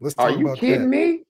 Let's 0.00 0.14
Are 0.18 0.30
you 0.30 0.46
about 0.46 0.58
kidding 0.58 0.82
that. 0.82 0.88
me? 0.88 1.22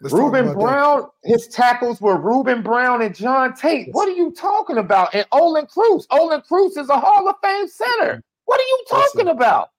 Let's 0.00 0.14
talk 0.14 0.22
Ruben 0.22 0.40
about 0.48 0.52
that. 0.52 0.60
Brown, 0.60 1.08
his 1.24 1.48
tackles 1.48 2.00
were 2.00 2.20
Ruben 2.20 2.62
Brown 2.62 3.02
and 3.02 3.14
John 3.14 3.54
Tait. 3.54 3.88
What 3.92 4.08
are 4.08 4.12
you 4.12 4.30
talking 4.30 4.78
about? 4.78 5.12
And 5.12 5.26
Olin 5.32 5.66
Kreutz. 5.66 6.04
Olin 6.10 6.40
Kreutz 6.40 6.78
is 6.78 6.88
a 6.88 6.98
Hall 6.98 7.28
of 7.28 7.34
Fame 7.42 7.66
center. 7.66 8.22
What 8.44 8.60
are 8.60 8.62
you 8.62 8.84
Listen. 8.90 9.06
talking 9.26 9.28
about? 9.28 9.70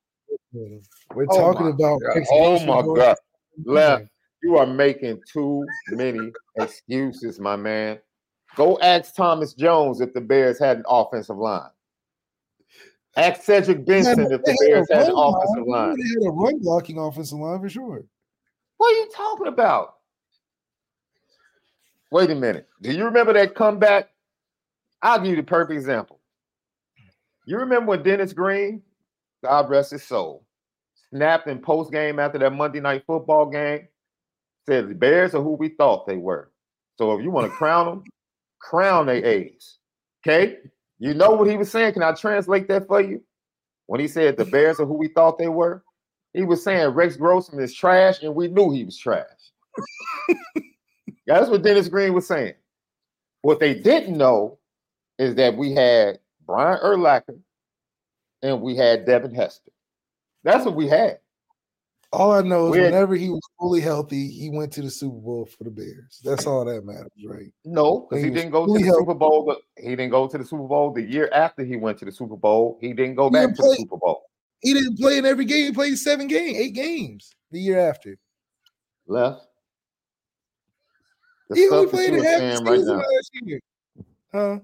We're 1.16 1.26
Oh 1.30 1.38
talking 1.38 1.68
about 1.68 2.02
God. 2.02 2.24
Oh 2.32 2.66
my 2.66 2.82
going 2.82 2.96
God. 2.96 3.18
Left. 3.66 4.06
You 4.44 4.58
are 4.58 4.66
making 4.66 5.22
too 5.32 5.66
many 5.90 6.32
excuses, 6.58 7.40
my 7.40 7.56
man. 7.56 8.00
Go 8.56 8.78
ask 8.80 9.16
Thomas 9.16 9.54
Jones 9.54 10.02
if 10.02 10.14
the 10.14 10.22
Bears 10.22 10.60
had 10.60 10.78
an 10.78 10.84
offensive 10.88 11.38
line. 11.38 11.70
Ask 13.20 13.44
Cedric 13.44 13.86
Benson 13.86 14.22
if 14.22 14.30
the 14.30 14.38
They 14.46 14.52
had 14.52 14.88
Bears 14.88 14.88
had 14.90 15.10
an 15.10 15.16
offensive 15.18 15.68
line. 15.68 15.90
line. 15.90 15.98
They 15.98 16.08
had 16.08 16.30
a 16.30 16.32
run 16.32 16.60
blocking 16.60 16.98
offensive 16.98 17.38
line 17.38 17.60
for 17.60 17.70
sure. 17.70 18.06
What 18.78 18.94
are 18.94 18.98
you 18.98 19.10
talking 19.14 19.48
about? 19.48 19.96
Wait 22.12 22.30
a 22.30 22.36
minute. 22.36 22.68
Do 22.82 22.92
you 22.92 23.04
remember 23.04 23.34
that 23.34 23.56
comeback? 23.56 24.10
I'll 25.02 25.20
give 25.20 25.32
you 25.32 25.36
the 25.36 25.44
perfect 25.44 25.78
example. 25.78 26.20
You 27.46 27.58
remember 27.58 27.90
when 27.90 28.04
Dennis 28.04 28.32
Green, 28.32 28.82
God 29.44 29.70
rest 29.70 29.92
his 29.92 30.04
soul, 30.04 30.46
snapped 31.10 31.48
in 31.48 31.60
post 31.60 31.92
game 31.92 32.20
after 32.20 32.38
that 32.40 32.54
Monday 32.54 32.80
night 32.80 33.04
football 33.06 33.48
game, 33.48 33.88
said 34.66 34.90
the 34.90 34.96
Bears 34.96 35.36
are 35.36 35.42
who 35.42 35.54
we 35.56 35.70
thought 35.70 36.08
they 36.08 36.18
were. 36.18 36.52
So 36.98 37.18
if 37.18 37.24
you 37.24 37.32
want 37.32 37.52
to 37.52 37.58
crown 37.58 37.86
them, 37.86 38.04
crown 38.60 39.08
their 39.08 39.26
A's. 39.26 39.78
Okay? 40.26 40.58
You 41.00 41.14
know 41.14 41.32
what 41.32 41.50
he 41.50 41.58
was 41.58 41.72
saying? 41.72 41.94
Can 41.94 42.04
I 42.04 42.12
translate 42.14 42.68
that 42.68 42.88
for 42.88 43.02
you? 43.02 43.24
When 43.88 44.00
he 44.00 44.08
said 44.08 44.38
the 44.38 44.46
Bears 44.46 44.80
are 44.80 44.86
who 44.86 44.94
we 44.94 45.08
thought 45.08 45.38
they 45.38 45.48
were, 45.48 45.84
he 46.34 46.44
was 46.44 46.64
saying 46.64 46.90
Rex 46.90 47.16
Grossman 47.16 47.64
is 47.64 47.74
trash, 47.74 48.22
and 48.22 48.36
we 48.36 48.48
knew 48.48 48.72
he 48.72 48.84
was 48.84 48.98
trash. 48.98 49.26
That's 51.26 51.50
what 51.50 51.64
Dennis 51.64 51.88
Green 51.88 52.14
was 52.14 52.28
saying. 52.28 52.54
What 53.42 53.60
they 53.60 53.74
didn't 53.74 54.18
know 54.18 54.60
is 55.18 55.36
that 55.36 55.56
we 55.56 55.74
had 55.74 56.20
Brian 56.46 56.80
Urlacher 56.80 57.40
and 58.42 58.62
we 58.62 58.76
had 58.76 59.06
Devin 59.06 59.34
Hester. 59.34 59.72
That's 60.44 60.66
what 60.66 60.76
we 60.76 60.88
had. 60.88 61.20
All 62.12 62.32
I 62.32 62.42
know 62.42 62.68
is 62.68 62.72
We 62.72 62.78
had- 62.80 62.92
whenever 62.94 63.16
he 63.16 63.30
was 63.30 63.42
fully 63.60 63.82
healthy, 63.82 64.28
he 64.30 64.50
went 64.50 64.74
to 64.74 64.82
the 64.82 64.90
Super 64.90 65.18
Bowl 65.18 65.46
for 65.46 65.64
the 65.64 65.70
Bears. 65.70 66.20
That's 66.24 66.48
all 66.48 66.66
that 66.66 66.84
matters, 66.84 67.12
right? 67.24 67.54
No, 67.66 68.08
because 68.10 68.24
he 68.24 68.30
he 68.30 68.36
didn't 68.36 68.52
go 68.52 68.66
to 68.66 68.74
the 68.74 68.80
healthy. 68.84 69.02
Super 69.02 69.14
Bowl. 69.14 69.46
The, 69.46 69.82
he 69.84 69.90
didn't 69.92 70.10
go 70.10 70.28
to 70.28 70.38
the 70.38 70.44
Super 70.44 70.68
Bowl 70.68 70.92
the 70.92 71.04
year 71.04 71.30
after 71.32 71.64
he 71.64 71.76
went 71.76 72.00
to 72.00 72.06
the 72.06 72.12
Super 72.12 72.36
Bowl. 72.36 72.80
He 72.82 72.94
didn't 72.94 73.16
go 73.16 73.26
He 73.26 73.34
back 73.34 73.48
didn't 73.50 73.58
to 73.58 73.62
the 73.64 73.76
Super 73.78 73.98
Bowl. 73.98 74.24
He 74.62 74.74
didn't 74.74 74.98
play 74.98 75.18
in 75.20 75.26
every 75.26 75.46
game. 75.46 75.66
He 75.68 75.72
played 75.72 75.98
seven 76.00 76.28
games, 76.28 76.58
eight 76.58 76.74
games 76.74 77.36
the 77.52 77.60
year 77.60 77.80
after. 77.80 78.18
Left. 79.08 79.46
The 81.50 81.56
he 81.56 81.70
only 81.70 81.88
played 81.90 82.14
in 82.14 82.24
half 82.24 82.42
right 82.62 82.80
now, 82.82 82.96
last 82.96 83.32
year. 83.34 83.60
Huh? 84.32 84.60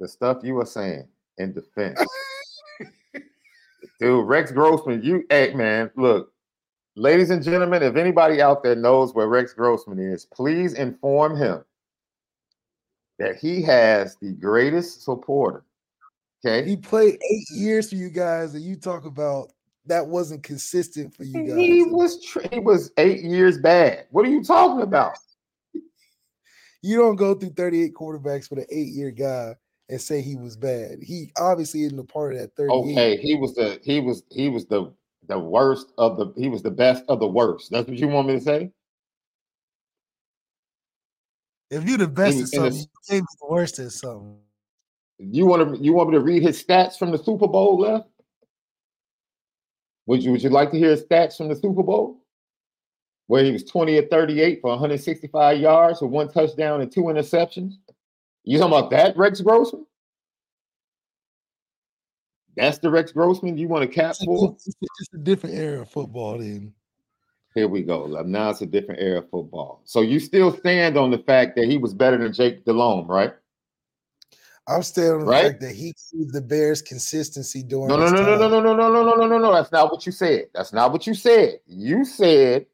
the 0.00 0.08
stuff 0.08 0.38
you 0.42 0.58
are 0.58 0.66
saying 0.66 1.06
in 1.38 1.52
defense. 1.52 2.00
Dude, 4.00 4.26
Rex 4.26 4.50
Grossman, 4.50 5.02
you 5.02 5.24
hey 5.30 5.54
man, 5.54 5.90
look, 5.96 6.32
ladies 6.96 7.30
and 7.30 7.42
gentlemen, 7.42 7.82
if 7.82 7.96
anybody 7.96 8.40
out 8.40 8.62
there 8.62 8.76
knows 8.76 9.14
where 9.14 9.28
Rex 9.28 9.52
Grossman 9.52 9.98
is, 9.98 10.26
please 10.26 10.74
inform 10.74 11.36
him 11.36 11.64
that 13.18 13.36
he 13.36 13.62
has 13.62 14.16
the 14.16 14.32
greatest 14.32 15.02
supporter. 15.02 15.64
Okay. 16.44 16.68
He 16.68 16.76
played 16.76 17.14
eight 17.14 17.46
years 17.50 17.88
for 17.88 17.96
you 17.96 18.10
guys, 18.10 18.54
and 18.54 18.62
you 18.62 18.76
talk 18.76 19.06
about 19.06 19.52
that 19.86 20.06
wasn't 20.06 20.42
consistent 20.42 21.14
for 21.14 21.24
you 21.24 21.46
guys. 21.46 21.56
He 21.56 21.82
was 21.84 22.18
he 22.50 22.58
was 22.58 22.90
eight 22.98 23.22
years 23.22 23.58
bad. 23.58 24.06
What 24.10 24.26
are 24.26 24.30
you 24.30 24.42
talking 24.42 24.82
about? 24.82 25.16
you 26.82 26.98
don't 26.98 27.16
go 27.16 27.34
through 27.34 27.50
38 27.50 27.94
quarterbacks 27.94 28.50
with 28.50 28.58
an 28.60 28.66
eight-year 28.70 29.10
guy 29.10 29.54
and 29.88 30.00
say 30.00 30.20
he 30.20 30.36
was 30.36 30.56
bad. 30.56 30.98
He 31.02 31.30
obviously 31.38 31.84
isn't 31.84 31.98
a 31.98 32.04
part 32.04 32.34
of 32.34 32.40
that 32.40 32.56
38. 32.56 32.74
Okay, 32.74 33.16
he 33.16 33.36
was 33.36 33.54
the 33.54 33.80
he 33.82 34.00
was 34.00 34.22
he 34.30 34.48
was 34.48 34.66
the 34.66 34.92
the 35.28 35.38
worst 35.38 35.92
of 35.98 36.16
the 36.16 36.32
he 36.36 36.48
was 36.48 36.62
the 36.62 36.70
best 36.70 37.04
of 37.08 37.20
the 37.20 37.26
worst. 37.26 37.70
That's 37.70 37.88
what 37.88 37.98
you 37.98 38.08
want 38.08 38.28
me 38.28 38.34
to 38.34 38.40
say? 38.40 38.70
If 41.70 41.88
you're 41.88 41.98
the 41.98 42.08
best 42.08 42.36
at 42.36 42.40
was 42.40 42.50
the- 42.50 42.56
something, 42.56 42.88
you 43.10 43.20
the 43.20 43.46
worst 43.48 43.78
at 43.78 43.92
something. 43.92 44.38
You 45.18 45.46
want 45.46 45.76
to 45.76 45.82
you 45.82 45.92
want 45.92 46.10
me 46.10 46.16
to 46.16 46.20
read 46.20 46.42
his 46.42 46.62
stats 46.62 46.98
from 46.98 47.10
the 47.10 47.18
Super 47.18 47.46
Bowl 47.46 47.78
left? 47.78 48.08
Would 50.06 50.22
you 50.22 50.32
would 50.32 50.42
you 50.42 50.50
like 50.50 50.70
to 50.72 50.78
hear 50.78 50.90
his 50.90 51.04
stats 51.04 51.36
from 51.36 51.48
the 51.48 51.56
Super 51.56 51.82
Bowl? 51.82 52.20
Where 53.26 53.42
he 53.42 53.52
was 53.52 53.64
20 53.64 53.96
at 53.96 54.10
38 54.10 54.60
for 54.60 54.70
165 54.70 55.58
yards 55.58 56.02
with 56.02 56.10
one 56.10 56.30
touchdown 56.30 56.82
and 56.82 56.92
two 56.92 57.04
interceptions. 57.04 57.72
You 58.44 58.58
talking 58.58 58.76
about 58.76 58.90
that 58.90 59.16
Rex 59.16 59.40
Grossman? 59.40 59.86
That's 62.56 62.78
the 62.78 62.90
Rex 62.90 63.12
Grossman 63.12 63.58
you 63.58 63.68
want 63.68 63.82
to 63.82 63.88
cap 63.88 64.16
for? 64.24 64.56
It's 64.56 65.14
a 65.14 65.18
different 65.18 65.56
era 65.56 65.82
of 65.82 65.90
football 65.90 66.38
then. 66.38 66.72
Here 67.54 67.68
we 67.68 67.82
go. 67.82 68.06
Now 68.06 68.50
it's 68.50 68.62
a 68.62 68.66
different 68.66 69.00
era 69.00 69.18
of 69.18 69.30
football. 69.30 69.82
So 69.84 70.00
you 70.00 70.18
still 70.18 70.56
stand 70.56 70.96
on 70.96 71.10
the 71.10 71.18
fact 71.18 71.56
that 71.56 71.66
he 71.66 71.78
was 71.78 71.94
better 71.94 72.18
than 72.18 72.32
Jake 72.32 72.64
Delhomme, 72.64 73.06
right? 73.06 73.32
I'm 74.66 74.82
staying 74.82 75.12
on 75.12 75.20
the 75.20 75.26
Right? 75.26 75.50
fact 75.50 75.60
that 75.60 75.74
he 75.74 75.94
gave 76.12 76.32
the 76.32 76.40
Bears 76.40 76.80
consistency 76.82 77.62
during 77.62 77.88
No, 77.88 77.96
no, 77.96 78.08
no, 78.08 78.22
no, 78.22 78.36
no, 78.36 78.48
no, 78.48 78.60
no, 78.60 78.72
no, 78.72 78.90
no, 78.90 79.02
no, 79.04 79.14
no, 79.14 79.26
no, 79.26 79.38
no. 79.38 79.52
That's 79.52 79.70
not 79.70 79.92
what 79.92 80.06
you 80.06 80.12
said. 80.12 80.46
That's 80.54 80.72
not 80.72 80.90
what 80.90 81.06
you 81.06 81.14
said. 81.14 81.60
You 81.66 82.04
said 82.04 82.66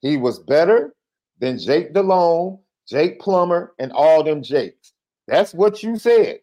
he 0.00 0.16
was 0.16 0.40
better 0.40 0.94
than 1.38 1.58
Jake 1.58 1.94
Delhomme, 1.94 2.58
Jake 2.88 3.20
Plummer, 3.20 3.72
and 3.78 3.92
all 3.92 4.24
them 4.24 4.42
Jakes. 4.42 4.92
That's 5.26 5.54
what 5.54 5.82
you 5.82 5.96
said. 5.96 6.40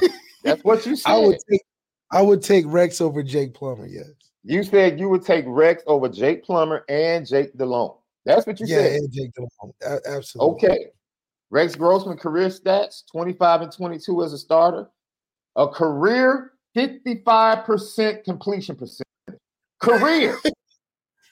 That's 0.44 0.62
what 0.62 0.86
you 0.86 0.94
said. 0.94 1.10
I 1.12 1.18
would 1.18 1.38
take 1.50 1.62
I 2.10 2.22
would 2.22 2.42
take 2.42 2.64
Rex 2.68 3.00
over 3.00 3.22
Jake 3.22 3.54
Plummer, 3.54 3.86
yes. 3.86 4.06
you 4.44 4.62
said 4.62 5.00
you 5.00 5.08
would 5.08 5.24
take 5.24 5.44
Rex 5.48 5.82
over 5.86 6.08
Jake 6.08 6.44
Plummer 6.44 6.84
and 6.88 7.26
Jake 7.26 7.56
Delhomme. 7.56 7.96
That's 8.24 8.46
what 8.46 8.60
you 8.60 8.66
yeah, 8.66 8.76
said. 8.76 8.92
Yeah, 8.92 8.98
and 8.98 9.12
Jake 9.12 9.30
Delhomme. 9.34 9.72
A- 9.82 10.16
absolutely. 10.16 10.54
Okay. 10.54 10.86
Rex 11.50 11.76
Grossman 11.76 12.16
career 12.16 12.48
stats 12.48 13.02
25 13.12 13.62
and 13.62 13.72
22 13.72 14.22
as 14.22 14.32
a 14.32 14.38
starter. 14.38 14.88
A 15.56 15.68
career 15.68 16.52
55% 16.76 18.24
completion 18.24 18.76
percentage. 18.76 19.40
Career. 19.80 20.36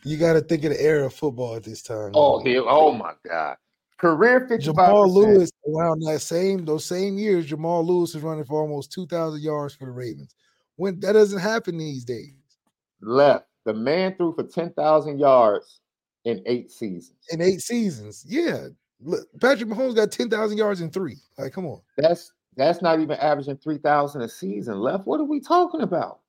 You 0.04 0.16
got 0.16 0.32
to 0.32 0.40
think 0.40 0.64
of 0.64 0.70
the 0.70 0.82
era 0.82 1.06
of 1.06 1.14
football 1.14 1.54
at 1.54 1.62
this 1.62 1.80
time. 1.80 2.10
oh, 2.14 2.42
here. 2.42 2.64
Oh 2.66 2.90
my 2.90 3.12
God. 3.24 3.56
Career 3.98 4.48
55%. 4.48 4.60
Jamal 4.60 5.08
Lewis 5.08 5.48
around 5.68 6.00
that 6.00 6.18
same 6.20 6.64
those 6.64 6.84
same 6.84 7.18
years, 7.18 7.46
Jamal 7.46 7.86
Lewis 7.86 8.16
is 8.16 8.22
running 8.22 8.44
for 8.44 8.60
almost 8.60 8.92
2,000 8.92 9.40
yards 9.40 9.76
for 9.76 9.84
the 9.84 9.92
Ravens. 9.92 10.34
When 10.76 10.98
that 11.00 11.12
doesn't 11.12 11.38
happen 11.40 11.78
these 11.78 12.04
days. 12.04 12.34
left. 13.00 13.46
The 13.64 13.74
man 13.74 14.16
threw 14.16 14.34
for 14.34 14.42
10,000 14.42 15.18
yards 15.20 15.80
in 16.24 16.42
eight 16.46 16.70
seasons. 16.72 17.16
In 17.30 17.40
eight 17.40 17.60
seasons, 17.60 18.24
yeah. 18.26 18.66
Look, 19.00 19.26
Patrick 19.40 19.68
Mahomes 19.68 19.94
got 19.94 20.10
10,000 20.10 20.56
yards 20.58 20.80
in 20.80 20.90
three. 20.90 21.18
Like, 21.38 21.52
come 21.52 21.66
on. 21.66 21.80
That's 21.96 22.32
that's 22.56 22.82
not 22.82 23.00
even 23.00 23.16
averaging 23.18 23.56
3,000 23.58 24.20
a 24.22 24.28
season 24.28 24.78
left. 24.80 25.06
What 25.06 25.20
are 25.20 25.24
we 25.24 25.40
talking 25.40 25.80
about? 25.82 26.20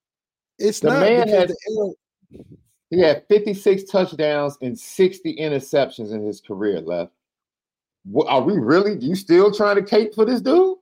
It's 0.60 0.80
The 0.80 0.90
not 0.90 1.00
man 1.02 1.28
had- 1.28 1.50
the 1.50 1.96
era, 2.32 2.44
He 2.92 3.00
had 3.00 3.26
56 3.28 3.84
touchdowns 3.86 4.58
and 4.62 4.78
60 4.80 5.36
interceptions 5.38 6.12
in 6.14 6.22
his 6.24 6.40
career 6.40 6.80
left. 6.82 7.12
What, 8.06 8.28
are 8.28 8.42
we 8.42 8.54
really? 8.58 8.98
You 9.00 9.16
still 9.16 9.52
trying 9.52 9.76
to 9.78 9.84
cape 9.84 10.14
for 10.14 10.24
this 10.26 10.40
dude? 10.42 10.78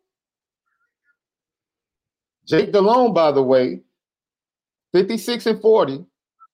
Jake 2.51 2.73
Delhomme, 2.73 3.13
by 3.13 3.31
the 3.31 3.41
way, 3.41 3.79
56 4.93 5.45
and 5.45 5.61
40, 5.61 6.05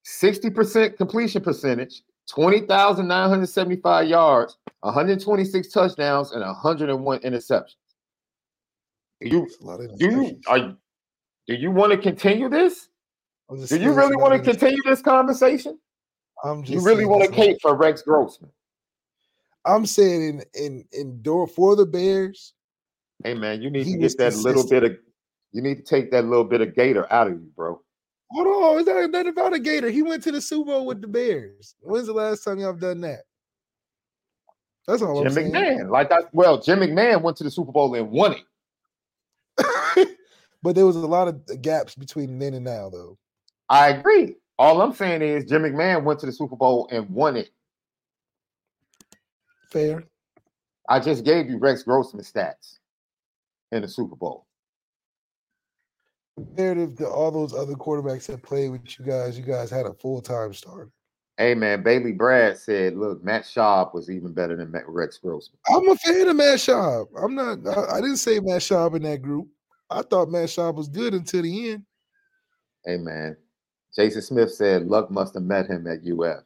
60% 0.05 0.95
completion 0.95 1.41
percentage, 1.41 2.03
20,975 2.29 4.07
yards, 4.07 4.57
126 4.81 5.71
touchdowns, 5.71 6.33
and 6.33 6.41
101 6.41 7.19
interceptions. 7.21 7.75
Do 9.21 9.27
you 9.27 9.43
it's 9.45 9.59
a 9.59 9.65
lot 9.65 9.81
of 9.81 9.97
do 9.97 10.05
you 10.05 10.39
are 10.45 10.59
do 11.47 11.55
you 11.55 11.71
want 11.71 11.91
to 11.91 11.97
continue 11.97 12.49
this? 12.49 12.89
Do 13.49 13.79
you 13.79 13.93
really 13.93 14.15
want 14.15 14.33
to 14.33 14.39
continue 14.39 14.77
this 14.85 15.01
conversation? 15.01 15.79
I'm 16.43 16.61
just 16.61 16.73
You 16.73 16.81
really 16.81 17.05
want 17.05 17.23
to 17.23 17.31
cape 17.31 17.57
for 17.59 17.75
Rex 17.75 18.03
Grossman? 18.03 18.51
I'm 19.65 19.87
saying 19.87 20.21
in 20.21 20.43
in 20.53 20.85
in 20.91 21.21
door 21.23 21.47
for 21.47 21.75
the 21.75 21.87
Bears, 21.87 22.53
Hey 23.23 23.33
man, 23.33 23.63
you 23.63 23.71
need 23.71 23.85
to 23.85 23.97
get 23.97 24.17
that 24.19 24.35
little 24.35 24.67
bit 24.67 24.83
of 24.83 24.97
you 25.57 25.63
need 25.63 25.75
to 25.75 25.83
take 25.83 26.11
that 26.11 26.25
little 26.25 26.45
bit 26.45 26.61
of 26.61 26.75
gator 26.75 27.11
out 27.11 27.27
of 27.27 27.33
you, 27.33 27.51
bro. 27.55 27.81
hold 28.31 28.47
on, 28.47 28.79
is 28.79 28.85
that 28.85 29.09
nothing 29.09 29.29
about 29.29 29.53
a 29.53 29.59
Gator. 29.59 29.89
He 29.89 30.01
went 30.01 30.23
to 30.23 30.31
the 30.31 30.39
Super 30.39 30.71
Bowl 30.71 30.85
with 30.85 31.01
the 31.01 31.07
Bears. 31.07 31.75
When's 31.81 32.07
the 32.07 32.13
last 32.13 32.43
time 32.43 32.59
y'all 32.59 32.67
have 32.67 32.79
done 32.79 33.01
that? 33.01 33.21
That's 34.87 35.01
all 35.01 35.17
Jim 35.17 35.27
I'm 35.27 35.33
saying. 35.33 35.51
McMahon, 35.51 35.89
like 35.89 36.09
that. 36.09 36.29
Well, 36.31 36.61
Jim 36.61 36.79
McMahon 36.79 37.21
went 37.21 37.35
to 37.37 37.43
the 37.43 37.51
Super 37.51 37.73
Bowl 37.73 37.93
and 37.93 38.09
won 38.09 38.35
it. 39.57 40.07
But 40.63 40.75
there 40.75 40.85
was 40.85 40.95
a 40.95 41.07
lot 41.07 41.27
of 41.27 41.61
gaps 41.61 41.95
between 41.95 42.39
then 42.39 42.53
and 42.53 42.65
now, 42.65 42.89
though. 42.89 43.17
I 43.69 43.89
agree. 43.89 44.35
All 44.57 44.81
I'm 44.81 44.93
saying 44.93 45.21
is 45.21 45.45
Jim 45.45 45.61
McMahon 45.61 46.03
went 46.03 46.19
to 46.21 46.25
the 46.25 46.31
Super 46.31 46.55
Bowl 46.55 46.87
and 46.91 47.09
won 47.09 47.37
it. 47.37 47.49
Fair. 49.71 50.03
I 50.89 50.99
just 50.99 51.23
gave 51.23 51.49
you 51.49 51.59
Rex 51.59 51.83
Grossman 51.83 52.23
stats 52.23 52.79
in 53.71 53.81
the 53.81 53.87
Super 53.87 54.15
Bowl. 54.15 54.46
Comparative 56.37 56.95
to 56.97 57.07
all 57.09 57.31
those 57.31 57.55
other 57.55 57.73
quarterbacks 57.73 58.27
that 58.27 58.43
played 58.43 58.69
with 58.69 58.99
you 58.99 59.03
guys, 59.05 59.39
you 59.39 59.43
guys 59.43 59.71
had 59.71 59.87
a 59.87 59.93
full 59.95 60.21
time 60.21 60.53
starter. 60.53 60.91
Hey 61.39 61.55
man, 61.55 61.81
Bailey 61.81 62.11
Brad 62.11 62.57
said, 62.59 62.95
"Look, 62.95 63.23
Matt 63.23 63.41
Schaub 63.43 63.91
was 63.95 64.07
even 64.11 64.33
better 64.33 64.55
than 64.55 64.69
Matt- 64.69 64.87
Rex 64.87 65.17
Grossman." 65.17 65.57
I'm 65.67 65.89
a 65.89 65.95
fan 65.95 66.27
of 66.27 66.35
Matt 66.35 66.59
Schaub. 66.59 67.07
I'm 67.19 67.33
not. 67.33 67.65
I, 67.67 67.97
I 67.97 68.01
didn't 68.01 68.17
say 68.17 68.39
Matt 68.39 68.61
Schaub 68.61 68.95
in 68.95 69.01
that 69.01 69.23
group. 69.23 69.47
I 69.89 70.03
thought 70.03 70.29
Matt 70.29 70.49
Schaub 70.49 70.75
was 70.75 70.87
good 70.87 71.15
until 71.15 71.41
the 71.41 71.71
end. 71.71 71.83
Hey 72.85 72.97
man, 72.97 73.35
Jason 73.95 74.21
Smith 74.21 74.53
said 74.53 74.85
Luck 74.85 75.09
must 75.09 75.33
have 75.33 75.43
met 75.43 75.65
him 75.65 75.87
at 75.87 76.05
UF. 76.05 76.43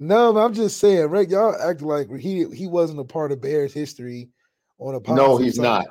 No, 0.00 0.34
I'm 0.38 0.54
just 0.54 0.78
saying, 0.78 1.08
right? 1.10 1.28
Y'all 1.28 1.54
act 1.60 1.82
like 1.82 2.08
he 2.16 2.46
he 2.54 2.66
wasn't 2.66 3.00
a 3.00 3.04
part 3.04 3.32
of 3.32 3.42
Bears 3.42 3.74
history 3.74 4.30
on 4.78 4.94
a 4.94 5.12
No, 5.12 5.36
he's 5.36 5.56
side. 5.56 5.62
not. 5.62 5.86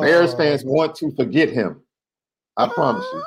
Bears 0.00 0.32
Uh, 0.34 0.36
fans 0.36 0.64
want 0.64 0.94
to 0.96 1.10
forget 1.16 1.50
him. 1.50 1.80
I 2.58 2.68
promise 2.68 3.06
you. 3.12 3.22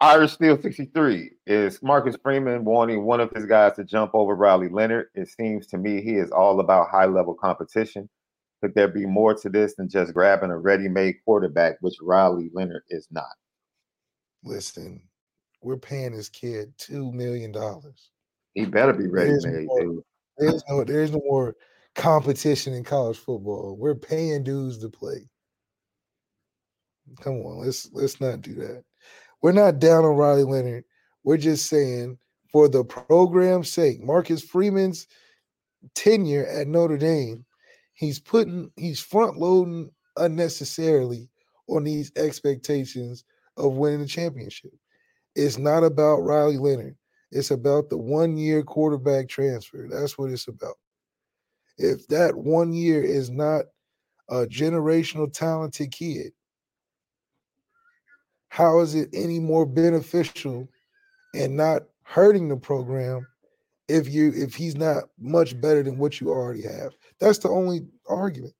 Irish 0.00 0.32
Steel 0.32 0.56
63 0.60 1.32
is 1.46 1.82
Marcus 1.82 2.16
Freeman 2.22 2.64
wanting 2.64 3.04
one 3.04 3.20
of 3.20 3.30
his 3.32 3.44
guys 3.44 3.74
to 3.74 3.84
jump 3.84 4.12
over 4.14 4.36
Riley 4.36 4.68
Leonard. 4.68 5.08
It 5.14 5.28
seems 5.28 5.66
to 5.66 5.78
me 5.78 6.00
he 6.00 6.12
is 6.12 6.30
all 6.30 6.60
about 6.60 6.88
high 6.88 7.06
level 7.06 7.34
competition. 7.34 8.08
Could 8.62 8.74
there 8.74 8.88
be 8.88 9.04
more 9.04 9.34
to 9.34 9.48
this 9.48 9.74
than 9.74 9.88
just 9.88 10.14
grabbing 10.14 10.50
a 10.50 10.56
ready 10.56 10.88
made 10.88 11.16
quarterback, 11.24 11.78
which 11.80 11.96
Riley 12.00 12.50
Leonard 12.54 12.84
is 12.88 13.08
not? 13.10 13.24
Listen, 14.44 15.02
we're 15.60 15.76
paying 15.76 16.12
this 16.12 16.28
kid 16.28 16.72
two 16.78 17.10
million 17.10 17.50
dollars. 17.50 18.10
He 18.54 18.64
better 18.64 18.92
be 18.92 19.08
ready 19.08 19.32
made. 19.42 19.68
There's 20.38 20.62
no 20.68 20.84
there's 20.84 21.10
no 21.10 21.20
more 21.24 21.56
competition 21.96 22.74
in 22.74 22.84
college 22.84 23.18
football. 23.18 23.76
We're 23.76 23.96
paying 23.96 24.44
dudes 24.44 24.78
to 24.78 24.88
play. 24.88 25.28
Come 27.20 27.34
on, 27.42 27.64
let's 27.64 27.90
let's 27.92 28.20
not 28.20 28.42
do 28.42 28.54
that. 28.54 28.84
We're 29.42 29.52
not 29.52 29.78
down 29.78 30.04
on 30.04 30.16
Riley 30.16 30.44
Leonard. 30.44 30.84
We're 31.24 31.36
just 31.36 31.66
saying 31.66 32.18
for 32.52 32.68
the 32.68 32.84
program's 32.84 33.70
sake, 33.70 34.02
Marcus 34.02 34.42
Freeman's 34.42 35.06
tenure 35.94 36.46
at 36.46 36.66
Notre 36.66 36.98
Dame, 36.98 37.44
he's 37.94 38.18
putting 38.18 38.70
he's 38.76 39.00
front 39.00 39.38
loading 39.38 39.90
unnecessarily 40.16 41.28
on 41.68 41.84
these 41.84 42.12
expectations 42.16 43.24
of 43.56 43.74
winning 43.74 44.00
the 44.00 44.06
championship. 44.06 44.72
It's 45.34 45.58
not 45.58 45.84
about 45.84 46.22
Riley 46.22 46.58
Leonard. 46.58 46.96
It's 47.30 47.50
about 47.50 47.88
the 47.88 47.96
one 47.96 48.36
year 48.36 48.62
quarterback 48.62 49.28
transfer. 49.28 49.86
That's 49.90 50.18
what 50.18 50.30
it's 50.30 50.48
about. 50.48 50.74
If 51.78 52.06
that 52.08 52.36
one 52.36 52.72
year 52.72 53.02
is 53.02 53.30
not 53.30 53.66
a 54.28 54.46
generational 54.46 55.32
talented 55.32 55.92
kid, 55.92 56.32
how 58.60 58.80
is 58.80 58.94
it 58.94 59.08
any 59.14 59.40
more 59.40 59.64
beneficial 59.64 60.68
and 61.34 61.56
not 61.56 61.84
hurting 62.02 62.48
the 62.48 62.56
program 62.56 63.26
if 63.88 64.06
you 64.12 64.32
if 64.36 64.54
he's 64.54 64.76
not 64.76 65.04
much 65.18 65.58
better 65.62 65.82
than 65.82 65.96
what 65.96 66.20
you 66.20 66.28
already 66.28 66.62
have? 66.62 66.92
That's 67.20 67.38
the 67.38 67.48
only 67.48 67.86
argument. 68.06 68.52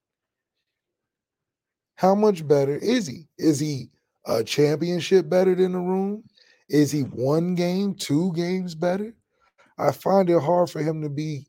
How 1.97 2.15
much 2.15 2.49
better 2.49 2.77
is 2.77 3.07
he? 3.07 3.29
Is 3.37 3.61
he 3.61 3.91
a 4.27 4.43
championship 4.43 5.29
better 5.29 5.55
than 5.55 5.73
the 5.73 5.79
room? 5.79 6.25
Is 6.71 6.91
he 6.91 7.03
one 7.03 7.55
game, 7.55 7.95
two 7.95 8.33
games 8.33 8.75
better? 8.75 9.15
I 9.77 9.93
find 9.93 10.31
it 10.31 10.41
hard 10.41 10.71
for 10.71 10.83
him 10.83 11.03
to 11.03 11.11
be 11.11 11.47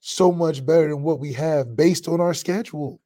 so 0.00 0.32
much 0.32 0.64
better 0.64 0.88
than 0.88 1.02
what 1.02 1.20
we 1.20 1.34
have 1.34 1.76
based 1.76 2.08
on 2.08 2.22
our 2.22 2.32
schedule. 2.32 2.98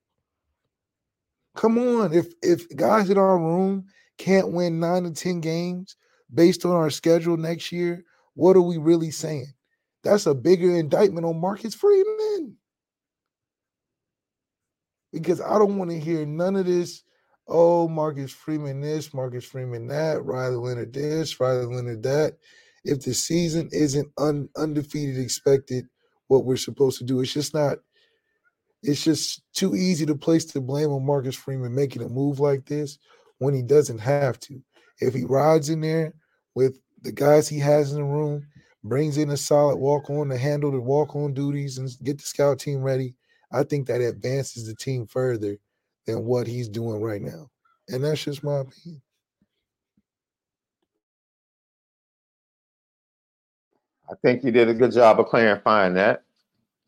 Come 1.56 1.78
on, 1.78 2.12
if 2.12 2.26
if 2.42 2.68
guys 2.76 3.10
in 3.10 3.18
our 3.18 3.38
room 3.38 3.84
can't 4.18 4.52
win 4.52 4.80
nine 4.80 5.04
to 5.04 5.12
ten 5.12 5.40
games 5.40 5.96
based 6.32 6.64
on 6.64 6.72
our 6.72 6.90
schedule 6.90 7.36
next 7.36 7.72
year, 7.72 8.04
what 8.34 8.56
are 8.56 8.62
we 8.62 8.76
really 8.76 9.10
saying? 9.10 9.52
That's 10.04 10.26
a 10.26 10.34
bigger 10.34 10.76
indictment 10.76 11.26
on 11.26 11.40
Marcus 11.40 11.74
Freeman. 11.74 12.56
Because 15.12 15.40
I 15.40 15.58
don't 15.58 15.78
want 15.78 15.90
to 15.90 15.98
hear 15.98 16.26
none 16.26 16.56
of 16.56 16.66
this. 16.66 17.02
Oh, 17.48 17.88
Marcus 17.88 18.30
Freeman 18.30 18.82
this, 18.82 19.14
Marcus 19.14 19.44
Freeman 19.44 19.86
that, 19.86 20.22
Riley 20.22 20.56
Leonard 20.56 20.92
this, 20.92 21.40
Riley 21.40 21.64
Leonard 21.64 22.02
that. 22.02 22.36
If 22.84 23.00
the 23.00 23.14
season 23.14 23.70
isn't 23.72 24.12
un, 24.18 24.50
undefeated, 24.56 25.18
expected, 25.18 25.86
what 26.26 26.44
we're 26.44 26.56
supposed 26.56 26.98
to 26.98 27.04
do, 27.04 27.20
it's 27.20 27.32
just 27.32 27.54
not. 27.54 27.78
It's 28.82 29.02
just 29.02 29.42
too 29.54 29.74
easy 29.74 30.06
to 30.06 30.14
place 30.14 30.44
the 30.44 30.60
blame 30.60 30.90
on 30.90 31.04
Marcus 31.04 31.34
Freeman 31.34 31.74
making 31.74 32.02
a 32.02 32.08
move 32.08 32.38
like 32.38 32.66
this 32.66 32.98
when 33.38 33.54
he 33.54 33.62
doesn't 33.62 33.98
have 33.98 34.38
to. 34.40 34.60
If 35.00 35.14
he 35.14 35.24
rides 35.24 35.68
in 35.68 35.80
there 35.80 36.14
with 36.54 36.80
the 37.02 37.12
guys 37.12 37.48
he 37.48 37.58
has 37.60 37.92
in 37.92 37.98
the 37.98 38.04
room, 38.04 38.46
brings 38.84 39.18
in 39.18 39.30
a 39.30 39.36
solid 39.36 39.76
walk 39.76 40.10
on 40.10 40.28
to 40.28 40.38
handle 40.38 40.70
the 40.70 40.80
walk 40.80 41.14
on 41.14 41.34
duties 41.34 41.78
and 41.78 41.90
get 42.02 42.18
the 42.18 42.24
scout 42.24 42.58
team 42.58 42.82
ready, 42.82 43.14
I 43.52 43.62
think 43.62 43.86
that 43.86 44.00
advances 44.00 44.66
the 44.66 44.74
team 44.74 45.06
further 45.06 45.58
than 46.06 46.24
what 46.24 46.46
he's 46.46 46.68
doing 46.68 47.00
right 47.00 47.22
now. 47.22 47.50
And 47.88 48.04
that's 48.04 48.24
just 48.24 48.44
my 48.44 48.58
opinion. 48.58 49.02
I 54.10 54.14
think 54.22 54.42
you 54.42 54.50
did 54.50 54.68
a 54.68 54.74
good 54.74 54.92
job 54.92 55.20
of 55.20 55.26
clarifying 55.26 55.94
that. 55.94 56.22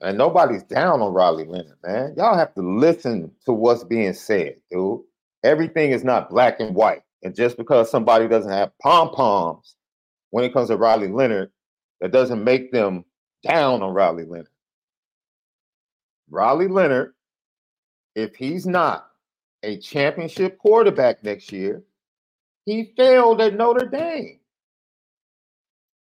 And 0.00 0.16
nobody's 0.16 0.62
down 0.62 1.02
on 1.02 1.12
Riley 1.12 1.44
Leonard, 1.44 1.76
man. 1.84 2.14
Y'all 2.16 2.36
have 2.36 2.54
to 2.54 2.62
listen 2.62 3.30
to 3.44 3.52
what's 3.52 3.84
being 3.84 4.14
said, 4.14 4.56
dude. 4.70 5.00
Everything 5.42 5.92
is 5.92 6.04
not 6.04 6.30
black 6.30 6.60
and 6.60 6.74
white. 6.74 7.02
And 7.22 7.34
just 7.34 7.56
because 7.56 7.90
somebody 7.90 8.28
doesn't 8.28 8.52
have 8.52 8.76
pom 8.82 9.10
poms 9.10 9.76
when 10.30 10.44
it 10.44 10.52
comes 10.52 10.68
to 10.68 10.76
Riley 10.76 11.08
Leonard, 11.08 11.50
that 12.00 12.12
doesn't 12.12 12.42
make 12.42 12.72
them 12.72 13.04
down 13.42 13.82
on 13.82 13.92
Riley 13.92 14.24
Leonard. 14.24 14.48
Riley 16.30 16.68
Leonard, 16.68 17.12
if 18.14 18.34
he's 18.36 18.66
not 18.66 19.10
a 19.62 19.78
championship 19.78 20.58
quarterback 20.58 21.22
next 21.22 21.52
year, 21.52 21.82
he 22.64 22.92
failed 22.96 23.40
at 23.40 23.54
Notre 23.54 23.86
Dame. 23.86 24.38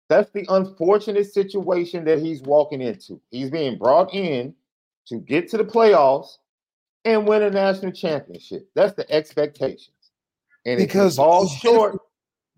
That's 0.08 0.30
the 0.30 0.46
unfortunate 0.48 1.30
situation 1.32 2.04
that 2.04 2.20
he's 2.20 2.42
walking 2.42 2.80
into. 2.80 3.20
He's 3.30 3.50
being 3.50 3.78
brought 3.78 4.14
in 4.14 4.54
to 5.06 5.18
get 5.18 5.48
to 5.50 5.58
the 5.58 5.64
playoffs 5.64 6.38
and 7.08 7.26
win 7.26 7.42
a 7.42 7.50
national 7.50 7.92
championship. 7.92 8.68
That's 8.74 8.94
the 8.94 9.10
expectations. 9.10 9.90
And 10.66 10.78
because 10.78 11.14
if 11.14 11.22
he 11.22 11.24
falls 11.24 11.52
short, 11.52 11.98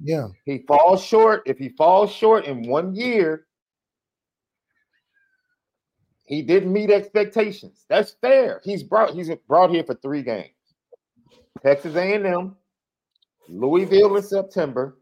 yeah, 0.02 0.28
he 0.44 0.64
falls 0.66 1.04
short. 1.04 1.42
If 1.46 1.58
he 1.58 1.70
falls 1.70 2.12
short 2.12 2.46
in 2.46 2.68
one 2.68 2.94
year, 2.94 3.46
he 6.24 6.42
didn't 6.42 6.72
meet 6.72 6.90
expectations. 6.90 7.84
That's 7.88 8.12
fair. 8.20 8.60
He's 8.64 8.82
brought 8.82 9.14
he's 9.14 9.30
brought 9.48 9.70
here 9.70 9.84
for 9.84 9.94
three 9.94 10.22
games. 10.22 10.50
Texas 11.62 11.94
A&M, 11.94 12.56
Louisville 13.48 14.16
in 14.16 14.22
September, 14.22 14.96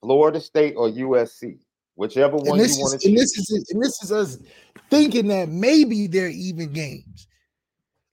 Florida 0.00 0.40
State 0.40 0.74
or 0.76 0.88
USC, 0.90 1.58
whichever 1.94 2.36
one 2.36 2.58
you 2.58 2.66
want 2.78 3.00
to. 3.00 3.08
And 3.08 3.16
this 3.16 3.38
is 3.38 3.70
and 3.72 3.82
this 3.82 4.02
is 4.02 4.12
us 4.12 4.38
thinking 4.90 5.28
that 5.28 5.48
maybe 5.48 6.06
they're 6.06 6.28
even 6.28 6.72
games. 6.72 7.26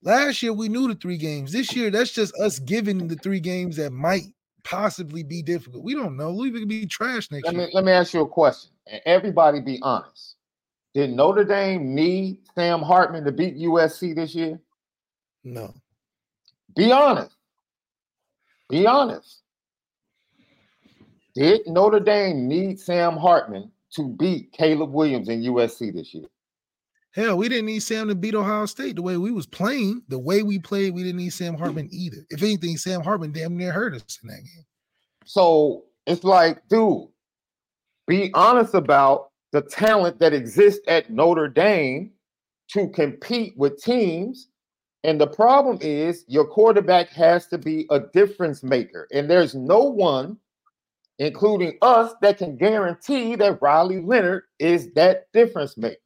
Last 0.04 0.44
year 0.44 0.54
we 0.54 0.68
knew 0.68 0.88
the 0.88 0.96
three 0.96 1.18
games. 1.18 1.52
This 1.52 1.76
year 1.76 1.90
that's 1.90 2.12
just 2.12 2.36
us 2.36 2.60
giving 2.60 3.08
the 3.08 3.16
three 3.16 3.40
games 3.40 3.78
that 3.78 3.92
might 3.92 4.34
possibly 4.64 5.24
be 5.24 5.42
difficult. 5.42 5.84
We 5.84 5.94
don't 5.94 6.18
know. 6.18 6.32
Louisville 6.32 6.62
could 6.62 6.70
be 6.70 6.86
trash 6.86 7.32
next 7.32 7.46
let 7.46 7.54
year. 7.54 7.68
Me, 7.68 7.72
let 7.74 7.86
me 7.86 7.92
ask 7.92 8.14
you 8.14 8.22
a 8.22 8.28
question, 8.28 8.72
and 8.88 9.02
everybody 9.06 9.62
be 9.62 9.80
honest. 9.82 10.36
Did 10.94 11.12
Notre 11.12 11.44
Dame 11.44 11.96
need 11.96 12.40
Sam 12.54 12.82
Hartman 12.82 13.24
to 13.26 13.32
beat 13.32 13.58
USC 13.58 14.16
this 14.16 14.36
year? 14.36 14.60
No. 15.44 15.74
Be 16.76 16.92
honest. 16.92 17.36
Be 18.70 18.86
honest. 18.86 19.42
Did 21.34 21.66
Notre 21.66 22.00
Dame 22.00 22.48
need 22.48 22.80
Sam 22.80 23.18
Hartman 23.18 23.72
to 23.96 24.08
beat 24.08 24.52
Caleb 24.52 24.92
Williams 24.92 25.30
in 25.30 25.42
USC 25.42 25.94
this 25.94 26.14
year? 26.14 26.26
Hell, 27.14 27.38
we 27.38 27.48
didn't 27.48 27.68
need 27.68 27.84
Sam 27.84 28.08
to 28.08 28.16
beat 28.16 28.34
Ohio 28.34 28.66
State 28.66 28.96
the 28.96 29.04
way 29.04 29.18
we 29.18 29.30
was 29.30 29.46
playing. 29.46 30.02
The 30.08 30.18
way 30.18 30.42
we 30.42 30.58
played, 30.58 30.96
we 30.96 31.04
didn't 31.04 31.18
need 31.18 31.34
Sam 31.34 31.54
Hartman 31.56 31.90
either. 31.92 32.26
If 32.32 32.42
anything, 32.42 32.76
Sam 32.76 33.02
Hartman 33.02 33.32
damn 33.32 33.56
near 33.56 33.72
hurt 33.72 33.94
us 33.94 34.20
in 34.24 34.30
that 34.30 34.38
game. 34.38 34.66
So 35.26 35.84
it's 36.08 36.24
like, 36.24 36.68
dude, 36.70 37.08
be 38.08 38.32
honest 38.34 38.74
about 38.74 39.30
the 39.52 39.62
talent 39.62 40.20
that 40.20 40.34
exists 40.34 40.82
at 40.88 41.12
Notre 41.12 41.48
Dame 41.48 42.12
to 42.70 42.90
compete 42.90 43.54
with 43.58 43.82
teams. 43.82 44.50
And 45.04 45.22
the 45.22 45.28
problem 45.28 45.78
is 45.82 46.26
your 46.28 46.46
quarterback 46.46 47.10
has 47.10 47.46
to 47.48 47.60
be 47.60 47.86
a 47.92 48.00
difference 48.00 48.64
maker. 48.64 49.08
And 49.14 49.30
there's 49.30 49.54
no 49.54 49.82
one, 49.84 50.38
including 51.20 51.78
us, 51.84 52.16
that 52.24 52.40
can 52.40 52.58
guarantee 52.58 53.36
that 53.36 53.62
Riley 53.62 54.02
Leonard 54.02 54.46
is 54.58 54.92
that 54.94 55.32
difference 55.32 55.78
maker. 55.78 55.98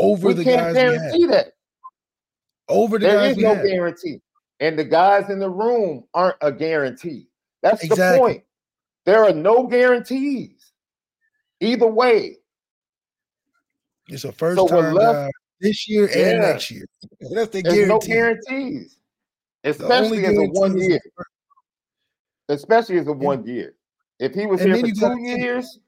Over 0.00 0.28
we 0.28 0.34
the 0.34 0.44
can't 0.44 0.60
guys 0.60 0.74
guarantee 0.74 1.26
that. 1.26 1.52
Over 2.68 2.98
the 2.98 3.06
there 3.06 3.16
guys 3.18 3.30
is 3.32 3.36
we 3.36 3.42
no 3.42 3.54
guarantee. 3.54 4.20
And 4.60 4.78
the 4.78 4.84
guys 4.84 5.30
in 5.30 5.38
the 5.38 5.50
room 5.50 6.04
aren't 6.14 6.36
a 6.40 6.52
guarantee. 6.52 7.28
That's 7.62 7.86
the 7.88 8.16
point. 8.18 8.44
There 9.06 9.24
are 9.24 9.32
no 9.32 9.66
guarantees. 9.66 10.72
Either 11.60 11.86
way, 11.86 12.36
It's 14.08 14.24
a 14.24 14.32
first 14.32 14.58
So 14.58 14.66
time 14.68 14.94
left- 14.94 15.32
this 15.60 15.88
year 15.88 16.04
and 16.14 16.40
next 16.40 16.70
year. 16.70 16.86
That's 17.32 17.50
the 17.50 17.62
There's 17.62 17.86
no 17.88 17.98
guarantees, 17.98 18.96
especially 19.64 20.24
as 20.24 20.36
a 20.38 20.44
one 20.46 20.78
year. 20.78 21.00
Especially 22.48 22.98
as 22.98 23.06
a 23.06 23.12
one 23.12 23.46
year. 23.46 23.74
If 24.18 24.34
he 24.34 24.46
was 24.46 24.60
And 24.62 24.74
here 24.74 24.94
for 24.94 25.16
two 25.16 25.20
years, 25.22 25.78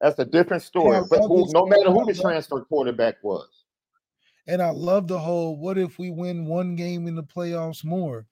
that's 0.00 0.18
a 0.18 0.24
different 0.24 0.62
story. 0.62 0.96
I 0.96 1.02
but 1.08 1.20
who, 1.26 1.50
no 1.52 1.66
matter 1.66 1.90
who 1.90 2.04
the 2.04 2.14
transfer 2.20 2.60
quarterback 2.62 3.16
was, 3.22 3.61
And 4.46 4.60
I 4.60 4.70
love 4.70 5.06
the 5.06 5.18
whole 5.18 5.56
what 5.56 5.78
if 5.78 5.98
we 5.98 6.10
win 6.10 6.46
one 6.46 6.74
game 6.74 7.06
in 7.06 7.14
the 7.14 7.22
playoffs 7.22 7.84
more? 7.84 8.26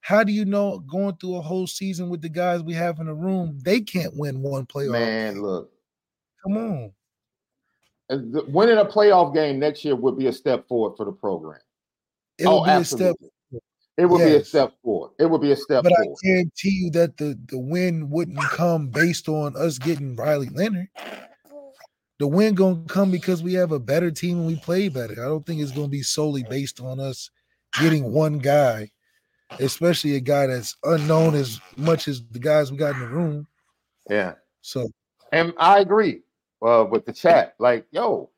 How 0.00 0.22
do 0.22 0.32
you 0.32 0.44
know 0.44 0.78
going 0.78 1.16
through 1.16 1.36
a 1.36 1.42
whole 1.42 1.66
season 1.66 2.08
with 2.08 2.22
the 2.22 2.28
guys 2.28 2.62
we 2.62 2.74
have 2.74 3.00
in 3.00 3.06
the 3.06 3.14
room, 3.14 3.58
they 3.64 3.80
can't 3.80 4.16
win 4.16 4.40
one 4.40 4.64
playoff? 4.66 4.92
man, 4.92 5.42
look, 5.42 5.72
Come 6.44 6.56
on. 6.56 6.92
winning 8.48 8.78
a 8.78 8.84
playoff 8.84 9.34
game 9.34 9.58
next 9.58 9.84
year 9.84 9.96
would 9.96 10.16
be 10.16 10.28
a 10.28 10.32
step 10.32 10.68
forward 10.68 10.96
for 10.96 11.04
the 11.04 11.12
program. 11.12 11.60
It 12.38 12.46
oh, 12.46 12.60
would 12.60 12.66
be 12.66 12.72
a 12.72 12.84
step, 12.84 13.16
absolutely. 13.16 13.30
It 13.96 14.06
would 14.06 14.24
be 14.24 14.34
a 14.36 14.44
step 14.44 14.74
forward. 14.82 15.10
It 15.18 15.26
would 15.26 15.40
be 15.40 15.52
a 15.52 15.56
step 15.56 15.82
forward. 15.82 15.96
but 15.98 16.08
I 16.08 16.14
guarantee 16.22 16.70
you 16.70 16.90
that 16.90 17.16
the, 17.16 17.36
the 17.48 17.58
win 17.58 18.10
wouldn't 18.10 18.38
come 18.38 18.88
based 18.88 19.28
on 19.28 19.56
us 19.56 19.78
getting 19.78 20.14
Riley 20.14 20.50
Leonard. 20.50 20.88
The 22.18 22.26
win 22.26 22.54
gonna 22.54 22.82
come 22.88 23.10
because 23.10 23.42
we 23.42 23.54
have 23.54 23.72
a 23.72 23.78
better 23.78 24.10
team 24.10 24.38
and 24.38 24.46
we 24.46 24.56
play 24.56 24.88
better. 24.88 25.12
I 25.12 25.28
don't 25.28 25.44
think 25.44 25.60
it's 25.60 25.72
gonna 25.72 25.88
be 25.88 26.02
solely 26.02 26.44
based 26.44 26.80
on 26.80 26.98
us 26.98 27.30
getting 27.80 28.10
one 28.12 28.38
guy, 28.38 28.90
especially 29.60 30.16
a 30.16 30.20
guy 30.20 30.46
that's 30.46 30.76
unknown 30.84 31.34
as 31.34 31.60
much 31.76 32.08
as 32.08 32.22
the 32.30 32.38
guys 32.38 32.70
we 32.70 32.78
got 32.78 32.94
in 32.94 33.00
the 33.00 33.08
room. 33.08 33.46
Yeah. 34.08 34.34
So 34.62 34.88
And 35.32 35.52
I 35.58 35.80
agree 35.80 36.22
uh, 36.62 36.86
with 36.90 37.04
the 37.04 37.12
chat. 37.12 37.54
Like, 37.58 37.86
yo, 37.90 38.30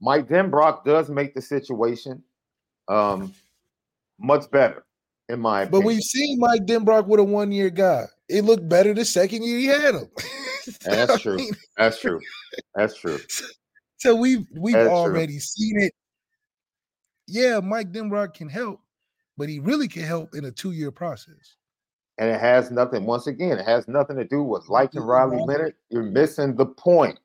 Mike 0.00 0.28
Denbrock 0.28 0.84
does 0.84 1.10
make 1.10 1.34
the 1.34 1.42
situation 1.42 2.22
um, 2.88 3.34
much 4.18 4.50
better, 4.50 4.84
in 5.28 5.40
my 5.40 5.64
But 5.64 5.78
opinion. 5.78 5.86
we've 5.86 6.02
seen 6.02 6.38
Mike 6.38 6.66
Denbrock 6.66 7.06
with 7.06 7.20
a 7.20 7.24
one 7.24 7.52
year 7.52 7.70
guy. 7.70 8.04
It 8.28 8.44
looked 8.44 8.68
better 8.68 8.94
the 8.94 9.04
second 9.04 9.44
year 9.44 9.58
he 9.58 9.66
had 9.66 9.94
him. 9.94 10.08
That's 10.82 11.12
I 11.12 11.18
true. 11.18 11.36
mean, 11.36 11.52
That's 11.76 12.00
true. 12.00 12.20
That's 12.74 12.96
true. 12.96 13.18
so 13.96 14.14
we've 14.14 14.46
we've 14.52 14.74
That's 14.74 14.88
true. 14.88 14.94
already 14.94 15.38
seen 15.38 15.80
it. 15.80 15.92
Yeah, 17.28 17.60
Mike 17.60 17.92
Denbrock 17.92 18.34
can 18.34 18.48
help, 18.48 18.80
but 19.36 19.48
he 19.48 19.58
really 19.58 19.88
can 19.88 20.02
help 20.02 20.34
in 20.34 20.44
a 20.44 20.50
two 20.50 20.72
year 20.72 20.90
process. 20.90 21.56
And 22.18 22.30
it 22.30 22.40
has 22.40 22.70
nothing, 22.70 23.04
once 23.04 23.26
again, 23.26 23.58
it 23.58 23.66
has 23.66 23.86
nothing 23.88 24.16
to 24.16 24.24
do 24.24 24.42
with 24.42 24.68
liking 24.70 25.02
Riley 25.02 25.38
Leonard. 25.44 25.74
You're 25.90 26.02
missing 26.02 26.56
the 26.56 26.64
point. 26.64 27.18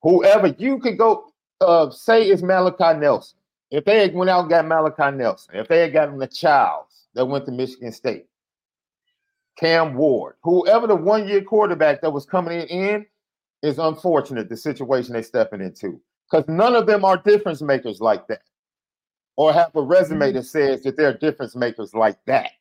Whoever 0.00 0.48
you 0.58 0.78
could 0.78 0.96
go 0.96 1.32
uh, 1.60 1.90
say 1.90 2.28
is 2.28 2.42
Malachi 2.42 2.98
Nelson. 2.98 3.38
If 3.70 3.84
they 3.84 4.00
had 4.00 4.14
went 4.14 4.30
out 4.30 4.40
and 4.40 4.50
got 4.50 4.66
Malachi 4.66 5.16
Nelson, 5.16 5.56
if 5.56 5.68
they 5.68 5.80
had 5.80 5.92
gotten 5.92 6.18
the 6.18 6.26
Chiles 6.26 7.06
that 7.14 7.24
went 7.24 7.44
to 7.46 7.52
Michigan 7.52 7.92
State, 7.92 8.26
Cam 9.58 9.94
Ward, 9.94 10.34
whoever 10.42 10.86
the 10.86 10.96
one 10.96 11.28
year 11.28 11.42
quarterback 11.42 12.00
that 12.02 12.10
was 12.12 12.24
coming 12.26 12.60
in 12.62 13.06
is 13.62 13.78
unfortunate 13.78 14.48
the 14.48 14.56
situation 14.56 15.12
they're 15.12 15.22
stepping 15.22 15.60
into. 15.60 16.00
Because 16.30 16.48
none 16.48 16.74
of 16.74 16.86
them 16.86 17.04
are 17.04 17.16
difference 17.18 17.60
makers 17.62 18.00
like 18.00 18.26
that, 18.28 18.42
or 19.36 19.52
have 19.52 19.74
a 19.76 19.82
resume 19.82 20.28
Mm-hmm. 20.28 20.36
that 20.36 20.44
says 20.44 20.82
that 20.82 20.96
they're 20.96 21.16
difference 21.16 21.54
makers 21.54 21.94
like 21.94 22.18
that 22.26 22.52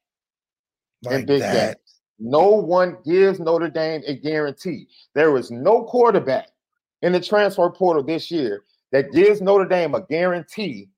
in 1.03 1.11
Like 1.11 1.25
big 1.27 1.41
that. 1.41 1.53
games. 1.53 2.01
No 2.19 2.49
one 2.49 2.97
gives 3.05 3.39
Notre 3.39 3.69
Dame 3.69 4.01
a 4.05 4.13
guarantee. 4.13 4.87
There 5.15 5.35
is 5.37 5.49
no 5.49 5.83
quarterback 5.85 6.49
in 7.01 7.13
the 7.13 7.19
transfer 7.19 7.69
portal 7.71 8.03
this 8.03 8.29
year 8.29 8.63
that 8.91 9.11
gives 9.11 9.41
Notre 9.41 9.65
Dame 9.65 9.95
a 9.95 10.01
guarantee 10.05 10.89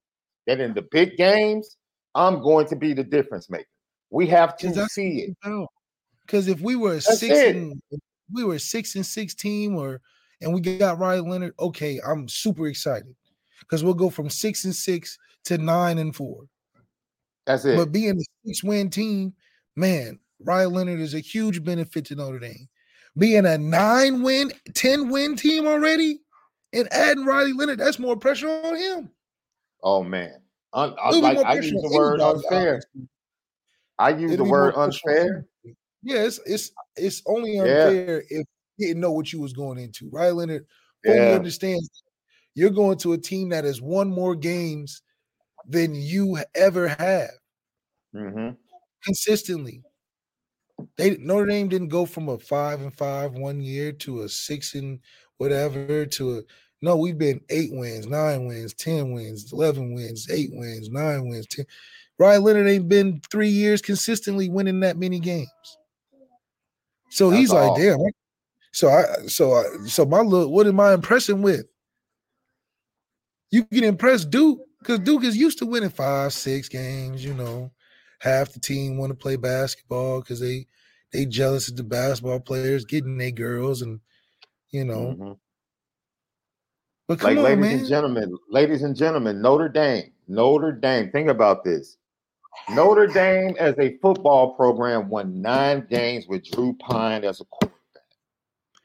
that 0.47 0.59
in 0.59 0.73
the 0.73 0.81
big 0.91 1.15
games, 1.15 1.77
I'm 2.15 2.41
going 2.41 2.67
to 2.67 2.75
be 2.75 2.93
the 2.93 3.03
difference 3.05 3.49
maker. 3.49 3.63
We 4.09 4.27
have 4.27 4.57
to 4.57 4.85
see 4.89 5.19
it. 5.19 5.37
Because 6.25 6.47
if 6.47 6.61
we 6.61 6.75
were 6.75 6.93
a 6.93 6.95
That's 6.95 7.19
six 7.19 7.39
it. 7.39 7.55
and 7.55 7.81
we 8.31 8.43
were 8.43 8.55
a 8.55 8.59
six 8.59 8.95
and 8.95 9.05
six 9.05 9.33
team 9.33 9.75
or 9.75 10.01
and 10.41 10.53
we 10.53 10.61
got 10.61 10.99
Riley 10.99 11.29
Leonard, 11.29 11.53
okay, 11.59 11.99
I'm 12.05 12.27
super 12.27 12.67
excited. 12.67 13.15
Because 13.59 13.83
we'll 13.83 13.93
go 13.93 14.09
from 14.09 14.29
six 14.29 14.65
and 14.65 14.75
six 14.75 15.17
to 15.45 15.57
nine 15.57 15.97
and 15.99 16.15
four. 16.15 16.43
That's 17.45 17.65
it. 17.65 17.77
But 17.77 17.91
being 17.91 18.17
a 18.17 18.47
six 18.47 18.63
win 18.63 18.89
team, 18.89 19.33
man, 19.75 20.19
Riley 20.41 20.73
Leonard 20.73 20.99
is 20.99 21.13
a 21.13 21.19
huge 21.19 21.63
benefit 21.63 22.05
to 22.05 22.15
Notre 22.15 22.39
Dame. 22.39 22.67
Being 23.17 23.45
a 23.45 23.57
nine 23.57 24.23
win, 24.23 24.51
10 24.73 25.09
win 25.09 25.35
team 25.35 25.67
already 25.67 26.19
and 26.73 26.91
adding 26.91 27.25
Riley 27.25 27.53
Leonard, 27.53 27.79
that's 27.79 27.99
more 27.99 28.17
pressure 28.17 28.49
on 28.49 28.75
him. 28.75 29.11
Oh 29.83 30.03
man, 30.03 30.41
Un- 30.73 30.95
I, 30.99 31.11
like, 31.19 31.37
I 31.45 31.53
use 31.55 31.71
the 31.71 31.91
word 31.93 32.19
unfair. 32.19 32.81
I 33.99 34.09
use 34.09 34.31
It'll 34.31 34.45
the 34.45 34.51
word 34.51 34.73
unfair. 34.75 35.45
Anybody. 36.03 36.19
Yeah, 36.21 36.27
it's 36.27 36.39
it's 36.45 36.71
it's 36.95 37.21
only 37.27 37.57
Yeah. 37.59 37.93
unfair 37.97 38.23
if 38.29 38.45
you 38.77 38.87
didn't 38.87 39.01
know 39.01 39.11
what 39.11 39.33
you 39.33 39.41
was 39.41 39.53
going 39.53 39.77
into. 39.79 40.09
right, 40.09 40.33
Leonard 40.33 40.67
fully 41.05 41.31
Yeah. 41.31 41.33
understands 41.33 41.89
you're 42.55 42.69
going 42.71 42.97
to 42.99 43.13
a 43.13 43.17
team 43.17 43.49
that 43.49 43.63
has 43.65 43.81
won 43.81 44.09
more 44.09 44.35
games 44.35 45.01
than 45.65 45.95
you 45.95 46.39
ever 46.55 46.89
have 46.89 47.31
hmm 48.13 48.55
consistently. 49.03 49.83
They 50.97 51.17
Notre 51.17 51.45
Dame 51.47 51.69
didn't 51.69 51.89
go 51.89 52.05
from 52.05 52.29
a 52.29 52.37
five 52.39 52.81
and 52.81 52.93
five 52.93 53.33
one 53.33 53.61
year 53.61 53.91
to 53.93 54.21
a 54.21 54.29
six 54.29 54.73
and 54.75 54.99
whatever 55.37 56.05
to 56.05 56.37
a 56.39 56.43
no, 56.81 56.97
we've 56.97 57.17
been 57.17 57.39
eight 57.49 57.69
wins, 57.71 58.07
nine 58.07 58.45
wins, 58.45 58.73
ten 58.73 59.13
wins, 59.13 59.53
eleven 59.53 59.93
wins, 59.93 60.29
eight 60.29 60.49
wins, 60.51 60.89
nine 60.89 61.29
wins, 61.29 61.47
ten. 61.47 61.65
Ryan 62.19 62.43
Leonard 62.43 62.67
ain't 62.67 62.89
been 62.89 63.21
three 63.31 63.49
years 63.49 63.81
consistently 63.81 64.49
winning 64.49 64.81
that 64.81 64.97
many 64.97 65.19
games. 65.19 65.77
So 67.13 67.29
That's 67.29 67.41
he's 67.41 67.51
like, 67.51 67.75
damn. 67.75 67.99
So 68.71 68.89
I 68.89 69.03
so 69.27 69.53
I 69.53 69.63
so 69.85 70.03
my 70.03 70.21
look, 70.21 70.49
what 70.49 70.65
am 70.65 70.79
I 70.79 70.93
impressing 70.93 71.43
with? 71.43 71.67
You 73.51 73.63
can 73.65 73.83
impress 73.83 74.25
Duke 74.25 74.59
because 74.79 74.97
Duke 74.97 75.23
is 75.23 75.37
used 75.37 75.59
to 75.59 75.67
winning 75.67 75.91
five, 75.91 76.33
six 76.33 76.67
games, 76.67 77.23
you 77.23 77.35
know. 77.35 77.71
Half 78.19 78.53
the 78.53 78.59
team 78.59 78.97
want 78.97 79.11
to 79.11 79.15
play 79.15 79.35
basketball 79.35 80.21
because 80.21 80.39
they 80.39 80.65
they 81.11 81.27
jealous 81.27 81.69
of 81.69 81.75
the 81.75 81.83
basketball 81.83 82.39
players 82.39 82.83
getting 82.83 83.17
their 83.17 83.29
girls 83.29 83.83
and 83.83 83.99
you 84.71 84.83
know. 84.83 85.15
Mhm. 85.19 85.37
But 87.07 87.19
come 87.19 87.35
Like, 87.35 87.37
on, 87.37 87.43
ladies 87.43 87.61
man. 87.61 87.79
and 87.79 87.87
gentlemen, 87.87 88.37
ladies 88.49 88.81
and 88.81 88.95
gentlemen, 88.95 89.39
Notre 89.39 89.69
Dame, 89.69 90.11
Notre 90.27 90.71
Dame. 90.71 91.11
Think 91.11 91.29
about 91.29 91.63
this. 91.63 91.97
Notre 92.69 93.07
Dame, 93.07 93.55
as 93.59 93.77
a 93.79 93.97
football 93.97 94.53
program, 94.55 95.09
won 95.09 95.41
nine 95.41 95.85
games 95.89 96.27
with 96.27 96.43
Drew 96.49 96.73
Pyne 96.73 97.23
as 97.23 97.41
a 97.41 97.45
quarterback. 97.45 97.79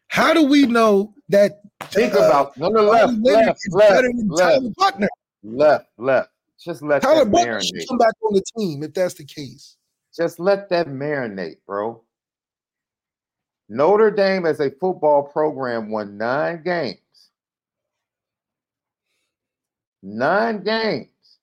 How 0.09 0.35
do 0.35 0.45
we 0.45 0.66
know 0.66 1.14
that 1.29 1.61
Think 1.83 2.14
uh, 2.14 2.19
about 2.19 2.57
no, 2.57 2.69
no, 2.69 2.83
left, 2.83 3.12
left, 3.23 3.61
left, 3.71 4.03
than 4.03 4.29
left, 4.29 4.41
Tyler 4.41 4.71
Buchner? 4.77 5.09
left, 5.43 5.87
left. 5.97 6.31
Just 6.59 6.83
let 6.83 7.03
Tyler 7.03 7.25
that 7.25 7.31
Buchner 7.31 7.61
should 7.62 7.77
marinate. 7.77 7.89
come 7.89 7.99
back 7.99 8.14
on 8.23 8.35
the 8.35 8.43
team 8.57 8.83
if 8.83 8.95
that's 8.95 9.14
the 9.14 9.25
case. 9.25 9.77
Just 10.14 10.41
let 10.41 10.69
that 10.71 10.89
marinate, 10.89 11.59
bro. 11.66 12.03
Notre 13.69 14.11
Dame, 14.11 14.47
as 14.47 14.61
a 14.61 14.71
football 14.71 15.23
program, 15.23 15.91
won 15.91 16.16
nine 16.16 16.62
games. 16.64 16.99
Nine 20.03 20.62
games 20.64 21.39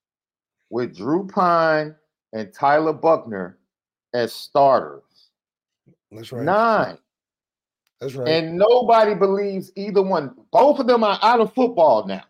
with 0.70 0.98
Drew 0.98 1.28
Pyne 1.28 1.96
and 2.36 2.54
Tyler 2.54 2.94
Buchner 2.94 3.58
as 4.14 4.34
starters. 4.34 5.02
That's 6.12 6.32
right. 6.32 6.44
Nine. 6.44 6.98
That's 8.00 8.14
right. 8.14 8.28
And 8.28 8.58
nobody 8.58 9.16
believes 9.16 9.72
either 9.76 10.02
one. 10.04 10.36
Both 10.52 10.80
of 10.80 10.86
them 10.86 11.04
are 11.04 11.18
out 11.24 11.40
of 11.40 11.54
football 11.54 12.06
now. 12.06 12.24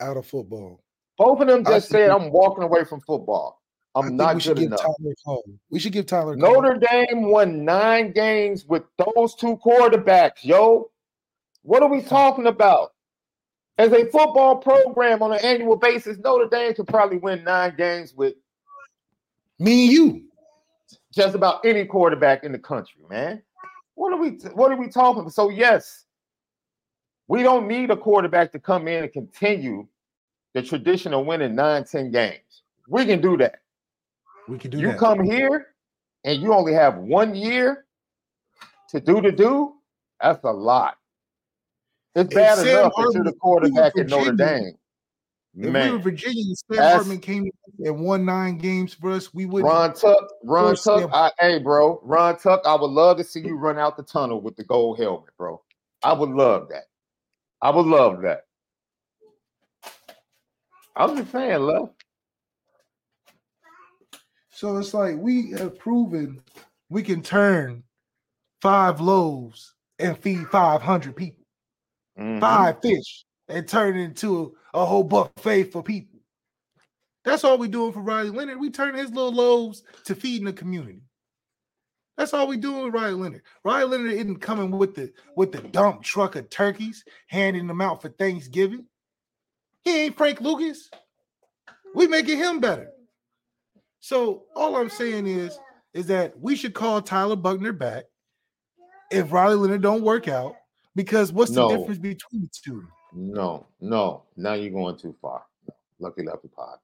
out 0.00 0.16
of 0.16 0.26
football. 0.26 0.82
Both 1.18 1.40
of 1.40 1.48
them 1.48 1.64
just 1.64 1.88
said, 1.88 2.10
I'm 2.10 2.30
walking 2.30 2.64
away 2.64 2.84
from 2.84 3.00
football. 3.00 3.60
I'm 3.94 4.16
not 4.16 4.36
we 4.36 4.40
should 4.40 4.56
good 4.56 4.62
give 4.62 4.66
enough. 4.68 4.80
Tyler. 5.24 5.42
We 5.70 5.78
should 5.78 5.92
give 5.92 6.06
Tyler. 6.06 6.36
Notre 6.36 6.78
Dame 6.78 7.24
won 7.30 7.64
nine 7.64 8.12
games 8.12 8.64
with 8.64 8.84
those 8.96 9.34
two 9.34 9.58
quarterbacks, 9.64 10.42
yo. 10.42 10.90
What 11.62 11.82
are 11.82 11.90
we 11.90 12.02
talking 12.02 12.46
about? 12.46 12.92
As 13.78 13.92
a 13.92 14.06
football 14.06 14.56
program 14.56 15.22
on 15.22 15.32
an 15.32 15.40
annual 15.44 15.76
basis, 15.76 16.18
Notre 16.18 16.48
Dame 16.48 16.74
could 16.74 16.88
probably 16.88 17.18
win 17.18 17.44
nine 17.44 17.74
games 17.76 18.14
with 18.14 18.34
Me 19.58 19.84
and 19.84 19.92
you. 19.92 20.24
just 21.12 21.34
about 21.34 21.64
any 21.64 21.84
quarterback 21.84 22.44
in 22.44 22.52
the 22.52 22.58
country, 22.58 23.02
man. 23.08 23.42
What 23.94 24.12
are 24.12 24.18
we 24.18 24.30
what 24.54 24.72
are 24.72 24.76
we 24.76 24.88
talking 24.88 25.20
about? 25.20 25.32
So 25.32 25.50
yes, 25.50 26.04
we 27.28 27.42
don't 27.42 27.68
need 27.68 27.90
a 27.90 27.96
quarterback 27.96 28.52
to 28.52 28.58
come 28.58 28.88
in 28.88 29.04
and 29.04 29.12
continue 29.12 29.86
the 30.54 30.62
tradition 30.62 31.14
of 31.14 31.26
winning 31.26 31.54
nine, 31.54 31.84
10 31.84 32.10
games. 32.10 32.62
We 32.88 33.04
can 33.06 33.20
do 33.20 33.36
that. 33.38 33.60
We 34.48 34.58
can 34.58 34.70
do 34.70 34.78
you 34.78 34.88
that. 34.88 34.98
come 34.98 35.22
here 35.22 35.68
and 36.24 36.42
you 36.42 36.52
only 36.52 36.72
have 36.72 36.96
one 36.98 37.34
year 37.34 37.86
to 38.90 39.00
do 39.00 39.20
to 39.20 39.32
do, 39.32 39.74
that's 40.20 40.44
a 40.44 40.50
lot. 40.50 40.98
It's 42.14 42.32
bad 42.34 42.58
Sam 42.58 42.66
enough 42.66 42.92
that 42.96 43.10
you're 43.12 43.12
the 43.12 43.18
if 43.18 43.24
we 43.24 43.24
were 43.24 43.32
quarterback 43.32 43.98
at 43.98 44.08
Notre 44.08 44.32
Dame. 44.32 44.74
If 45.54 45.60
we 45.60 45.66
were 45.66 45.72
Man, 45.72 45.98
Virginia 46.02 46.42
and 46.44 46.56
that's- 46.78 46.94
Hartman 46.94 47.20
came 47.20 47.50
and 47.78 48.00
won 48.00 48.24
nine 48.24 48.56
games 48.56 48.94
for 48.94 49.10
us, 49.12 49.34
we 49.34 49.44
would 49.44 49.64
Ron 49.64 49.92
Tuck, 49.92 50.30
Ron 50.44 50.76
Tuck, 50.76 51.10
I, 51.12 51.30
hey, 51.38 51.58
bro, 51.58 52.00
Ron 52.02 52.38
Tuck, 52.38 52.62
I 52.64 52.74
would 52.74 52.90
love 52.90 53.18
to 53.18 53.24
see 53.24 53.40
you 53.40 53.56
run 53.56 53.78
out 53.78 53.96
the 53.98 54.02
tunnel 54.02 54.40
with 54.40 54.56
the 54.56 54.64
gold 54.64 54.98
helmet, 54.98 55.36
bro. 55.36 55.62
I 56.02 56.14
would 56.14 56.30
love 56.30 56.68
that. 56.70 56.84
I 57.60 57.70
would 57.70 57.86
love 57.86 58.22
that. 58.22 58.46
I'm 60.96 61.16
just 61.16 61.32
saying, 61.32 61.60
love. 61.60 61.90
So 64.50 64.76
it's 64.78 64.94
like 64.94 65.16
we 65.16 65.50
have 65.52 65.78
proven 65.78 66.40
we 66.88 67.02
can 67.02 67.22
turn 67.22 67.82
five 68.60 69.00
loaves 69.00 69.74
and 69.98 70.16
feed 70.18 70.46
500 70.48 71.16
people, 71.16 71.44
Mhm. 72.18 72.40
five 72.40 72.80
fish 72.82 73.24
and 73.48 73.66
turn 73.68 73.96
it 73.96 74.02
into 74.04 74.56
a 74.74 74.84
whole 74.84 75.04
buffet 75.04 75.64
for 75.64 75.82
people. 75.82 76.20
That's 77.24 77.44
all 77.44 77.58
we 77.58 77.68
doing 77.68 77.92
for 77.92 78.00
Riley 78.00 78.30
Leonard. 78.30 78.58
We 78.58 78.70
turn 78.70 78.94
his 78.94 79.10
little 79.10 79.32
loaves 79.32 79.82
to 80.06 80.14
feeding 80.14 80.46
the 80.46 80.52
community. 80.52 81.02
That's 82.16 82.34
all 82.34 82.46
we 82.46 82.56
doing 82.56 82.84
with 82.84 82.94
Riley 82.94 83.14
Leonard. 83.14 83.42
Riley 83.64 83.96
Leonard 83.96 84.12
isn't 84.12 84.40
coming 84.40 84.70
with 84.70 84.94
the 84.94 85.12
with 85.36 85.52
the 85.52 85.60
dump 85.60 86.02
truck 86.02 86.36
of 86.36 86.50
turkeys, 86.50 87.04
handing 87.28 87.66
them 87.66 87.80
out 87.80 88.02
for 88.02 88.08
Thanksgiving. 88.10 88.86
He 89.84 90.02
ain't 90.04 90.16
Frank 90.16 90.40
Lucas. 90.40 90.90
We 91.94 92.06
making 92.06 92.38
him 92.38 92.60
better. 92.60 92.90
So 94.00 94.44
all 94.56 94.76
I'm 94.76 94.90
saying 94.90 95.26
is, 95.26 95.58
is 95.94 96.06
that 96.06 96.38
we 96.38 96.56
should 96.56 96.74
call 96.74 97.00
Tyler 97.02 97.36
Buchner 97.36 97.72
back 97.72 98.04
if 99.10 99.32
Riley 99.32 99.56
Leonard 99.56 99.82
don't 99.82 100.02
work 100.02 100.28
out. 100.28 100.54
Because 100.94 101.32
what's 101.32 101.50
No. 101.52 101.68
the 101.68 101.76
difference 101.78 101.98
between 101.98 102.42
the 102.42 102.50
two? 102.64 102.86
No, 103.14 103.66
no, 103.80 104.22
now 104.36 104.54
you're 104.54 104.70
going 104.70 104.96
too 104.96 105.14
far. 105.20 105.44
No. 105.68 105.74
Lucky 106.00 106.22
Lefty 106.22 106.48
podcast. 106.48 106.78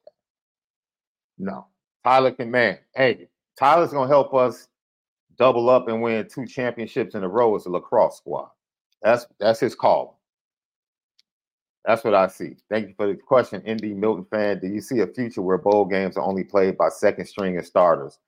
No, 1.38 1.66
Tyler 2.04 2.32
can 2.32 2.50
man. 2.50 2.78
Hey, 2.94 3.28
Tyler's 3.58 3.92
gonna 3.92 4.08
help 4.08 4.34
us 4.34 4.68
double 5.38 5.70
up 5.70 5.88
and 5.88 6.02
win 6.02 6.28
two 6.28 6.46
championships 6.46 7.14
in 7.14 7.24
a 7.24 7.28
row 7.28 7.54
as 7.56 7.66
a 7.66 7.70
lacrosse 7.70 8.18
squad. 8.18 8.50
That's 9.02 9.26
that's 9.38 9.60
his 9.60 9.74
call. 9.74 10.18
That's 11.84 12.04
what 12.04 12.14
I 12.14 12.26
see. 12.26 12.56
Thank 12.68 12.88
you 12.88 12.94
for 12.96 13.06
the 13.06 13.14
question, 13.14 13.62
Indy 13.62 13.94
Milton 13.94 14.26
fan. 14.30 14.60
Do 14.60 14.66
you 14.66 14.80
see 14.80 15.00
a 15.00 15.06
future 15.06 15.40
where 15.40 15.56
bowl 15.56 15.86
games 15.86 16.16
are 16.16 16.24
only 16.24 16.44
played 16.44 16.76
by 16.76 16.90
second 16.90 17.24
string 17.26 17.56
and 17.56 17.64
starters, 17.64 18.18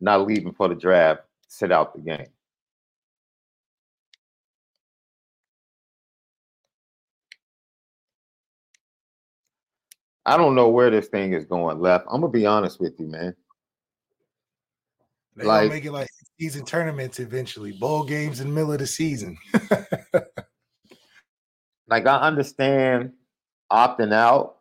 not 0.00 0.26
leaving 0.26 0.52
for 0.52 0.68
the 0.68 0.74
draft, 0.74 1.22
sit 1.48 1.72
out 1.72 1.94
the 1.94 2.00
game? 2.02 2.26
I 10.26 10.36
don't 10.36 10.56
know 10.56 10.68
where 10.68 10.90
this 10.90 11.06
thing 11.06 11.32
is 11.32 11.44
going 11.44 11.80
left. 11.80 12.06
I'm 12.10 12.20
gonna 12.20 12.32
be 12.32 12.46
honest 12.46 12.80
with 12.80 12.98
you, 12.98 13.06
man. 13.06 13.34
They 15.36 15.44
Like- 15.44 15.62
gonna 15.62 15.74
make 15.74 15.84
it 15.84 15.92
like 15.92 16.08
season 16.40 16.64
tournaments 16.64 17.20
eventually, 17.20 17.72
bowl 17.72 18.04
games 18.04 18.40
in 18.40 18.48
the 18.48 18.52
middle 18.54 18.72
of 18.72 18.80
the 18.80 18.86
season. 18.88 19.38
like 21.86 22.06
I 22.06 22.16
understand 22.18 23.12
opting 23.70 24.12
out, 24.12 24.56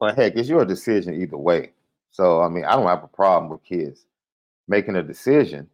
but 0.00 0.16
heck, 0.16 0.36
it's 0.36 0.48
your 0.48 0.64
decision 0.64 1.20
either 1.20 1.36
way. 1.36 1.74
So 2.10 2.40
I 2.40 2.48
mean, 2.48 2.64
I 2.64 2.76
don't 2.76 2.86
have 2.86 3.04
a 3.04 3.08
problem 3.08 3.50
with 3.50 3.62
kids 3.62 4.06
making 4.68 4.96
a 4.96 5.02
decision. 5.02 5.68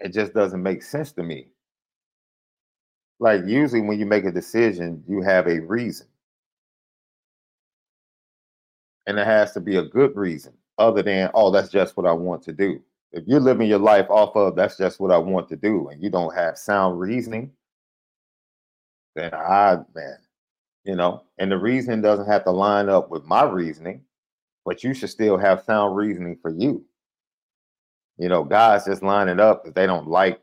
It 0.00 0.12
just 0.12 0.32
doesn't 0.32 0.62
make 0.62 0.82
sense 0.82 1.10
to 1.12 1.22
me. 1.24 1.48
Like 3.22 3.46
usually 3.46 3.82
when 3.82 4.00
you 4.00 4.04
make 4.04 4.24
a 4.24 4.32
decision, 4.32 5.04
you 5.06 5.22
have 5.22 5.46
a 5.46 5.60
reason. 5.60 6.08
And 9.06 9.16
it 9.16 9.24
has 9.24 9.52
to 9.52 9.60
be 9.60 9.76
a 9.76 9.84
good 9.84 10.16
reason 10.16 10.54
other 10.76 11.04
than, 11.04 11.30
oh, 11.32 11.52
that's 11.52 11.68
just 11.68 11.96
what 11.96 12.04
I 12.04 12.10
want 12.10 12.42
to 12.42 12.52
do. 12.52 12.82
If 13.12 13.22
you're 13.28 13.38
living 13.38 13.68
your 13.68 13.78
life 13.78 14.10
off 14.10 14.34
of 14.34 14.56
that's 14.56 14.76
just 14.76 14.98
what 14.98 15.12
I 15.12 15.18
want 15.18 15.48
to 15.50 15.56
do, 15.56 15.86
and 15.86 16.02
you 16.02 16.10
don't 16.10 16.34
have 16.34 16.58
sound 16.58 16.98
reasoning, 16.98 17.52
then 19.14 19.32
I, 19.32 19.78
man, 19.94 20.18
you 20.82 20.96
know, 20.96 21.22
and 21.38 21.52
the 21.52 21.58
reasoning 21.58 22.02
doesn't 22.02 22.26
have 22.26 22.42
to 22.42 22.50
line 22.50 22.88
up 22.88 23.08
with 23.08 23.24
my 23.24 23.44
reasoning, 23.44 24.02
but 24.64 24.82
you 24.82 24.94
should 24.94 25.10
still 25.10 25.38
have 25.38 25.62
sound 25.62 25.94
reasoning 25.94 26.38
for 26.42 26.50
you. 26.50 26.84
You 28.18 28.28
know, 28.28 28.42
guys 28.42 28.86
just 28.86 29.04
line 29.04 29.28
it 29.28 29.38
up 29.38 29.64
if 29.64 29.74
they 29.74 29.86
don't 29.86 30.08
like 30.08 30.40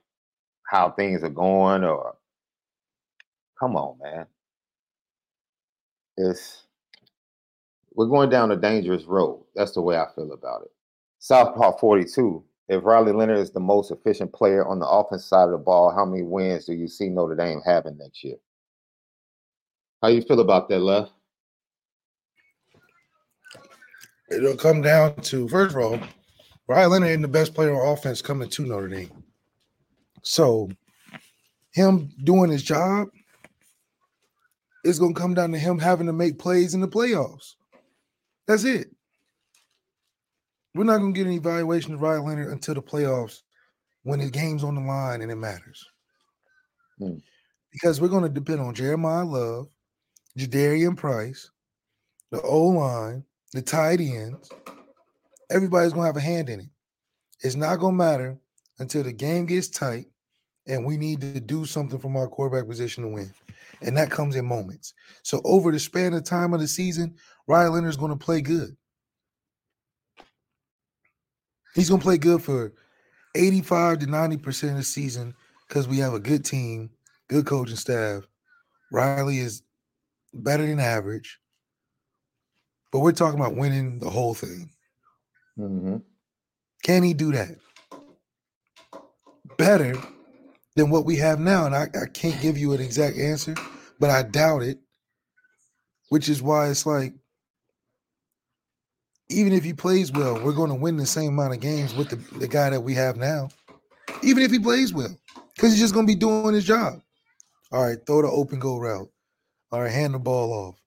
how 0.63 0.91
things 0.91 1.25
are 1.25 1.29
going 1.29 1.83
or 1.83 2.15
come 3.59 3.75
on, 3.75 3.97
man. 4.01 4.25
It's 6.17 6.65
we're 7.95 8.07
going 8.07 8.29
down 8.29 8.51
a 8.51 8.55
dangerous 8.55 9.05
road. 9.05 9.43
That's 9.55 9.73
the 9.73 9.81
way 9.81 9.97
I 9.97 10.05
feel 10.15 10.31
about 10.31 10.61
it. 10.63 10.71
Southpaw 11.19 11.77
42. 11.77 12.43
If 12.69 12.83
Riley 12.83 13.11
Leonard 13.11 13.39
is 13.39 13.51
the 13.51 13.59
most 13.59 13.91
efficient 13.91 14.31
player 14.31 14.65
on 14.65 14.79
the 14.79 14.87
offense 14.87 15.25
side 15.25 15.45
of 15.45 15.51
the 15.51 15.57
ball, 15.57 15.91
how 15.91 16.05
many 16.05 16.23
wins 16.23 16.65
do 16.65 16.73
you 16.73 16.87
see 16.87 17.09
Notre 17.09 17.35
Dame 17.35 17.61
having 17.65 17.97
next 17.97 18.23
year? 18.23 18.37
How 20.01 20.09
you 20.09 20.21
feel 20.21 20.39
about 20.39 20.69
that, 20.69 20.79
Left? 20.79 21.11
It'll 24.31 24.55
come 24.55 24.81
down 24.81 25.15
to 25.15 25.47
first 25.49 25.75
of 25.75 25.81
all, 25.81 25.99
Riley 26.67 26.91
Leonard 26.91 27.09
isn't 27.09 27.21
the 27.23 27.27
best 27.27 27.55
player 27.55 27.73
on 27.73 27.91
offense 27.91 28.21
coming 28.21 28.49
to 28.49 28.65
Notre 28.65 28.87
Dame. 28.87 29.23
So 30.21 30.69
him 31.71 32.11
doing 32.23 32.51
his 32.51 32.63
job 32.63 33.09
is 34.83 34.99
going 34.99 35.13
to 35.13 35.19
come 35.19 35.33
down 35.33 35.51
to 35.51 35.57
him 35.57 35.79
having 35.79 36.07
to 36.07 36.13
make 36.13 36.39
plays 36.39 36.73
in 36.73 36.81
the 36.81 36.87
playoffs. 36.87 37.55
That's 38.47 38.63
it. 38.63 38.89
We're 40.75 40.83
not 40.83 40.99
going 40.99 41.13
to 41.13 41.17
get 41.17 41.27
an 41.27 41.33
evaluation 41.33 41.93
of 41.93 42.01
Riley 42.01 42.21
Leonard 42.21 42.51
until 42.51 42.75
the 42.75 42.81
playoffs 42.81 43.41
when 44.03 44.19
the 44.19 44.29
game's 44.29 44.63
on 44.63 44.75
the 44.75 44.81
line 44.81 45.21
and 45.21 45.31
it 45.31 45.35
matters. 45.35 45.85
Hmm. 46.97 47.17
Because 47.71 47.99
we're 47.99 48.07
going 48.07 48.23
to 48.23 48.29
depend 48.29 48.61
on 48.61 48.73
Jeremiyah 48.73 49.29
Love, 49.29 49.67
Jadarian 50.37 50.95
Price, 50.95 51.49
the 52.31 52.41
O 52.41 52.67
line, 52.67 53.23
the 53.53 53.61
tight 53.61 53.99
ends. 53.99 54.49
Everybody's 55.51 55.93
going 55.93 56.03
to 56.03 56.07
have 56.07 56.17
a 56.17 56.21
hand 56.21 56.49
in 56.49 56.61
it. 56.61 56.69
It's 57.41 57.55
not 57.55 57.79
going 57.79 57.93
to 57.93 58.03
matter 58.03 58.37
until 58.79 59.03
the 59.03 59.13
game 59.13 59.45
gets 59.45 59.67
tight 59.67 60.05
and 60.67 60.85
we 60.85 60.97
need 60.97 61.21
to 61.21 61.39
do 61.39 61.65
something 61.65 61.99
from 61.99 62.15
our 62.15 62.27
quarterback 62.27 62.67
position 62.67 63.03
to 63.03 63.09
win. 63.09 63.31
And 63.81 63.95
that 63.97 64.11
comes 64.11 64.35
in 64.35 64.45
moments. 64.45 64.93
So 65.23 65.41
over 65.43 65.71
the 65.71 65.79
span 65.79 66.13
of 66.13 66.23
time 66.23 66.53
of 66.53 66.59
the 66.59 66.67
season, 66.67 67.15
Riley 67.47 67.69
Leonard's 67.69 67.97
going 67.97 68.11
to 68.11 68.17
play 68.17 68.41
good. 68.41 68.75
He's 71.75 71.89
going 71.89 72.01
to 72.01 72.05
play 72.05 72.17
good 72.17 72.43
for 72.43 72.73
85 73.35 73.99
to 73.99 74.05
90% 74.07 74.71
of 74.71 74.77
the 74.77 74.83
season 74.83 75.33
because 75.67 75.87
we 75.87 75.97
have 75.99 76.13
a 76.13 76.19
good 76.19 76.43
team, 76.43 76.89
good 77.27 77.45
coaching 77.45 77.75
staff. 77.75 78.23
Riley 78.91 79.37
is 79.37 79.61
better 80.33 80.65
than 80.65 80.79
average. 80.79 81.39
But 82.91 82.99
we're 82.99 83.11
talking 83.11 83.39
about 83.39 83.55
winning 83.55 83.99
the 83.99 84.09
whole 84.09 84.33
thing. 84.33 84.71
Mm-hmm. 85.57 85.97
Can 86.83 87.03
he 87.03 87.13
do 87.13 87.31
that? 87.31 87.55
Better 89.57 89.95
than 90.75 90.89
what 90.89 91.05
we 91.05 91.15
have 91.17 91.39
now. 91.39 91.65
And 91.65 91.75
I, 91.75 91.83
I 91.83 92.05
can't 92.13 92.41
give 92.41 92.57
you 92.57 92.73
an 92.73 92.81
exact 92.81 93.17
answer, 93.17 93.55
but 93.99 94.09
I 94.09 94.23
doubt 94.23 94.63
it. 94.63 94.79
Which 96.09 96.27
is 96.27 96.41
why 96.41 96.69
it's 96.69 96.87
like, 96.87 97.13
even 99.29 99.53
if 99.53 99.63
he 99.63 99.73
plays 99.73 100.11
well, 100.11 100.43
we're 100.43 100.53
going 100.53 100.71
to 100.71 100.75
win 100.75 100.97
the 100.97 101.05
same 101.05 101.29
amount 101.29 101.53
of 101.53 101.59
games 101.59 101.93
with 101.93 102.09
the, 102.09 102.39
the 102.39 102.47
guy 102.47 102.71
that 102.71 102.81
we 102.81 102.95
have 102.95 103.15
now. 103.15 103.49
Even 104.23 104.41
if 104.41 104.49
he 104.49 104.57
plays 104.57 104.91
well, 104.91 105.15
because 105.55 105.71
he's 105.71 105.79
just 105.79 105.93
going 105.93 106.07
to 106.07 106.11
be 106.11 106.17
doing 106.17 106.55
his 106.55 106.65
job. 106.65 106.99
All 107.71 107.83
right, 107.85 107.97
throw 108.07 108.23
the 108.23 108.27
open 108.27 108.57
goal 108.57 108.79
route. 108.79 109.07
All 109.71 109.81
right, 109.81 109.91
hand 109.91 110.15
the 110.15 110.19
ball 110.19 110.51
off. 110.51 110.81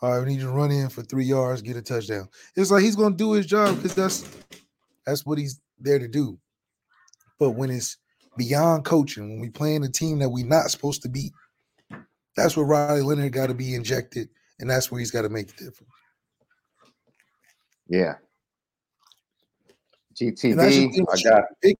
All 0.00 0.10
right, 0.10 0.26
we 0.26 0.32
need 0.32 0.40
to 0.40 0.48
run 0.48 0.70
in 0.70 0.88
for 0.88 1.02
three 1.02 1.26
yards, 1.26 1.60
get 1.60 1.76
a 1.76 1.82
touchdown. 1.82 2.28
It's 2.56 2.70
like 2.70 2.82
he's 2.82 2.96
going 2.96 3.12
to 3.12 3.16
do 3.16 3.32
his 3.32 3.46
job 3.46 3.76
because 3.76 3.94
that's 3.94 4.24
that's 5.04 5.26
what 5.26 5.36
he's 5.36 5.60
there 5.78 5.98
to 5.98 6.08
do. 6.08 6.38
But 7.38 7.50
when 7.50 7.70
it's 7.70 7.98
beyond 8.36 8.84
coaching, 8.84 9.30
when 9.30 9.40
we 9.40 9.50
playing 9.50 9.84
a 9.84 9.88
team 9.88 10.18
that 10.20 10.28
we're 10.28 10.46
not 10.46 10.70
supposed 10.70 11.02
to 11.02 11.08
beat, 11.08 11.32
that's 12.36 12.56
where 12.56 12.66
Riley 12.66 13.02
Leonard 13.02 13.32
got 13.32 13.48
to 13.48 13.54
be 13.54 13.74
injected, 13.74 14.28
and 14.58 14.68
that's 14.70 14.90
where 14.90 14.98
he's 14.98 15.10
got 15.10 15.22
to 15.22 15.28
make 15.28 15.48
the 15.48 15.64
difference. 15.64 15.92
Yeah. 17.88 18.14
That's 20.56 20.76
I 21.26 21.30
got 21.30 21.44
big- 21.60 21.76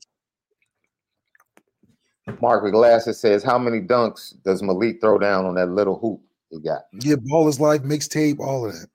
Mark 2.40 2.62
with 2.62 2.72
glasses 2.72 3.20
says, 3.20 3.42
How 3.42 3.58
many 3.58 3.80
dunks 3.80 4.34
does 4.42 4.62
Malik 4.62 5.00
throw 5.00 5.18
down 5.18 5.44
on 5.44 5.54
that 5.56 5.70
little 5.70 5.98
hoop 5.98 6.20
he 6.50 6.60
got? 6.60 6.82
Yeah, 7.00 7.16
ball 7.16 7.48
is 7.48 7.60
life, 7.60 7.82
mixtape, 7.82 8.38
all 8.38 8.66
of 8.66 8.72
that. 8.74 8.88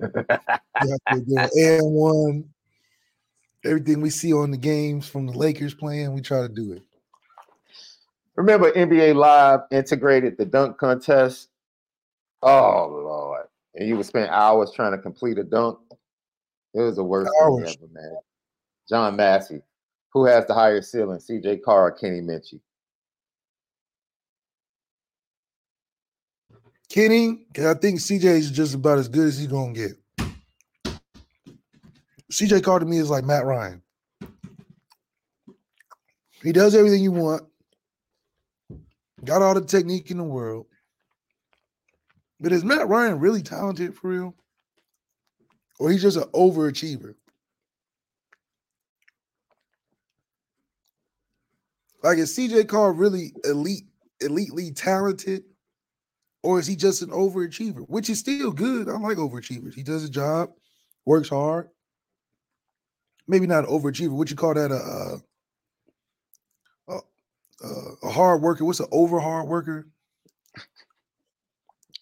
You 0.82 0.90
have 0.90 1.18
to 1.18 1.24
do 1.24 1.36
and 1.38 1.92
one. 1.94 2.44
Everything 3.64 4.00
we 4.00 4.10
see 4.10 4.32
on 4.32 4.50
the 4.50 4.56
games 4.58 5.08
from 5.08 5.26
the 5.26 5.32
Lakers 5.32 5.74
playing, 5.74 6.12
we 6.12 6.20
try 6.20 6.42
to 6.42 6.48
do 6.48 6.72
it. 6.72 6.82
Remember 8.36 8.70
NBA 8.72 9.14
Live 9.14 9.60
integrated 9.70 10.36
the 10.36 10.44
dunk 10.44 10.76
contest? 10.76 11.48
Oh 12.42 12.88
Lord. 12.90 13.46
And 13.74 13.88
you 13.88 13.96
would 13.96 14.06
spend 14.06 14.28
hours 14.30 14.70
trying 14.72 14.92
to 14.92 14.98
complete 14.98 15.38
a 15.38 15.44
dunk. 15.44 15.78
It 16.74 16.80
was 16.80 16.96
the 16.96 17.04
worst 17.04 17.32
thing 17.32 17.64
ever, 17.66 17.92
man. 17.92 18.16
John 18.88 19.16
Massey. 19.16 19.62
Who 20.12 20.26
has 20.26 20.46
the 20.46 20.54
higher 20.54 20.82
ceiling? 20.82 21.18
CJ 21.18 21.62
Carr 21.62 21.86
or 21.86 21.92
Kenny 21.92 22.20
Minchey? 22.20 22.60
Kenny, 26.88 27.46
'cause 27.52 27.64
I 27.64 27.74
think 27.74 27.98
CJ 27.98 28.38
is 28.38 28.50
just 28.50 28.74
about 28.74 28.98
as 28.98 29.08
good 29.08 29.26
as 29.26 29.38
he's 29.38 29.48
gonna 29.48 29.72
get. 29.72 29.96
CJ 32.32 32.62
Carr 32.62 32.78
to 32.78 32.86
me 32.86 32.98
is 32.98 33.10
like 33.10 33.24
Matt 33.24 33.44
Ryan. 33.44 33.82
He 36.42 36.52
does 36.52 36.74
everything 36.74 37.02
you 37.02 37.12
want. 37.12 37.42
Got 39.24 39.42
all 39.42 39.54
the 39.54 39.64
technique 39.64 40.10
in 40.10 40.18
the 40.18 40.24
world. 40.24 40.66
But 42.40 42.52
is 42.52 42.64
Matt 42.64 42.88
Ryan 42.88 43.18
really 43.18 43.42
talented 43.42 43.96
for 43.96 44.10
real? 44.10 44.34
Or 45.78 45.90
he's 45.90 46.02
just 46.02 46.16
an 46.16 46.24
overachiever? 46.34 47.14
Like 52.02 52.18
is 52.18 52.36
CJ 52.36 52.68
Carr 52.68 52.92
really 52.92 53.32
elite, 53.44 53.86
elitely 54.22 54.74
talented? 54.76 55.44
Or 56.42 56.58
is 56.58 56.66
he 56.66 56.76
just 56.76 57.00
an 57.00 57.08
overachiever? 57.08 57.86
Which 57.88 58.10
is 58.10 58.18
still 58.18 58.52
good. 58.52 58.90
I 58.90 58.98
like 58.98 59.16
overachievers. 59.16 59.72
He 59.72 59.82
does 59.82 60.04
a 60.04 60.10
job, 60.10 60.50
works 61.06 61.30
hard. 61.30 61.68
Maybe 63.26 63.46
not 63.46 63.64
an 63.64 63.70
overachiever. 63.70 64.10
What 64.10 64.30
you 64.30 64.36
call 64.36 64.54
that? 64.54 64.70
A 64.70 65.20
a, 67.62 67.68
a, 68.02 68.10
hard 68.10 68.42
worker. 68.42 68.64
What's 68.64 68.80
an 68.80 68.88
over 68.92 69.20
hard 69.20 69.48
worker? 69.48 69.88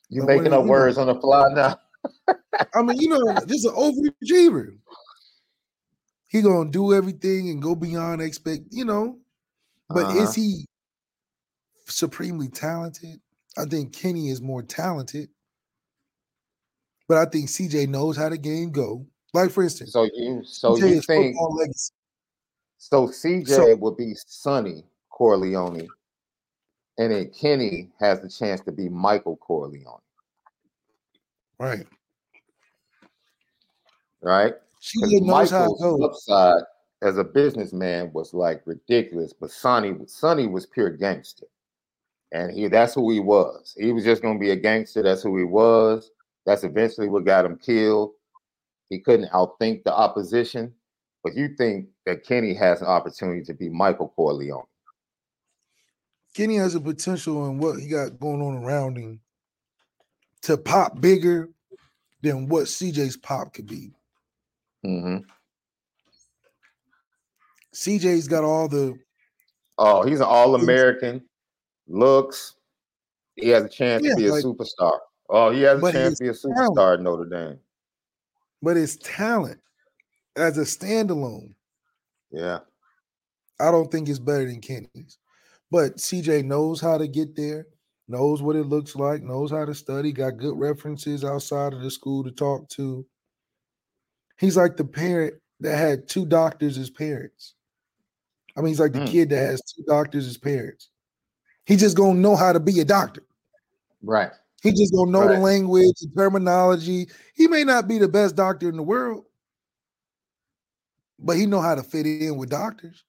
You 0.09 0.23
Uh, 0.23 0.27
making 0.27 0.47
up 0.49 0.61
you 0.61 0.65
know- 0.65 0.71
words 0.71 0.99
on 0.99 1.07
the 1.07 1.15
fly 1.21 1.53
now? 1.55 1.79
I 2.75 2.83
mean, 2.83 3.01
you 3.01 3.09
know, 3.09 3.39
just 3.47 3.65
an 3.67 3.73
overachiever. 3.75 4.77
He 6.29 6.43
gonna 6.43 6.71
do 6.71 6.95
everything 6.95 7.51
and 7.51 7.63
go 7.63 7.75
beyond 7.75 8.23
expect, 8.23 8.63
you 8.71 8.85
know. 8.85 9.21
But 9.89 10.07
Uh-huh. 10.07 10.23
is 10.23 10.35
he 10.35 10.67
supremely 11.87 12.49
talented? 12.49 13.21
I 13.57 13.67
think 13.67 13.93
Kenny 13.93 14.31
is 14.31 14.41
more 14.41 14.63
talented. 14.63 15.29
But 17.07 17.19
I 17.19 17.27
think 17.31 17.49
CJ 17.51 17.87
knows 17.87 18.17
how 18.17 18.31
the 18.31 18.39
game 18.39 18.71
go. 18.73 19.07
Like 19.35 19.51
for 19.51 19.63
instance, 19.63 19.93
So 19.93 20.05
you 20.15 20.43
so 20.45 20.77
you 20.77 21.01
think 21.01 21.37
so 22.79 23.07
CJ 23.09 23.47
So- 23.49 23.77
would 23.77 23.97
be 23.97 24.15
Sonny 24.27 24.85
Corleone, 25.11 25.89
and 26.99 27.13
then 27.13 27.31
Kenny 27.31 27.91
has 27.99 28.21
the 28.21 28.29
chance 28.29 28.61
to 28.63 28.73
be 28.73 28.89
Michael 28.89 29.37
Corleone, 29.37 30.01
Right. 31.59 31.87
right? 34.21 34.55
'Cause 34.55 35.11
CJ 35.11 35.21
knows 35.21 35.51
how 35.51 35.65
it 35.65 35.81
Michael's 35.81 36.03
upside 36.03 36.63
as 37.01 37.17
a 37.17 37.25
businessman 37.25 38.13
was 38.13 38.35
like 38.35 38.63
ridiculous, 38.67 39.33
but 39.33 39.51
Sonny 39.51 39.97
Sonny 40.07 40.47
was 40.47 40.67
pure 40.67 40.91
gangster. 40.91 41.47
And 42.33 42.51
he 42.53 42.67
that's 42.69 42.95
who 42.95 43.11
he 43.11 43.21
was. 43.21 43.75
He 43.79 43.93
was 43.93 44.05
just 44.05 44.21
gonna 44.23 44.39
be 44.39 44.51
a 44.51 44.57
gangster, 44.57 45.03
that's 45.03 45.23
who 45.23 45.37
he 45.39 45.45
was. 45.45 46.11
That's 46.45 46.65
eventually 46.65 47.09
what 47.09 47.25
got 47.25 47.45
him 47.47 47.57
killed. 47.59 48.15
He 48.93 48.99
couldn't 48.99 49.31
outthink 49.31 49.85
the 49.85 49.95
opposition. 49.95 50.75
But 51.25 51.35
you 51.35 51.55
think 51.57 51.87
that 52.05 52.27
Kenny 52.27 52.53
has 52.53 52.83
an 52.83 52.89
opportunity 52.89 53.43
to 53.45 53.55
be 53.55 53.71
Michael 53.71 54.13
Corleone. 54.15 54.67
Kenny 56.35 56.57
has 56.57 56.75
a 56.75 56.81
potential 56.81 57.47
in 57.47 57.57
what 57.57 57.81
he 57.81 57.89
got 57.89 58.21
going 58.21 58.43
on 58.43 58.63
around 58.63 58.99
him 58.99 59.21
to 60.43 60.59
pop 60.59 61.01
bigger 61.01 61.49
than 62.21 62.49
what 62.49 62.65
CJ's 62.65 63.17
pop 63.17 63.55
could 63.55 63.67
be. 63.67 63.93
Mm-hmm. 64.85 65.19
CJ's 67.75 68.29
got 68.29 68.45
all 68.45 68.69
the. 68.69 68.95
Oh, 69.79 70.03
he's 70.03 70.21
an 70.21 70.27
All 70.27 70.55
American. 70.55 71.23
Looks. 71.89 72.57
He 73.37 73.49
has 73.49 73.65
a 73.65 73.71
chance 73.71 74.05
yeah, 74.05 74.11
to 74.11 74.17
be 74.17 74.27
a 74.27 74.33
like, 74.33 74.45
superstar. 74.45 74.99
Oh, 75.31 75.51
he 75.51 75.63
has 75.63 75.83
a 75.83 75.93
chance 75.93 76.19
to 76.19 76.25
be 76.25 76.29
a 76.29 76.33
superstar 76.33 76.75
talent, 76.75 77.01
at 77.01 77.05
Notre 77.05 77.25
Dame. 77.25 77.59
But 78.63 78.77
his 78.77 78.97
talent 78.99 79.61
as 80.37 80.59
a 80.59 80.63
standalone. 80.63 81.55
Yeah. 82.31 82.61
I 83.61 83.71
don't 83.71 83.91
think 83.91 84.09
it's 84.09 84.19
better 84.19 84.47
than 84.47 84.61
Kenny's. 84.61 85.19
But 85.71 85.97
CJ 85.97 86.45
knows 86.45 86.81
how 86.81 86.99
to 86.99 87.09
get 87.09 87.35
there, 87.35 87.67
knows 88.09 88.43
what 88.43 88.57
it 88.57 88.67
looks 88.67 88.95
like, 88.95 89.23
knows 89.23 89.51
how 89.51 89.65
to 89.65 89.75
study, 89.75 90.13
got 90.13 90.37
good 90.37 90.59
references 90.59 91.25
outside 91.25 91.73
of 91.73 91.81
the 91.81 91.91
school 91.91 92.25
to 92.25 92.31
talk 92.31 92.69
to. 92.71 93.07
He's 94.39 94.57
like 94.57 94.77
the 94.77 94.85
parent 94.85 95.35
that 95.61 95.77
had 95.77 96.09
two 96.09 96.27
doctors 96.27 96.77
as 96.77 96.91
parents. 96.91 97.55
I 98.57 98.61
mean, 98.61 98.69
he's 98.69 98.81
like 98.81 98.93
the 98.93 99.01
mm. 99.01 99.09
kid 99.09 99.31
that 99.31 99.39
has 99.39 99.63
two 99.63 99.83
doctors 99.87 100.27
as 100.27 100.37
parents. 100.37 100.91
He 101.65 101.77
just 101.77 101.97
gonna 101.97 102.19
know 102.19 102.37
how 102.37 102.53
to 102.53 102.61
be 102.61 102.81
a 102.81 102.85
doctor. 102.85 103.23
Right. 104.03 104.33
He 104.63 104.71
just 104.71 104.93
don't 104.93 105.11
know 105.11 105.27
right. 105.27 105.35
the 105.35 105.41
language, 105.41 105.97
the 106.01 106.09
terminology. 106.17 107.09
He 107.35 107.49
may 107.49 107.65
not 107.65 107.89
be 107.89 107.99
the 107.99 108.09
best 108.09 108.37
doctor 108.37 108.69
in 108.69 108.77
the 108.77 108.83
world, 108.83 109.25
but 111.19 111.37
he 111.37 111.47
know 111.47 111.61
how 111.61 111.75
to 111.75 111.83
fit 111.83 112.07
in 112.07 112.37
with 112.37 112.51
doctors. 112.51 113.05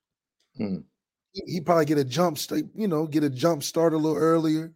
Mm. 0.59 0.83
He, 1.31 1.53
he 1.53 1.61
probably 1.61 1.85
get 1.85 1.99
a 1.99 2.03
jump 2.03 2.39
start, 2.39 2.63
you 2.73 2.87
know, 2.87 3.05
get 3.05 3.23
a 3.23 3.29
jump 3.29 3.63
start 3.63 3.93
a 3.93 3.97
little 3.97 4.17
earlier. 4.17 4.73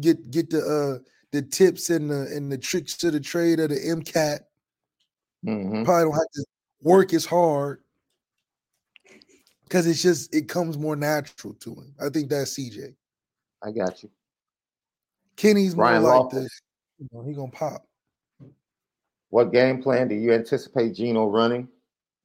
Get 0.00 0.30
get 0.30 0.50
the 0.50 0.60
uh 0.60 1.04
the 1.32 1.42
tips 1.42 1.90
and 1.90 2.08
the 2.08 2.28
and 2.34 2.50
the 2.50 2.58
tricks 2.58 2.96
to 2.98 3.10
the 3.10 3.20
trade 3.20 3.58
of 3.58 3.70
the 3.70 3.76
MCAT. 3.76 4.40
Mm-hmm. 5.44 5.82
Probably 5.82 6.04
don't 6.04 6.12
have 6.12 6.30
to 6.34 6.44
work 6.80 7.12
as 7.12 7.24
hard 7.24 7.82
because 9.64 9.88
it's 9.88 10.02
just 10.02 10.32
it 10.32 10.48
comes 10.48 10.78
more 10.78 10.94
natural 10.94 11.54
to 11.54 11.70
him. 11.70 11.94
I 12.00 12.08
think 12.08 12.30
that's 12.30 12.56
CJ. 12.56 12.94
I 13.64 13.72
got 13.72 14.00
you. 14.04 14.10
Kenny's 15.38 15.74
Ryan 15.76 16.02
more 16.02 16.24
like 16.24 16.30
this. 16.30 16.60
You 16.98 17.08
know, 17.12 17.24
he 17.24 17.32
gonna 17.32 17.50
pop. 17.52 17.84
What 19.30 19.52
game 19.52 19.80
plan 19.82 20.08
do 20.08 20.14
you 20.14 20.32
anticipate 20.32 20.94
Gino 20.94 21.26
running? 21.26 21.68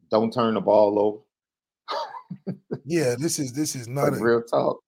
Don't 0.09 0.34
turn 0.34 0.55
the 0.55 0.61
ball 0.61 0.99
over. 0.99 2.57
yeah, 2.86 3.16
this 3.18 3.38
is 3.39 3.53
this 3.53 3.76
is 3.76 3.88
not 3.88 4.14
a, 4.14 4.18
real 4.18 4.41
talk. 4.41 4.80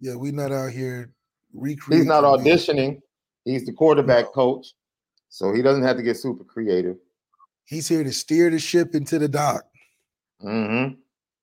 Yeah, 0.00 0.14
we're 0.14 0.32
not 0.32 0.52
out 0.52 0.72
here 0.72 1.12
recreating. 1.52 2.04
He's 2.04 2.08
not 2.08 2.24
auditioning. 2.24 3.00
He's 3.44 3.66
the 3.66 3.72
quarterback 3.72 4.26
no. 4.26 4.30
coach, 4.30 4.68
so 5.28 5.52
he 5.52 5.60
doesn't 5.60 5.82
have 5.82 5.96
to 5.96 6.02
get 6.02 6.16
super 6.16 6.44
creative. 6.44 6.96
He's 7.64 7.88
here 7.88 8.04
to 8.04 8.12
steer 8.12 8.48
the 8.48 8.60
ship 8.60 8.94
into 8.94 9.18
the 9.18 9.28
dock. 9.28 9.64
Mm-hmm. 10.40 10.94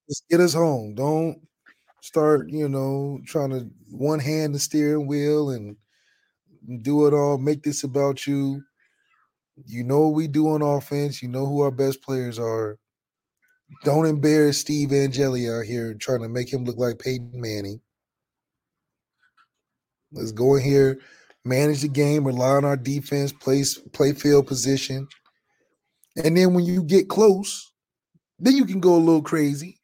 Just 0.08 0.24
get 0.30 0.40
us 0.40 0.54
home. 0.54 0.96
Don't 0.96 1.42
start, 2.02 2.50
you 2.50 2.70
know, 2.70 3.20
trying 3.26 3.50
to 3.50 3.70
one 3.90 4.20
hand 4.20 4.56
the 4.56 4.60
steering 4.60 5.06
wheel 5.06 5.50
and 5.50 5.76
do 6.82 7.07
it 7.07 7.14
all. 7.14 7.38
Make 7.38 7.64
this 7.64 7.84
about 7.84 8.26
you. 8.26 8.61
You 9.66 9.84
know 9.84 10.01
what 10.01 10.16
we 10.16 10.28
do 10.28 10.49
on 10.49 10.61
offense. 10.61 11.22
You 11.22 11.30
know 11.30 11.45
who 11.45 11.61
our 11.61 11.72
best 11.72 12.01
players 12.01 12.39
are. 12.39 12.78
Don't 13.84 14.05
embarrass 14.05 14.59
Steve 14.59 14.91
Angeli 14.91 15.49
out 15.49 15.66
here 15.66 15.93
trying 15.93 16.22
to 16.22 16.30
make 16.30 16.51
him 16.51 16.64
look 16.64 16.78
like 16.78 16.99
Peyton 16.99 17.32
Manning. 17.34 17.82
Let's 20.11 20.32
go 20.32 20.55
in 20.55 20.64
here, 20.64 20.99
manage 21.43 21.82
the 21.82 21.88
game, 21.88 22.26
rely 22.26 22.51
on 22.51 22.66
our 22.66 22.78
defense, 22.78 23.32
play, 23.32 23.64
play 23.93 24.14
field 24.14 24.47
position. 24.47 25.07
And 26.24 26.38
then 26.38 26.53
when 26.53 26.66
you 26.66 26.84
get 26.84 27.09
close, 27.09 27.72
then 28.38 28.55
you 28.55 28.66
can 28.66 28.80
go 28.80 28.95
a 28.95 28.97
little 28.97 29.24
crazy. 29.24 29.80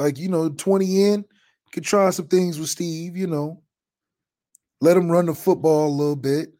Like, 0.00 0.18
you 0.18 0.28
know, 0.28 0.48
20 0.48 1.04
in, 1.04 1.24
could 1.72 1.84
try 1.84 2.10
some 2.10 2.26
things 2.26 2.58
with 2.58 2.70
Steve, 2.70 3.16
you 3.16 3.26
know. 3.26 3.62
Let 4.80 4.96
him 4.96 5.10
run 5.10 5.26
the 5.26 5.34
football 5.34 5.88
a 5.88 5.90
little 5.90 6.16
bit. 6.16 6.52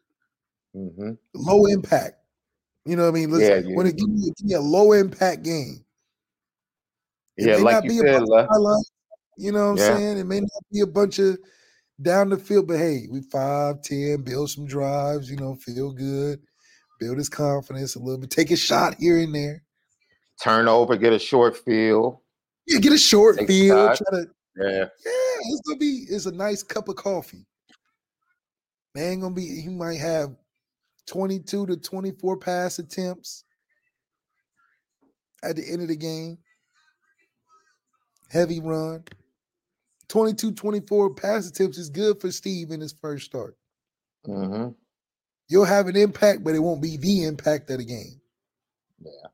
Mm-hmm. 0.75 1.11
Low 1.35 1.65
impact. 1.65 2.15
You 2.85 2.95
know 2.95 3.03
what 3.03 3.09
I 3.09 3.13
mean? 3.13 3.31
Let's, 3.31 3.43
yeah, 3.43 3.75
when 3.75 3.87
it 3.87 3.97
give 3.97 4.09
me, 4.09 4.31
give 4.37 4.45
me 4.45 4.53
a 4.55 4.61
low 4.61 4.93
impact 4.93 5.43
game. 5.43 5.83
It 7.37 7.47
yeah, 7.47 7.57
like 7.57 7.83
you 7.85 8.01
said, 8.01 8.23
you 9.37 9.51
know 9.51 9.71
what 9.71 9.71
I'm 9.71 9.77
yeah. 9.77 9.97
saying? 9.97 10.17
It 10.17 10.25
may 10.25 10.41
not 10.41 10.63
be 10.71 10.81
a 10.81 10.87
bunch 10.87 11.19
of 11.19 11.37
down 12.01 12.29
the 12.29 12.37
field, 12.37 12.67
but 12.67 12.77
hey, 12.77 13.07
we 13.09 13.21
five, 13.21 13.81
ten, 13.81 14.21
build 14.23 14.49
some 14.49 14.65
drives, 14.65 15.29
you 15.29 15.37
know, 15.37 15.55
feel 15.55 15.91
good, 15.91 16.39
build 16.99 17.17
his 17.17 17.29
confidence 17.29 17.95
a 17.95 17.99
little 17.99 18.17
bit, 18.17 18.31
take 18.31 18.51
a 18.51 18.57
shot 18.57 18.95
here 18.99 19.19
and 19.19 19.33
there. 19.33 19.63
Turn 20.43 20.67
over, 20.67 20.95
get 20.97 21.13
a 21.13 21.19
short 21.19 21.57
field. 21.57 22.17
Yeah, 22.67 22.79
get 22.79 22.93
a 22.93 22.97
short 22.97 23.37
take 23.37 23.47
field. 23.47 23.97
Try 23.97 24.19
to, 24.19 24.27
yeah. 24.57 24.79
Yeah, 24.79 24.85
it's 25.05 25.61
gonna 25.67 25.79
be 25.79 26.05
it's 26.09 26.25
a 26.25 26.31
nice 26.31 26.63
cup 26.63 26.89
of 26.89 26.95
coffee. 26.95 27.45
Man, 28.95 29.19
gonna 29.19 29.35
be 29.35 29.61
he 29.61 29.69
might 29.69 29.99
have 29.99 30.35
22 31.07 31.67
to 31.67 31.77
24 31.77 32.37
pass 32.37 32.79
attempts 32.79 33.43
at 35.43 35.55
the 35.55 35.69
end 35.69 35.81
of 35.81 35.87
the 35.87 35.95
game. 35.95 36.37
Heavy 38.29 38.59
run. 38.59 39.03
22 40.07 40.53
24 40.53 41.13
pass 41.13 41.47
attempts 41.47 41.77
is 41.77 41.89
good 41.89 42.19
for 42.19 42.31
Steve 42.31 42.71
in 42.71 42.81
his 42.81 42.93
first 42.93 43.25
start. 43.25 43.55
Mm-hmm. 44.27 44.69
You'll 45.47 45.65
have 45.65 45.87
an 45.87 45.95
impact, 45.95 46.43
but 46.43 46.55
it 46.55 46.59
won't 46.59 46.81
be 46.81 46.97
the 46.97 47.23
impact 47.23 47.69
of 47.69 47.79
the 47.79 47.85
game. 47.85 48.21
Yeah. 49.01 49.29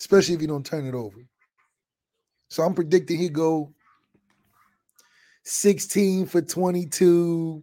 Especially 0.00 0.34
if 0.34 0.40
you 0.40 0.48
don't 0.48 0.66
turn 0.66 0.86
it 0.86 0.94
over. 0.94 1.18
So 2.48 2.62
I'm 2.62 2.74
predicting 2.74 3.18
he 3.18 3.28
go 3.28 3.72
16 5.44 6.26
for 6.26 6.42
22, 6.42 7.62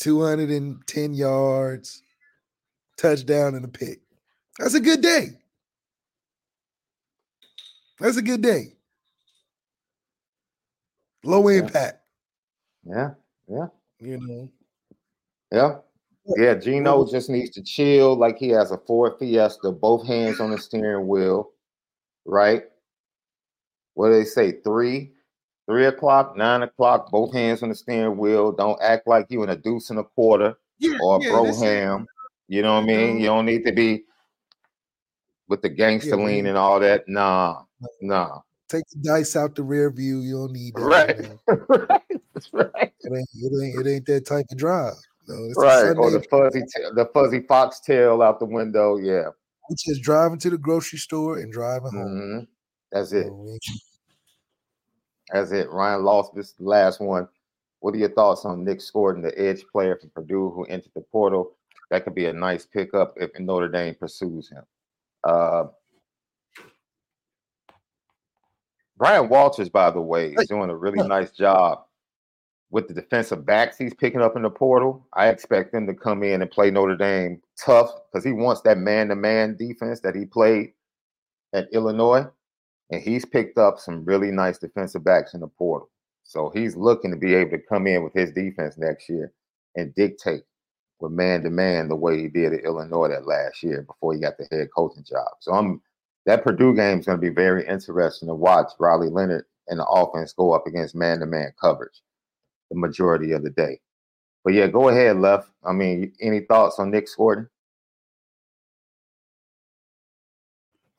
210 0.00 1.14
yards, 1.14 2.02
touchdown, 2.98 3.54
and 3.54 3.64
a 3.64 3.68
pick. 3.68 4.00
That's 4.58 4.74
a 4.74 4.80
good 4.80 5.02
day. 5.02 5.38
That's 8.00 8.16
a 8.16 8.22
good 8.22 8.42
day. 8.42 8.72
Low 11.22 11.48
impact. 11.48 12.02
Yeah, 12.84 13.10
yeah. 13.46 13.66
You 14.00 14.18
know. 14.18 14.50
Yeah. 15.52 15.76
Yeah, 16.36 16.54
Gino 16.54 17.06
just 17.10 17.28
needs 17.28 17.50
to 17.50 17.62
chill 17.62 18.14
like 18.14 18.38
he 18.38 18.50
has 18.50 18.70
a 18.70 18.78
Ford 18.78 19.14
Fiesta, 19.18 19.72
both 19.72 20.06
hands 20.06 20.38
on 20.38 20.50
the 20.50 20.58
steering 20.58 21.08
wheel, 21.08 21.50
right? 22.24 22.64
What 23.94 24.08
do 24.08 24.14
they 24.14 24.24
say? 24.24 24.60
Three, 24.62 25.12
three 25.70 25.86
o'clock, 25.86 26.36
nine 26.36 26.62
o'clock, 26.62 27.12
both 27.12 27.32
hands 27.32 27.62
on 27.62 27.68
the 27.68 27.74
steering 27.76 28.16
wheel. 28.16 28.50
Don't 28.50 28.80
act 28.82 29.06
like 29.06 29.26
you 29.28 29.44
in 29.44 29.50
a 29.50 29.56
deuce 29.56 29.90
and 29.90 30.00
a 30.00 30.04
quarter 30.04 30.56
yeah, 30.80 30.98
or 31.00 31.18
a 31.18 31.22
yeah, 31.22 31.30
Brougham. 31.30 32.06
You 32.48 32.62
know 32.62 32.74
what 32.74 32.82
I 32.82 32.86
mean? 32.86 33.20
You 33.20 33.26
don't 33.26 33.46
need 33.46 33.64
to 33.66 33.72
be 33.72 34.02
with 35.48 35.62
the 35.62 35.68
gangster 35.68 36.18
yeah, 36.18 36.24
lean 36.24 36.46
and 36.46 36.58
all 36.58 36.80
that. 36.80 37.04
Nah, 37.06 37.62
nah. 38.00 38.40
Take 38.68 38.82
the 38.90 38.98
dice 38.98 39.36
out 39.36 39.54
the 39.54 39.62
rear 39.62 39.90
view. 39.90 40.18
You 40.20 40.38
don't 40.38 40.52
need 40.52 40.74
that. 40.74 40.82
Right. 40.82 41.88
right. 41.88 42.20
That's 42.34 42.50
right. 42.52 42.92
It 43.00 43.12
ain't, 43.12 43.28
it 43.34 43.64
ain't, 43.64 43.86
it 43.86 43.90
ain't 43.90 44.06
that 44.06 44.26
type 44.26 44.46
of 44.50 44.58
drive. 44.58 44.94
No, 45.28 45.36
right. 45.56 45.96
Or 45.96 46.10
the 46.10 46.22
fuzzy, 46.28 46.62
the 46.94 47.08
fuzzy 47.14 47.40
fox 47.46 47.78
tail 47.78 48.22
out 48.22 48.40
the 48.40 48.46
window. 48.46 48.96
Yeah. 48.96 49.28
Which 49.68 49.88
is 49.88 50.00
driving 50.00 50.40
to 50.40 50.50
the 50.50 50.58
grocery 50.58 50.98
store 50.98 51.38
and 51.38 51.52
driving 51.52 51.92
home. 51.92 52.08
Mm-hmm. 52.08 52.44
That's 52.90 53.12
it. 53.12 53.28
That's 55.32 55.52
it. 55.52 55.70
Ryan 55.70 56.04
lost 56.04 56.34
this 56.34 56.54
last 56.58 57.00
one. 57.00 57.28
What 57.80 57.94
are 57.94 57.98
your 57.98 58.10
thoughts 58.10 58.44
on 58.44 58.64
Nic 58.64 58.80
Scourton, 58.80 59.22
the 59.22 59.38
edge 59.40 59.64
player 59.72 59.96
from 59.96 60.10
Purdue 60.10 60.50
who 60.50 60.64
entered 60.64 60.92
the 60.94 61.00
portal? 61.00 61.56
That 61.90 62.04
could 62.04 62.14
be 62.14 62.26
a 62.26 62.32
nice 62.32 62.66
pickup 62.66 63.14
if 63.16 63.30
Notre 63.38 63.68
Dame 63.68 63.94
pursues 63.94 64.50
him. 64.50 64.64
Uh, 65.24 65.64
Ryan 68.98 69.28
Walters, 69.28 69.70
by 69.70 69.90
the 69.90 70.00
way, 70.00 70.32
is 70.32 70.46
doing 70.46 70.68
a 70.68 70.76
really 70.76 71.06
nice 71.08 71.30
job 71.30 71.84
with 72.70 72.86
the 72.86 72.94
defensive 72.94 73.44
backs 73.44 73.76
he's 73.76 73.94
picking 73.94 74.20
up 74.20 74.36
in 74.36 74.42
the 74.42 74.50
portal. 74.50 75.06
I 75.14 75.28
expect 75.28 75.74
him 75.74 75.86
to 75.86 75.94
come 75.94 76.22
in 76.22 76.42
and 76.42 76.50
play 76.50 76.70
Notre 76.70 76.96
Dame 76.96 77.40
tough 77.58 77.90
because 78.12 78.24
he 78.24 78.32
wants 78.32 78.60
that 78.62 78.78
man 78.78 79.08
to 79.08 79.16
man 79.16 79.56
defense 79.56 80.00
that 80.00 80.14
he 80.14 80.24
played 80.24 80.72
at 81.52 81.72
Illinois, 81.72 82.26
and 82.90 83.02
he's 83.02 83.24
picked 83.24 83.58
up 83.58 83.78
some 83.78 84.04
really 84.04 84.30
nice 84.30 84.58
defensive 84.58 85.04
backs 85.04 85.34
in 85.34 85.40
the 85.40 85.46
portal. 85.46 85.90
So 86.24 86.50
he's 86.50 86.76
looking 86.76 87.10
to 87.10 87.16
be 87.16 87.34
able 87.34 87.52
to 87.52 87.58
come 87.68 87.86
in 87.86 88.04
with 88.04 88.12
his 88.14 88.32
defense 88.32 88.76
next 88.76 89.08
year 89.08 89.32
and 89.76 89.94
dictate 89.94 90.42
with 91.00 91.12
man 91.12 91.42
to 91.42 91.50
man 91.50 91.88
the 91.88 91.96
way 91.96 92.20
he 92.20 92.28
did 92.28 92.52
at 92.52 92.64
Illinois 92.64 93.08
that 93.08 93.26
last 93.26 93.62
year 93.62 93.82
before 93.82 94.14
he 94.14 94.20
got 94.20 94.36
the 94.38 94.46
head 94.50 94.68
coaching 94.74 95.04
job. 95.04 95.28
So 95.40 95.52
I'm 95.52 95.80
that 96.26 96.44
Purdue 96.44 96.74
game 96.74 97.00
is 97.00 97.06
going 97.06 97.18
to 97.18 97.22
be 97.22 97.34
very 97.34 97.66
interesting 97.66 98.28
to 98.28 98.34
watch 98.34 98.70
Riley 98.78 99.08
Leonard 99.08 99.46
and 99.68 99.80
the 99.80 99.86
offense 99.86 100.32
go 100.32 100.52
up 100.52 100.66
against 100.66 100.94
man 100.94 101.20
to 101.20 101.26
man 101.26 101.52
coverage 101.60 102.02
the 102.70 102.76
majority 102.76 103.32
of 103.32 103.42
the 103.42 103.50
day. 103.50 103.80
But 104.44 104.54
yeah, 104.54 104.66
go 104.66 104.88
ahead, 104.88 105.16
Left. 105.16 105.50
I 105.64 105.72
mean, 105.72 106.12
any 106.20 106.40
thoughts 106.40 106.78
on 106.78 106.90
Nic 106.90 107.08
Scourton? 107.08 107.48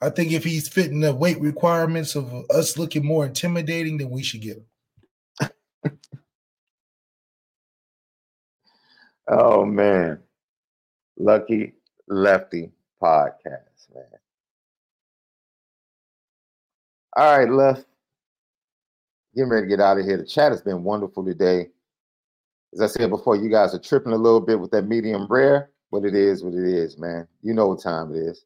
I 0.01 0.09
think 0.09 0.31
if 0.31 0.43
he's 0.43 0.67
fitting 0.67 1.01
the 1.01 1.13
weight 1.13 1.39
requirements 1.39 2.15
of 2.15 2.33
us 2.49 2.77
looking 2.77 3.05
more 3.05 3.25
intimidating, 3.25 3.97
then 3.97 4.09
we 4.09 4.23
should 4.23 4.41
get 4.41 4.57
him. 4.57 4.65
oh 9.27 9.63
man. 9.63 10.19
Lucky 11.17 11.73
Lefty 12.07 12.71
podcast, 13.01 13.93
man. 13.93 14.05
All 17.15 17.37
right, 17.37 17.49
Left. 17.49 17.85
Getting 19.35 19.49
ready 19.49 19.67
to 19.67 19.69
get 19.69 19.79
out 19.79 19.99
of 19.99 20.05
here. 20.05 20.17
The 20.17 20.25
chat 20.25 20.51
has 20.51 20.61
been 20.61 20.83
wonderful 20.83 21.23
today. 21.23 21.69
As 22.73 22.81
I 22.81 22.87
said 22.87 23.09
before, 23.09 23.35
you 23.35 23.49
guys 23.49 23.75
are 23.75 23.79
tripping 23.79 24.13
a 24.13 24.17
little 24.17 24.41
bit 24.41 24.59
with 24.59 24.71
that 24.71 24.87
medium 24.87 25.27
rare, 25.29 25.69
but 25.91 26.05
it 26.05 26.15
is 26.15 26.43
what 26.43 26.53
it 26.53 26.65
is, 26.65 26.97
man. 26.97 27.27
You 27.41 27.53
know 27.53 27.67
what 27.67 27.81
time 27.81 28.13
it 28.15 28.17
is. 28.17 28.45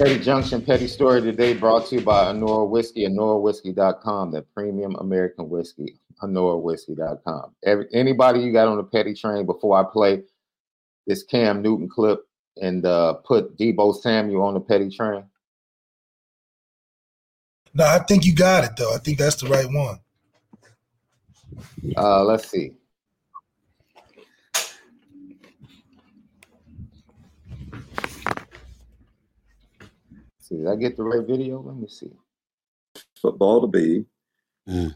Petty 0.00 0.18
Junction, 0.18 0.62
Petty 0.62 0.86
Story 0.86 1.20
today 1.20 1.52
brought 1.52 1.84
to 1.88 1.96
you 1.96 2.00
by 2.00 2.32
Anora 2.32 2.66
Whiskey, 2.66 3.06
AnoraWhiskey.com, 3.06 4.30
the 4.30 4.40
premium 4.40 4.94
American 4.94 5.50
whiskey, 5.50 5.98
AnoraWhiskey.com. 6.22 7.54
Every, 7.66 7.86
anybody 7.92 8.40
you 8.40 8.50
got 8.50 8.68
on 8.68 8.78
the 8.78 8.82
Petty 8.82 9.12
train 9.12 9.44
before 9.44 9.76
I 9.76 9.84
play 9.84 10.22
this 11.06 11.22
Cam 11.22 11.60
Newton 11.60 11.86
clip 11.86 12.26
and 12.62 12.86
uh, 12.86 13.12
put 13.12 13.58
Deebo 13.58 13.94
Samuel 13.94 14.40
on 14.40 14.54
the 14.54 14.60
Petty 14.60 14.88
train? 14.88 15.24
No, 17.74 17.84
I 17.84 17.98
think 17.98 18.24
you 18.24 18.34
got 18.34 18.64
it, 18.64 18.70
though. 18.78 18.94
I 18.94 18.98
think 19.00 19.18
that's 19.18 19.36
the 19.36 19.48
right 19.50 19.68
one. 19.70 20.00
Uh, 21.94 22.24
let's 22.24 22.48
see. 22.48 22.72
See, 30.50 30.58
did 30.58 30.66
I 30.66 30.76
get 30.76 30.96
the 30.96 31.04
right 31.04 31.26
video? 31.26 31.60
Let 31.60 31.76
me 31.76 31.88
see. 31.88 32.12
Football 33.20 33.62
to 33.62 33.66
be. 33.66 34.04
I'm 34.68 34.94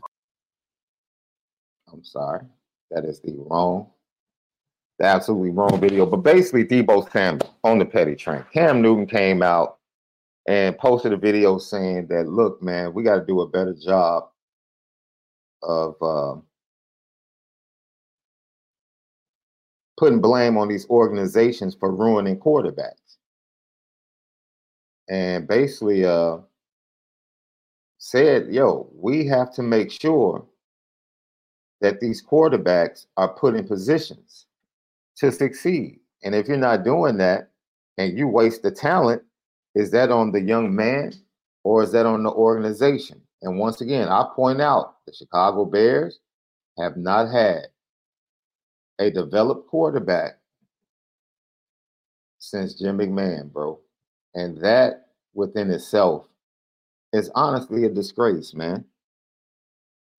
sorry. 2.02 2.44
That 2.90 3.04
is 3.04 3.20
the 3.20 3.34
wrong, 3.36 3.88
the 4.98 5.06
absolutely 5.06 5.50
wrong 5.50 5.80
video. 5.80 6.06
But 6.06 6.18
basically, 6.18 6.64
Deebo 6.64 7.10
Samuel 7.10 7.56
on 7.64 7.78
the 7.78 7.84
petty 7.84 8.14
train. 8.14 8.44
Cam 8.52 8.82
Newton 8.82 9.06
came 9.06 9.42
out 9.42 9.78
and 10.46 10.76
posted 10.76 11.12
a 11.12 11.16
video 11.16 11.58
saying 11.58 12.06
that, 12.08 12.28
look, 12.28 12.62
man, 12.62 12.92
we 12.92 13.02
got 13.02 13.16
to 13.16 13.24
do 13.24 13.40
a 13.40 13.48
better 13.48 13.74
job 13.74 14.28
of 15.62 15.94
uh, 16.02 16.34
putting 19.96 20.20
blame 20.20 20.58
on 20.58 20.68
these 20.68 20.86
organizations 20.90 21.74
for 21.74 21.90
ruining 21.94 22.38
quarterbacks 22.38 23.03
and 25.08 25.46
basically 25.46 26.04
uh, 26.04 26.38
said, 27.98 28.52
yo, 28.52 28.88
we 28.94 29.26
have 29.26 29.52
to 29.54 29.62
make 29.62 29.90
sure 29.90 30.46
that 31.80 32.00
these 32.00 32.24
quarterbacks 32.24 33.06
are 33.16 33.28
put 33.28 33.54
in 33.54 33.66
positions 33.66 34.46
to 35.16 35.30
succeed. 35.30 36.00
And 36.22 36.34
if 36.34 36.48
you're 36.48 36.56
not 36.56 36.84
doing 36.84 37.18
that 37.18 37.50
and 37.98 38.16
you 38.16 38.26
waste 38.28 38.62
the 38.62 38.70
talent, 38.70 39.22
is 39.74 39.90
that 39.90 40.10
on 40.10 40.32
the 40.32 40.40
young 40.40 40.74
man 40.74 41.12
or 41.64 41.82
is 41.82 41.92
that 41.92 42.06
on 42.06 42.22
the 42.22 42.30
organization? 42.30 43.20
And 43.42 43.58
once 43.58 43.80
again, 43.80 44.08
I 44.08 44.26
point 44.34 44.62
out 44.62 44.96
the 45.06 45.12
Chicago 45.12 45.64
Bears 45.64 46.20
have 46.78 46.96
not 46.96 47.30
had 47.30 47.66
a 48.98 49.10
developed 49.10 49.68
quarterback 49.68 50.38
since 52.38 52.74
Jim 52.74 52.98
McMahon, 52.98 53.52
bro. 53.52 53.80
And 54.34 54.58
that 54.58 55.06
within 55.34 55.70
itself 55.70 56.26
is 57.12 57.30
honestly 57.34 57.84
a 57.84 57.88
disgrace, 57.88 58.54
man, 58.54 58.84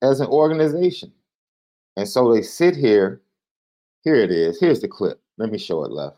as 0.01 0.19
an 0.19 0.27
organization. 0.27 1.11
And 1.97 2.07
so 2.07 2.33
they 2.33 2.41
sit 2.41 2.75
here. 2.75 3.21
Here 4.03 4.15
it 4.15 4.31
is. 4.31 4.59
Here's 4.59 4.81
the 4.81 4.87
clip. 4.87 5.19
Let 5.37 5.51
me 5.51 5.57
show 5.57 5.83
it 5.83 5.91
left. 5.91 6.17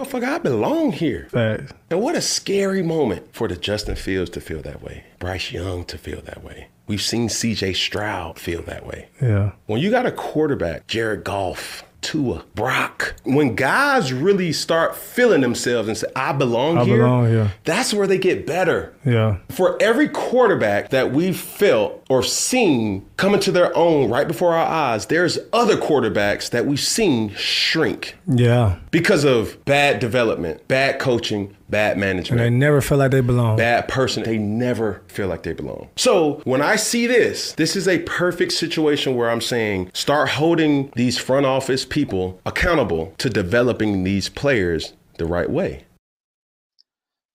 Motherfucker, 0.00 0.24
I 0.24 0.38
belong 0.38 0.92
here. 0.92 1.28
And 1.32 2.00
what 2.00 2.16
a 2.16 2.20
scary 2.20 2.82
moment 2.82 3.34
for 3.34 3.46
the 3.46 3.56
Justin 3.56 3.96
Fields 3.96 4.30
to 4.30 4.40
feel 4.40 4.60
that 4.62 4.82
way. 4.82 5.04
Bryce 5.18 5.52
Young 5.52 5.84
to 5.84 5.98
feel 5.98 6.20
that 6.22 6.42
way. 6.42 6.68
We've 6.86 7.00
seen 7.02 7.28
CJ 7.28 7.76
Stroud 7.76 8.38
feel 8.38 8.62
that 8.62 8.86
way. 8.86 9.08
Yeah. 9.22 9.52
When 9.66 9.80
you 9.80 9.90
got 9.90 10.06
a 10.06 10.12
quarterback, 10.12 10.86
Jared 10.86 11.24
Goff, 11.24 11.84
Tua, 12.04 12.44
Brock. 12.54 13.14
When 13.24 13.54
guys 13.56 14.12
really 14.12 14.52
start 14.52 14.94
feeling 14.94 15.40
themselves 15.40 15.88
and 15.88 15.96
say, 15.96 16.06
I 16.14 16.32
belong 16.32 16.78
I 16.78 16.84
here, 16.84 16.98
belong 16.98 17.28
here. 17.28 17.52
that's 17.64 17.92
where 17.94 18.06
they 18.06 18.18
get 18.18 18.46
better. 18.46 18.94
Yeah. 19.04 19.38
For 19.50 19.76
every 19.82 20.08
quarterback 20.08 20.90
that 20.90 21.10
we've 21.12 21.36
felt 21.38 22.04
or 22.10 22.22
seen 22.22 23.06
coming 23.16 23.40
to 23.40 23.50
their 23.50 23.74
own 23.76 24.10
right 24.10 24.28
before 24.28 24.54
our 24.54 24.66
eyes, 24.66 25.06
there's 25.06 25.38
other 25.52 25.76
quarterbacks 25.76 26.50
that 26.50 26.66
we've 26.66 26.78
seen 26.78 27.30
shrink 27.34 28.16
Yeah. 28.26 28.76
because 28.90 29.24
of 29.24 29.64
bad 29.64 29.98
development, 29.98 30.68
bad 30.68 30.98
coaching, 30.98 31.56
bad 31.74 31.98
management. 31.98 32.30
And 32.30 32.38
management 32.38 32.60
they 32.60 32.66
never 32.66 32.80
feel 32.80 32.98
like 32.98 33.10
they 33.10 33.20
belong. 33.20 33.56
bad 33.56 33.88
person, 33.88 34.22
they 34.22 34.38
never 34.38 35.02
feel 35.08 35.26
like 35.26 35.42
they 35.42 35.52
belong. 35.52 35.88
So 35.96 36.40
when 36.44 36.62
I 36.62 36.76
see 36.76 37.08
this, 37.08 37.52
this 37.54 37.74
is 37.74 37.88
a 37.88 37.98
perfect 38.00 38.52
situation 38.52 39.16
where 39.16 39.28
I'm 39.28 39.40
saying 39.40 39.90
start 39.92 40.28
holding 40.28 40.92
these 40.94 41.18
front 41.18 41.46
office 41.46 41.84
people 41.84 42.40
accountable 42.46 43.12
to 43.18 43.28
developing 43.28 44.04
these 44.04 44.28
players 44.28 44.92
the 45.18 45.26
right 45.26 45.50
way. 45.50 45.84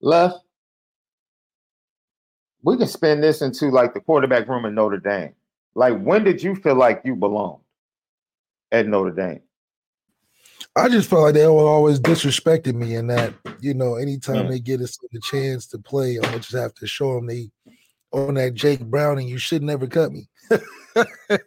Left. 0.01 0.37
We 2.63 2.77
can 2.77 2.87
spin 2.87 3.19
this 3.19 3.41
into 3.41 3.69
like 3.71 3.93
the 3.93 3.99
quarterback 3.99 4.47
room 4.47 4.63
in 4.63 4.73
Notre 4.73 4.99
Dame. 4.99 5.33
Like, 5.75 5.99
when 5.99 6.23
did 6.23 6.41
you 6.41 6.55
feel 6.55 6.75
like 6.75 7.01
you 7.03 7.15
belonged 7.15 7.61
at 8.71 8.87
Notre 8.87 9.11
Dame? 9.11 9.41
I 10.79 10.89
just 10.89 11.09
felt 11.09 11.23
like 11.23 11.33
they 11.33 11.45
always 11.45 11.99
disrespecting 11.99 12.75
me, 12.75 12.95
and 12.95 13.09
that 13.09 13.33
you 13.59 13.73
know, 13.73 13.95
anytime 13.95 14.45
Mm. 14.45 14.49
they 14.49 14.59
get 14.59 14.81
us 14.81 14.97
the 15.11 15.19
chance 15.19 15.67
to 15.67 15.77
play, 15.79 16.15
I'm 16.15 16.21
gonna 16.23 16.39
just 16.39 16.53
have 16.53 16.73
to 16.75 16.87
show 16.87 17.15
them 17.15 17.27
they 17.27 17.51
on 18.11 18.35
that 18.35 18.53
Jake 18.53 18.79
Browning. 18.85 19.27
You 19.27 19.37
should 19.37 19.61
never 19.63 19.85
cut 19.87 20.11
me. 20.11 20.29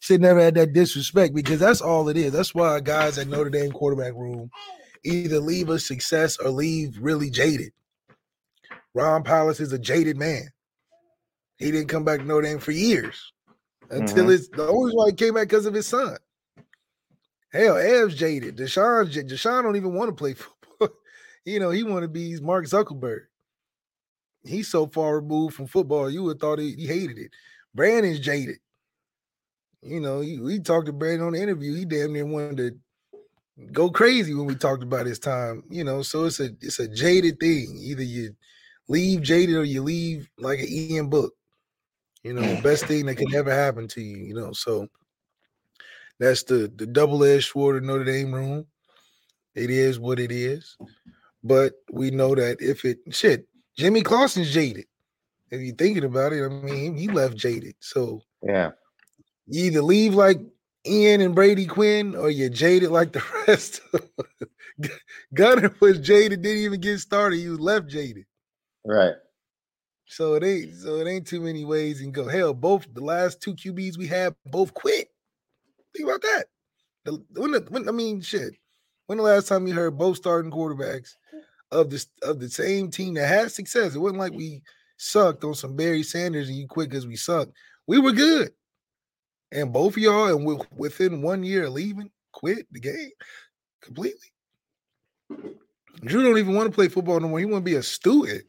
should 0.00 0.20
never 0.20 0.40
had 0.40 0.54
that 0.54 0.72
disrespect 0.72 1.34
because 1.34 1.58
that's 1.58 1.80
all 1.80 2.08
it 2.08 2.16
is. 2.16 2.32
That's 2.32 2.54
why 2.54 2.78
guys 2.80 3.18
at 3.18 3.26
Notre 3.28 3.50
Dame 3.50 3.72
quarterback 3.72 4.12
room 4.14 4.50
either 5.04 5.40
leave 5.40 5.68
a 5.70 5.78
success 5.78 6.36
or 6.38 6.50
leave 6.50 6.96
really 7.00 7.30
jaded. 7.30 7.72
Ron 8.94 9.24
Powlus 9.24 9.60
is 9.60 9.72
a 9.72 9.78
jaded 9.78 10.16
man. 10.16 10.48
He 11.56 11.70
didn't 11.70 11.88
come 11.88 12.04
back 12.04 12.20
to 12.20 12.24
Notre 12.24 12.42
Dame 12.46 12.58
for 12.58 12.72
years 12.72 13.32
until 13.90 14.26
Mhm. 14.26 14.30
his 14.30 14.48
the 14.50 14.68
only 14.68 14.92
why 14.94 15.06
he 15.10 15.14
came 15.16 15.34
back 15.34 15.48
because 15.48 15.66
of 15.66 15.74
his 15.74 15.86
son. 15.86 16.16
Hell, 17.54 17.76
Ev's 17.76 18.16
jaded. 18.16 18.56
Deshaun, 18.56 19.06
Deshaun 19.06 19.62
don't 19.62 19.76
even 19.76 19.94
want 19.94 20.08
to 20.08 20.14
play 20.14 20.34
football. 20.34 20.88
you 21.44 21.60
know, 21.60 21.70
he 21.70 21.84
want 21.84 22.02
to 22.02 22.08
be 22.08 22.38
Mark 22.40 22.66
Zuckerberg. 22.66 23.20
he's 24.42 24.68
so 24.68 24.88
far 24.88 25.16
removed 25.20 25.54
from 25.54 25.68
football, 25.68 26.10
you 26.10 26.24
would 26.24 26.40
thought 26.40 26.58
he, 26.58 26.72
he 26.72 26.86
hated 26.86 27.16
it. 27.16 27.30
Brandon's 27.72 28.18
jaded. 28.18 28.56
You 29.82 30.00
know, 30.00 30.20
he, 30.20 30.40
we 30.40 30.58
talked 30.58 30.86
to 30.86 30.92
Brandon 30.92 31.28
on 31.28 31.32
the 31.34 31.42
interview. 31.42 31.74
He 31.76 31.84
damn 31.84 32.12
near 32.12 32.26
wanted 32.26 32.56
to 32.56 33.68
go 33.70 33.88
crazy 33.88 34.34
when 34.34 34.46
we 34.46 34.56
talked 34.56 34.82
about 34.82 35.06
his 35.06 35.20
time. 35.20 35.62
You 35.70 35.84
know, 35.84 36.02
so 36.02 36.24
it's 36.24 36.40
a 36.40 36.50
it's 36.60 36.80
a 36.80 36.88
jaded 36.88 37.38
thing. 37.38 37.78
Either 37.80 38.02
you 38.02 38.34
leave 38.88 39.22
jaded 39.22 39.54
or 39.54 39.64
you 39.64 39.82
leave 39.82 40.28
like 40.38 40.58
an 40.58 40.68
Ian 40.68 41.08
Book. 41.08 41.34
You 42.24 42.32
know, 42.32 42.60
best 42.62 42.86
thing 42.86 43.06
that 43.06 43.16
can 43.16 43.32
ever 43.34 43.54
happen 43.54 43.86
to 43.88 44.00
you. 44.00 44.16
You 44.16 44.34
know, 44.34 44.52
so 44.52 44.88
that's 46.20 46.42
the 46.44 46.72
the 46.76 46.86
double 46.86 47.24
edged 47.24 47.48
sword 47.50 47.76
of 47.76 47.82
Notre 47.82 48.04
Dame 48.04 48.32
room. 48.34 48.66
It 49.54 49.70
is 49.70 49.98
what 49.98 50.18
it 50.18 50.32
is, 50.32 50.76
but 51.42 51.74
we 51.92 52.10
know 52.10 52.34
that 52.34 52.60
if 52.60 52.84
it 52.84 52.98
shit, 53.10 53.46
Jimmy 53.76 54.02
Clausen's 54.02 54.52
jaded. 54.52 54.86
If 55.50 55.60
you're 55.60 55.76
thinking 55.76 56.04
about 56.04 56.32
it, 56.32 56.44
I 56.44 56.48
mean, 56.48 56.96
he 56.96 57.08
left 57.08 57.36
jaded. 57.36 57.76
So 57.80 58.22
Yeah. 58.42 58.72
you 59.46 59.66
either 59.66 59.82
leave 59.82 60.14
like 60.14 60.40
Ian 60.86 61.20
and 61.20 61.34
Brady 61.34 61.66
Quinn, 61.66 62.14
or 62.16 62.30
you're 62.30 62.48
jaded 62.48 62.90
like 62.90 63.12
the 63.12 63.22
rest. 63.48 63.80
Gunner 65.34 65.74
was 65.80 66.00
jaded, 66.00 66.42
didn't 66.42 66.58
even 66.64 66.80
get 66.80 66.98
started. 66.98 67.38
He 67.38 67.48
was 67.48 67.60
left 67.60 67.88
jaded. 67.88 68.24
Right. 68.84 69.14
So 70.06 70.34
it 70.34 70.44
ain't 70.44 70.74
so 70.74 70.96
it 70.96 71.08
ain't 71.08 71.26
too 71.26 71.40
many 71.40 71.64
ways 71.64 72.00
and 72.00 72.12
go. 72.12 72.28
Hell, 72.28 72.52
both 72.54 72.86
the 72.92 73.00
last 73.02 73.40
two 73.40 73.54
QBs 73.54 73.96
we 73.96 74.06
had 74.06 74.34
both 74.46 74.74
quit. 74.74 75.08
Think 75.94 76.08
about 76.08 76.22
that. 76.22 76.46
The, 77.04 77.24
when, 77.40 77.52
the, 77.52 77.66
when 77.68 77.88
I 77.88 77.92
mean 77.92 78.20
shit. 78.20 78.54
When 79.06 79.18
the 79.18 79.24
last 79.24 79.48
time 79.48 79.66
you 79.66 79.74
heard 79.74 79.98
both 79.98 80.16
starting 80.16 80.50
quarterbacks 80.50 81.10
of 81.70 81.90
this 81.90 82.06
of 82.22 82.40
the 82.40 82.48
same 82.48 82.90
team 82.90 83.14
that 83.14 83.28
had 83.28 83.52
success? 83.52 83.94
It 83.94 83.98
wasn't 83.98 84.20
like 84.20 84.32
we 84.32 84.62
sucked 84.96 85.44
on 85.44 85.54
some 85.54 85.76
Barry 85.76 86.02
Sanders 86.02 86.48
and 86.48 86.56
you 86.56 86.66
quit 86.66 86.88
because 86.88 87.06
we 87.06 87.16
sucked. 87.16 87.52
We 87.86 87.98
were 87.98 88.12
good. 88.12 88.52
And 89.52 89.72
both 89.72 89.96
of 89.96 90.02
y'all, 90.02 90.28
and 90.28 90.40
wi- 90.40 90.66
within 90.76 91.22
one 91.22 91.44
year 91.44 91.68
leaving, 91.68 92.10
quit 92.32 92.66
the 92.72 92.80
game 92.80 93.10
completely. 93.82 94.32
Drew 96.02 96.22
don't 96.22 96.38
even 96.38 96.54
want 96.54 96.68
to 96.68 96.74
play 96.74 96.88
football 96.88 97.20
no 97.20 97.28
more. 97.28 97.38
He 97.38 97.44
want 97.44 97.64
to 97.64 97.70
be 97.70 97.76
a 97.76 97.82
student. 97.82 98.44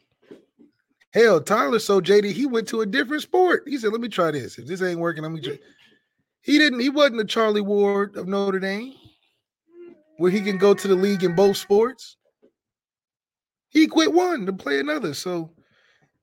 Hell, 1.14 1.42
Tyler 1.42 1.80
so 1.80 2.02
jaded 2.02 2.32
he 2.32 2.46
went 2.46 2.68
to 2.70 2.82
a 2.82 2.86
different 2.86 3.24
sport. 3.24 3.64
He 3.68 3.78
said, 3.78 3.92
"Let 3.92 4.02
me 4.02 4.10
try 4.10 4.32
this. 4.32 4.58
If 4.58 4.68
this 4.68 4.82
ain't 4.82 5.00
working, 5.00 5.24
let 5.24 5.32
me 5.32 5.42
try." 5.42 5.60
He 6.46 6.60
didn't. 6.60 6.80
He 6.80 6.90
wasn't 6.90 7.18
the 7.18 7.26
Charlie 7.26 7.60
Ward 7.60 8.16
of 8.18 8.28
Notre 8.28 8.60
Dame, 8.60 8.94
where 10.18 10.30
he 10.30 10.42
can 10.42 10.60
go 10.60 10.76
to 10.76 10.88
the 10.88 10.94
league 10.94 11.24
in 11.24 11.34
both 11.34 11.58
sports. 11.58 12.18
He 13.70 13.88
quit 13.88 14.14
one 14.14 14.46
to 14.46 14.54
play 14.54 14.80
another. 14.80 15.16
So 15.16 15.50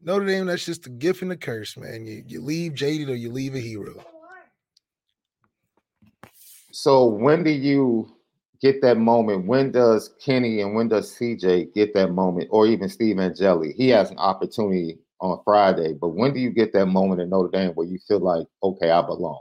Notre 0.00 0.24
Dame, 0.24 0.46
that's 0.46 0.64
just 0.64 0.86
a 0.86 0.90
gift 0.90 1.22
and 1.22 1.32
a 1.32 1.36
curse, 1.36 1.76
man. 1.76 2.06
You 2.06 2.22
you 2.24 2.40
leave 2.40 2.74
jaded 2.74 3.10
or 3.10 3.16
you 3.16 3.32
leave 3.32 3.56
a 3.56 3.58
hero. 3.58 3.94
So 6.70 7.04
when 7.04 7.42
do 7.42 7.50
you 7.50 8.08
get 8.60 8.80
that 8.82 8.98
moment? 8.98 9.48
When 9.48 9.72
does 9.72 10.14
Kenny 10.24 10.60
and 10.60 10.76
when 10.76 10.86
does 10.86 11.12
CJ 11.18 11.74
get 11.74 11.94
that 11.94 12.12
moment, 12.12 12.46
or 12.52 12.66
even 12.66 12.88
Steve 12.88 13.18
Angeli? 13.18 13.72
He 13.72 13.88
has 13.88 14.12
an 14.12 14.18
opportunity 14.18 14.98
on 15.20 15.40
Friday, 15.44 15.94
but 15.94 16.10
when 16.10 16.32
do 16.32 16.38
you 16.38 16.50
get 16.50 16.72
that 16.74 16.86
moment 16.86 17.20
in 17.20 17.28
Notre 17.28 17.50
Dame 17.50 17.72
where 17.72 17.88
you 17.88 17.98
feel 18.06 18.20
like, 18.20 18.46
okay, 18.62 18.90
I 18.90 19.02
belong? 19.02 19.40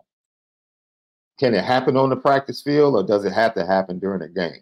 Can 1.42 1.56
it 1.56 1.64
happen 1.64 1.98
on 1.98 2.12
the 2.12 2.16
practice 2.16 2.62
field, 2.62 2.94
or 2.94 3.02
does 3.02 3.26
it 3.26 3.34
have 3.34 3.56
to 3.56 3.66
happen 3.66 3.98
during 3.98 4.22
a 4.22 4.28
game? 4.28 4.62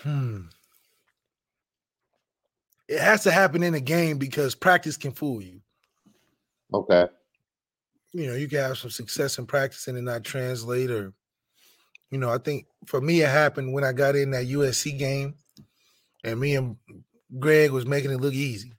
Hmm. 0.00 0.40
It 2.86 3.00
has 3.00 3.22
to 3.22 3.30
happen 3.30 3.62
in 3.62 3.72
a 3.72 3.80
game 3.80 4.18
because 4.18 4.54
practice 4.54 4.98
can 4.98 5.12
fool 5.12 5.40
you. 5.40 5.62
Okay. 6.74 7.06
you 8.12 8.26
know, 8.26 8.34
you 8.34 8.46
can 8.46 8.58
have 8.58 8.76
some 8.76 8.90
success 8.90 9.38
in 9.38 9.46
practice 9.46 9.88
and 9.88 9.96
it 9.96 10.02
not 10.02 10.22
translate. 10.22 10.90
Or, 10.90 11.14
you 12.10 12.18
know, 12.18 12.28
I 12.28 12.36
think 12.36 12.66
for 12.84 13.00
me, 13.00 13.22
it 13.22 13.30
happened 13.30 13.72
when 13.72 13.82
I 13.84 13.92
got 13.92 14.14
in 14.14 14.30
that 14.32 14.44
USC 14.46 14.98
game 14.98 15.36
and 16.22 16.38
me 16.38 16.54
and 16.56 16.76
Greg 17.38 17.70
was 17.70 17.86
making 17.86 18.10
it 18.10 18.20
look 18.20 18.34
easy. 18.34 18.74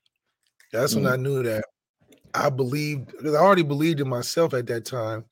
That's 0.71 0.93
when 0.93 1.05
Mhm. 1.05 1.11
I 1.11 1.15
knew 1.15 1.41
that 1.41 1.65
I 2.33 2.49
believed, 2.49 3.07
because 3.07 3.35
I 3.35 3.39
already 3.39 3.63
believed 3.63 3.99
in 3.99 4.07
myself 4.09 4.53
at 4.53 4.67
that 4.67 4.85
time. 4.85 5.25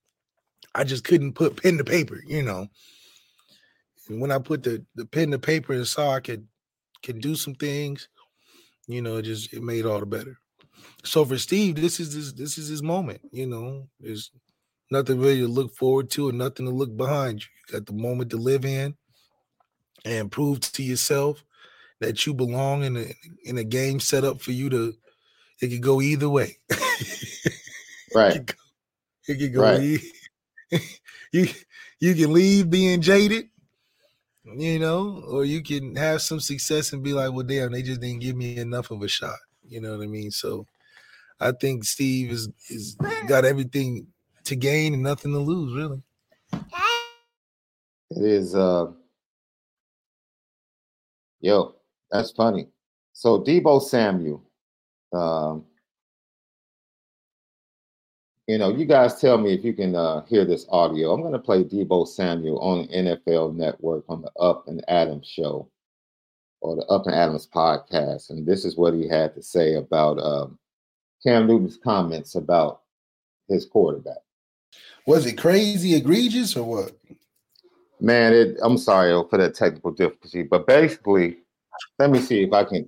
I 0.75 0.83
just 0.83 1.03
couldn't 1.03 1.33
put 1.33 1.61
pen 1.61 1.77
to 1.77 1.83
paper, 1.83 2.21
you 2.27 2.43
know. 2.43 2.67
And 4.09 4.21
when 4.21 4.31
I 4.31 4.39
put 4.39 4.63
the, 4.63 4.85
the 4.95 5.05
pen 5.05 5.31
to 5.31 5.39
paper 5.39 5.73
and 5.73 5.87
saw 5.87 6.13
I 6.13 6.19
could 6.19 6.47
can 7.03 7.19
do 7.19 7.35
some 7.35 7.55
things, 7.55 8.07
you 8.87 9.01
know, 9.01 9.17
it 9.17 9.23
just 9.23 9.53
it 9.53 9.63
made 9.63 9.85
all 9.85 9.99
the 9.99 10.05
better. 10.05 10.37
So 11.03 11.25
for 11.25 11.37
Steve, 11.37 11.75
this 11.75 11.99
is 11.99 12.15
this 12.15 12.33
this 12.33 12.57
is 12.57 12.67
his 12.67 12.83
moment. 12.83 13.21
You 13.31 13.47
know, 13.47 13.87
there's 13.99 14.31
nothing 14.91 15.19
really 15.19 15.41
to 15.41 15.47
look 15.47 15.75
forward 15.75 16.09
to 16.11 16.29
and 16.29 16.37
nothing 16.37 16.65
to 16.65 16.71
look 16.71 16.95
behind 16.95 17.41
you. 17.41 17.47
You 17.67 17.79
got 17.79 17.85
the 17.87 17.93
moment 17.93 18.29
to 18.31 18.37
live 18.37 18.65
in 18.65 18.95
and 20.05 20.31
prove 20.31 20.59
to 20.61 20.83
yourself 20.83 21.43
that 21.99 22.25
you 22.25 22.33
belong 22.33 22.83
in 22.83 22.97
a 22.97 23.13
in 23.43 23.57
a 23.57 23.63
game 23.63 23.99
set 23.99 24.23
up 24.23 24.41
for 24.41 24.51
you 24.51 24.69
to. 24.69 24.93
It 25.61 25.69
could 25.69 25.81
go 25.81 26.01
either 26.01 26.29
way. 26.29 26.57
Right. 28.15 28.49
It 29.27 29.37
could 29.37 29.53
go. 29.53 29.61
Right. 29.61 29.79
e- 29.79 30.11
you 31.31 31.47
you 31.99 32.15
can 32.15 32.33
leave 32.33 32.69
being 32.69 33.01
jaded, 33.01 33.49
you 34.43 34.79
know, 34.79 35.23
or 35.27 35.45
you 35.45 35.61
can 35.61 35.95
have 35.95 36.21
some 36.21 36.39
success 36.39 36.93
and 36.93 37.03
be 37.03 37.13
like, 37.13 37.31
well, 37.31 37.43
damn, 37.43 37.71
they 37.71 37.81
just 37.81 38.01
didn't 38.01 38.21
give 38.21 38.35
me 38.35 38.57
enough 38.57 38.89
of 38.91 39.01
a 39.01 39.07
shot. 39.07 39.37
You 39.67 39.81
know 39.81 39.97
what 39.97 40.03
I 40.03 40.07
mean? 40.07 40.31
So 40.31 40.65
I 41.39 41.51
think 41.51 41.83
Steve 41.83 42.31
is 42.31 42.49
is 42.69 42.95
got 43.27 43.45
everything 43.45 44.07
to 44.45 44.55
gain 44.55 44.93
and 44.93 45.03
nothing 45.03 45.33
to 45.33 45.39
lose, 45.39 45.75
really. 45.75 46.01
It 48.09 48.23
is 48.23 48.55
uh 48.55 48.87
yo, 51.41 51.75
that's 52.09 52.31
funny. 52.31 52.67
So 53.13 53.41
Deebo 53.41 53.81
Samuel, 53.81 54.43
um, 55.13 55.65
you 58.47 58.57
know, 58.57 58.69
you 58.69 58.85
guys 58.85 59.19
tell 59.19 59.37
me 59.37 59.53
if 59.53 59.63
you 59.63 59.73
can 59.73 59.95
uh, 59.95 60.23
hear 60.25 60.45
this 60.45 60.65
audio. 60.69 61.13
I'm 61.13 61.21
going 61.21 61.33
to 61.33 61.39
play 61.39 61.63
Deebo 61.65 62.07
Samuel 62.07 62.59
on 62.59 62.87
NFL 62.87 63.55
Network 63.55 64.05
on 64.07 64.21
the 64.21 64.31
Up 64.39 64.67
and 64.67 64.83
Adams 64.87 65.27
show 65.27 65.69
or 66.61 66.77
the 66.77 66.85
Up 66.85 67.05
and 67.05 67.15
Adams 67.15 67.47
podcast, 67.47 68.29
and 68.29 68.45
this 68.45 68.63
is 68.65 68.77
what 68.77 68.93
he 68.93 69.07
had 69.07 69.35
to 69.35 69.43
say 69.43 69.75
about 69.75 70.17
um, 70.19 70.57
Cam 71.21 71.45
Newton's 71.45 71.77
comments 71.77 72.35
about 72.35 72.81
his 73.49 73.65
quarterback. 73.65 74.17
Was 75.05 75.25
it 75.25 75.37
crazy 75.37 75.95
egregious 75.95 76.55
or 76.55 76.63
what? 76.63 76.97
Man, 77.99 78.33
it, 78.33 78.57
I'm 78.61 78.77
sorry 78.77 79.11
for 79.29 79.37
that 79.37 79.55
technical 79.55 79.91
difficulty, 79.91 80.43
but 80.43 80.67
basically, 80.67 81.37
let 81.99 82.11
me 82.11 82.19
see 82.19 82.43
if 82.43 82.53
I 82.53 82.63
can 82.63 82.87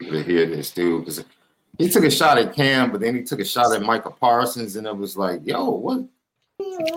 hear 0.00 0.46
this 0.46 0.70
dude 0.70 1.04
because 1.04 1.24
he 1.78 1.88
took 1.88 2.04
a 2.04 2.10
shot 2.10 2.38
at 2.38 2.54
Cam, 2.54 2.90
but 2.92 3.00
then 3.00 3.16
he 3.16 3.22
took 3.22 3.40
a 3.40 3.44
shot 3.44 3.74
at 3.74 3.82
Micah 3.82 4.10
Parsons, 4.10 4.76
and 4.76 4.86
it 4.86 4.96
was 4.96 5.16
like, 5.16 5.40
yo, 5.44 5.70
what? 5.70 6.04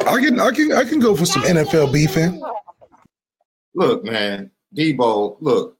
I 0.08 0.20
can 0.20 0.40
I 0.40 0.52
can 0.52 0.72
I 0.74 0.84
can 0.84 1.00
go 1.00 1.16
for 1.16 1.26
some 1.26 1.44
NFL 1.44 1.94
beefing. 1.94 2.42
Look, 3.76 4.04
man, 4.04 4.52
Deebo, 4.76 5.38
look, 5.40 5.78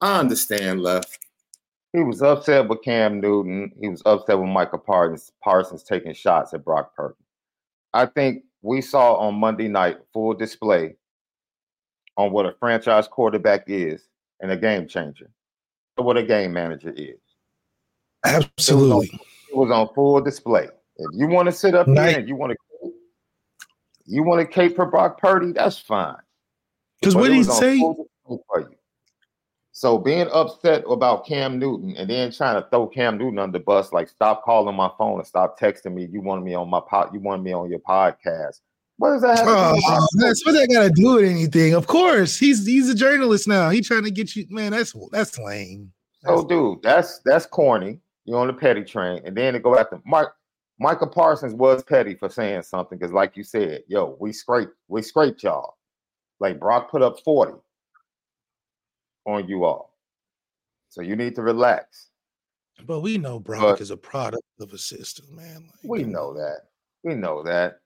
I 0.00 0.18
understand 0.18 0.80
left. 0.80 1.18
He 1.92 2.00
was 2.00 2.22
upset 2.22 2.68
with 2.68 2.82
Cam 2.82 3.20
Newton. 3.20 3.72
He 3.80 3.88
was 3.88 4.02
upset 4.06 4.38
with 4.38 4.48
Micah 4.48 4.78
Parsons, 4.78 5.32
Parsons 5.42 5.82
taking 5.82 6.14
shots 6.14 6.54
at 6.54 6.64
Brock 6.64 6.94
Purdy. 6.94 7.16
I 7.92 8.06
think 8.06 8.44
we 8.62 8.80
saw 8.80 9.14
on 9.14 9.34
Monday 9.34 9.68
night 9.68 9.98
full 10.12 10.34
display 10.34 10.94
on 12.16 12.32
what 12.32 12.46
a 12.46 12.54
franchise 12.60 13.08
quarterback 13.08 13.64
is 13.66 14.08
and 14.40 14.50
a 14.50 14.56
game 14.56 14.86
changer, 14.86 15.30
what 16.02 16.16
a 16.16 16.22
game 16.22 16.52
manager 16.52 16.92
is. 16.96 17.18
Absolutely. 18.24 19.10
It 19.50 19.56
was 19.56 19.70
on 19.70 19.88
full 19.94 20.20
display. 20.20 20.68
If 20.96 21.08
you 21.12 21.26
want 21.26 21.46
to 21.46 21.52
sit 21.52 21.74
up 21.74 21.86
Night- 21.88 22.10
here 22.10 22.18
and 22.20 22.28
you 22.28 22.36
want 22.36 22.52
to 22.52 22.92
you 24.06 24.24
want 24.24 24.40
to 24.40 24.46
cape 24.46 24.74
for 24.74 24.86
Brock 24.86 25.20
Purdy, 25.20 25.52
that's 25.52 25.78
fine. 25.78 26.16
Because 27.00 27.14
what 27.14 27.26
it 27.26 27.28
did 27.28 27.36
he 27.36 27.44
say? 27.44 27.78
for 27.78 28.60
you. 28.60 28.76
So 29.72 29.96
being 29.98 30.28
upset 30.32 30.84
about 30.90 31.24
Cam 31.26 31.58
Newton 31.58 31.96
and 31.96 32.10
then 32.10 32.32
trying 32.32 32.60
to 32.60 32.68
throw 32.68 32.86
Cam 32.86 33.16
Newton 33.16 33.38
under 33.38 33.58
the 33.58 33.64
bus, 33.64 33.92
like 33.92 34.08
stop 34.08 34.42
calling 34.44 34.74
my 34.76 34.90
phone 34.98 35.18
and 35.18 35.26
stop 35.26 35.58
texting 35.58 35.94
me. 35.94 36.06
You 36.10 36.20
wanted 36.20 36.44
me 36.44 36.54
on 36.54 36.68
my 36.68 36.80
pod, 36.80 37.14
you 37.14 37.20
wanted 37.20 37.42
me 37.44 37.52
on 37.52 37.70
your 37.70 37.78
podcast. 37.78 38.60
What 39.00 39.12
does 39.14 39.22
that 39.22 39.38
have 39.38 39.46
to 39.46 39.52
do 39.80 39.82
Oh, 39.86 40.06
with 40.14 40.22
that's 40.22 40.44
what 40.44 40.52
that 40.52 40.68
got 40.70 40.82
to 40.82 40.90
do 40.90 41.14
with 41.14 41.24
anything. 41.24 41.72
Of 41.74 41.86
course, 41.86 42.36
he's 42.38 42.66
he's 42.66 42.90
a 42.90 42.94
journalist 42.94 43.48
now. 43.48 43.70
He 43.70 43.80
trying 43.80 44.04
to 44.04 44.10
get 44.10 44.36
you, 44.36 44.44
man. 44.50 44.72
That's 44.72 44.94
that's 45.10 45.38
lame. 45.38 45.90
So, 46.22 46.44
dude, 46.44 46.82
that's 46.82 47.20
that's 47.24 47.46
corny. 47.46 47.98
You're 48.26 48.38
on 48.38 48.48
the 48.48 48.52
petty 48.52 48.84
train, 48.84 49.22
and 49.24 49.34
then 49.34 49.54
to 49.54 49.58
go 49.60 49.78
after 49.78 49.98
Mike. 50.04 50.28
Micah 50.78 51.06
Parsons 51.06 51.52
was 51.54 51.82
petty 51.82 52.14
for 52.14 52.28
saying 52.30 52.62
something 52.62 52.98
because, 52.98 53.12
like 53.12 53.36
you 53.36 53.42
said, 53.42 53.82
yo, 53.88 54.16
we 54.20 54.32
scraped, 54.32 54.72
we 54.88 55.00
scraped 55.02 55.42
y'all. 55.42 55.76
Like 56.38 56.58
Brock 56.60 56.90
put 56.90 57.00
up 57.02 57.20
40. 57.20 57.52
on 59.26 59.48
you 59.48 59.64
all. 59.64 59.94
So 60.88 61.02
you 61.02 61.16
need 61.16 61.34
to 61.36 61.42
relax. 61.42 62.08
But 62.86 63.00
we 63.00 63.18
know 63.18 63.38
Brock 63.38 63.60
But- 63.62 63.80
is 63.82 63.90
a 63.90 63.96
product 63.96 64.42
of 64.58 64.72
a 64.72 64.78
system, 64.78 65.26
man. 65.36 65.64
Like, 65.82 65.90
We 65.90 66.02
know 66.04 66.32
that. 66.34 66.68
We 67.04 67.14
know 67.14 67.42
that. 67.42 67.80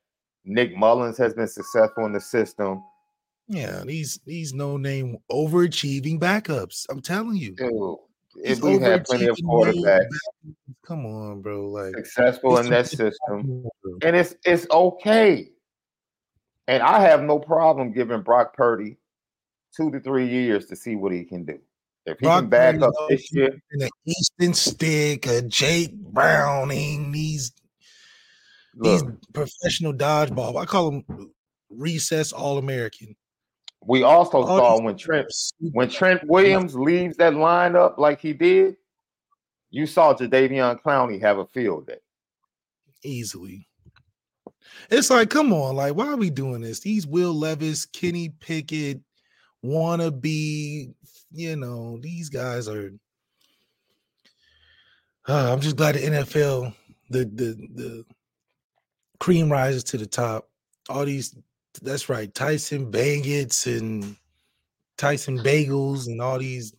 Nick 0.45 0.77
Mullens 0.77 1.19
has 1.19 1.35
been 1.35 1.49
successful 1.49 2.07
in 2.07 2.13
the 2.13 2.21
system. 2.21 2.83
yeah, 3.49 3.83
these 3.85 4.21
these 4.27 4.53
no 4.55 4.77
name 4.77 5.19
overachieving 5.31 6.19
backups. 6.19 6.87
I'm 6.91 7.01
telling 7.01 7.37
you. 7.37 7.55
Dude, 7.55 7.97
if 8.37 8.61
we 8.63 8.79
had 8.79 9.05
plenty 9.05 9.27
of 9.27 9.37
quarterbacks 9.37 10.07
Come 10.87 11.07
on, 11.07 11.41
bro. 11.41 11.69
Like 11.71 11.95
successful 11.95 12.59
in 12.59 12.69
that 12.71 12.87
system, 12.87 13.67
and 14.03 14.17
it's 14.17 14.35
it's 14.45 14.67
okay. 14.71 15.49
And 16.67 16.83
I 16.83 17.01
have 17.01 17.23
no 17.23 17.39
problem 17.39 17.93
giving 17.93 18.23
Brock 18.23 18.55
Purdy 18.55 18.97
two 19.77 19.91
to 19.91 20.01
three 20.01 20.29
years 20.29 20.67
to 20.67 20.77
see 20.77 20.97
what 20.97 21.13
he 21.13 21.25
can 21.25 21.45
do. 21.45 21.59
If 22.07 22.19
he 22.21 22.27
Brock 22.27 22.43
can 22.43 22.51
back 22.51 22.75
Purdy's 22.75 22.83
up 22.83 23.09
this 23.09 23.33
year, 23.33 23.63
in 23.73 23.83
an 23.83 23.89
Easton 24.05 24.55
Stick, 24.55 25.27
a 25.27 25.43
Jake 25.43 25.95
Browning, 25.95 27.13
these 27.13 27.53
these 28.81 29.03
professional 29.33 29.93
dodgeball. 29.93 30.61
I 30.61 30.65
call 30.65 30.91
them 30.91 31.33
recess 31.71 32.33
All 32.33 32.59
American. 32.59 33.15
we 33.87 34.03
also 34.03 34.39
All 34.43 34.59
saw 34.59 34.81
when 34.83 34.97
Trent 34.97 35.27
when 35.73 35.89
Trent 35.91 36.23
Williams 36.29 36.75
leaves 36.75 37.17
that 37.19 37.35
lineup 37.35 37.99
like 37.99 38.21
he 38.21 38.33
did, 38.33 38.77
you 39.71 39.87
saw 39.87 40.15
Jadeveon 40.15 40.81
Clowney 40.83 41.21
have 41.21 41.39
a 41.39 41.47
field 41.47 41.87
day. 41.87 41.99
easily. 43.05 43.69
It's 44.91 45.11
like, 45.11 45.31
come 45.31 45.53
on, 45.53 45.77
like, 45.77 45.95
why 45.95 46.09
are 46.09 46.17
we 46.17 46.31
doing 46.31 46.61
this? 46.63 46.81
These 46.81 47.07
Will 47.07 47.33
Levis, 47.35 47.87
Kenny 47.87 48.31
Pickett, 48.41 49.01
wanna 49.63 50.11
be, 50.11 50.91
you 51.31 51.57
know, 51.57 51.99
these 52.01 52.29
guys 52.29 52.69
are. 52.69 52.91
Uh, 55.29 55.53
I'm 55.53 55.61
just 55.61 55.77
glad 55.77 55.95
the 55.95 56.01
NFL, 56.01 56.75
the 57.11 57.21
the 57.25 57.69
the 57.75 58.05
cream 59.25 59.51
rises 59.51 59.83
to 59.83 59.97
the 59.97 60.05
top. 60.05 60.51
All 60.91 61.07
these, 61.07 61.35
that's 61.81 62.11
right, 62.11 62.33
Tyson 62.35 62.93
Bagents 62.93 63.67
and 63.67 64.17
Tyson 64.99 65.39
Bagels 65.39 66.09
and 66.09 66.21
all 66.21 66.39
these 66.39 66.75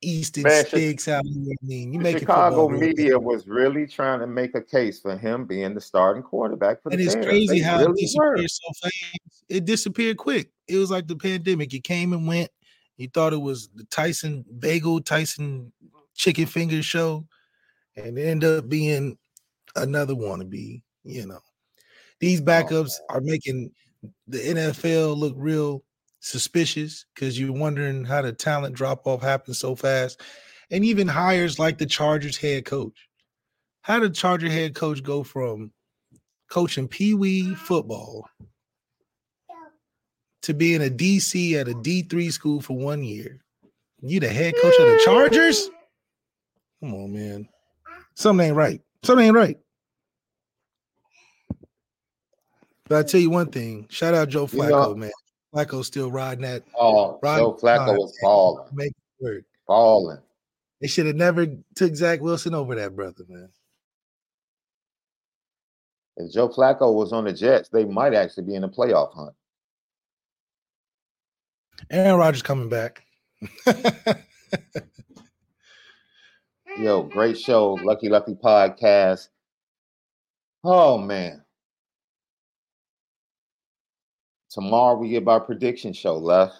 Easton 0.00 0.44
Man, 0.44 0.64
sticks 0.64 1.08
out 1.08 1.24
here. 1.26 1.54
I 1.60 1.66
mean, 1.66 1.92
you 1.92 1.98
make 1.98 2.20
Chicago 2.20 2.44
it 2.44 2.50
football 2.50 2.68
real 2.70 2.80
media 2.80 3.18
was 3.18 3.48
really 3.48 3.88
trying 3.88 4.20
to 4.20 4.28
make 4.28 4.54
a 4.54 4.62
case 4.62 5.00
for 5.00 5.16
him 5.16 5.44
being 5.44 5.74
the 5.74 5.80
starting 5.80 6.22
quarterback 6.22 6.80
for 6.80 6.90
the 6.90 6.94
And 6.94 7.04
it's 7.04 7.16
Bears. 7.16 7.26
crazy 7.26 7.58
They 7.58 7.64
how 7.64 7.78
really 7.78 7.94
it 7.94 8.06
disappeared 8.06 8.38
were. 8.38 8.48
so 8.48 8.72
fast. 8.80 9.44
It 9.48 9.64
disappeared 9.64 10.18
quick. 10.18 10.50
It 10.68 10.76
was 10.76 10.92
like 10.92 11.08
the 11.08 11.16
pandemic. 11.16 11.74
It 11.74 11.82
came 11.82 12.12
and 12.12 12.28
went. 12.28 12.50
You 12.96 13.08
thought 13.08 13.32
it 13.32 13.40
was 13.40 13.70
the 13.74 13.84
Tyson 13.86 14.44
bagel, 14.60 15.00
Tyson 15.00 15.72
chicken 16.14 16.46
finger 16.46 16.80
show, 16.80 17.26
and 17.96 18.16
it 18.16 18.22
ended 18.22 18.58
up 18.58 18.68
being 18.68 19.18
another 19.74 20.14
wannabe. 20.14 20.82
You 21.02 21.26
know, 21.26 21.40
these 22.22 22.40
oh. 22.40 22.44
backups 22.44 22.94
are 23.10 23.20
making 23.20 23.70
the 24.28 24.38
NFL 24.38 25.18
look 25.18 25.34
real 25.36 25.82
suspicious 26.20 27.04
because 27.14 27.38
you're 27.38 27.52
wondering 27.52 28.04
how 28.04 28.22
the 28.22 28.32
talent 28.32 28.76
drop 28.76 29.06
off 29.06 29.20
happens 29.20 29.58
so 29.58 29.74
fast. 29.74 30.22
And 30.70 30.84
even 30.84 31.08
hires 31.08 31.58
like 31.58 31.76
the 31.76 31.84
Chargers 31.84 32.38
head 32.38 32.64
coach. 32.64 33.08
How 33.82 33.98
did 33.98 34.14
Charger 34.14 34.48
head 34.48 34.74
coach 34.74 35.02
go 35.02 35.24
from 35.24 35.72
coaching 36.48 36.88
Pee 36.88 37.12
Wee 37.12 37.54
football 37.54 38.28
to 40.42 40.54
being 40.54 40.80
a 40.82 40.88
DC 40.88 41.60
at 41.60 41.68
a 41.68 41.74
D3 41.74 42.32
school 42.32 42.62
for 42.62 42.76
one 42.76 43.02
year? 43.02 43.40
You 44.00 44.20
the 44.20 44.28
head 44.28 44.54
coach 44.62 44.74
of 44.78 44.86
the 44.86 45.02
Chargers? 45.04 45.68
Come 46.80 46.94
on, 46.94 47.12
man. 47.12 47.48
Something 48.14 48.46
ain't 48.46 48.56
right. 48.56 48.80
Something 49.02 49.26
ain't 49.26 49.36
right. 49.36 49.58
But 52.88 52.98
I 52.98 53.02
tell 53.08 53.20
you 53.20 53.30
one 53.30 53.50
thing. 53.50 53.86
Shout 53.90 54.14
out 54.14 54.28
Joe 54.28 54.42
You 54.42 54.58
Flacco, 54.58 54.70
know- 54.70 54.94
man. 54.94 55.10
Flacco's 55.54 55.86
still 55.86 56.10
riding 56.10 56.42
that. 56.42 56.64
Oh, 56.78 57.18
riding 57.22 57.44
Joe 57.44 57.58
Flacco 57.60 57.96
was 57.98 58.16
balling, 58.22 58.68
Make 58.72 58.92
it 58.92 58.96
work. 59.22 59.44
balling. 59.68 60.18
They 60.80 60.86
should 60.88 61.04
have 61.06 61.14
never 61.16 61.46
took 61.76 61.94
Zach 61.94 62.20
Wilson 62.22 62.54
over 62.54 62.74
that 62.74 62.96
brother, 62.96 63.24
man. 63.28 63.50
If 66.16 66.32
Joe 66.32 66.48
Flacco 66.48 66.92
was 66.94 67.12
on 67.12 67.24
the 67.24 67.32
Jets, 67.32 67.68
they 67.68 67.84
might 67.84 68.14
actually 68.14 68.44
be 68.44 68.54
in 68.54 68.64
a 68.64 68.68
playoff 68.68 69.14
hunt. 69.14 69.34
Aaron 71.90 72.18
Rodgers 72.18 72.42
coming 72.42 72.68
back. 72.70 73.04
Yo, 76.78 77.02
great 77.02 77.38
show, 77.38 77.74
Lucky 77.74 78.08
Lucky 78.08 78.34
Podcast. 78.34 79.28
Oh 80.64 80.96
man. 80.96 81.41
Tomorrow 84.52 84.98
we 84.98 85.08
get 85.08 85.26
our 85.26 85.40
prediction 85.40 85.94
show 85.94 86.16
left. 86.18 86.56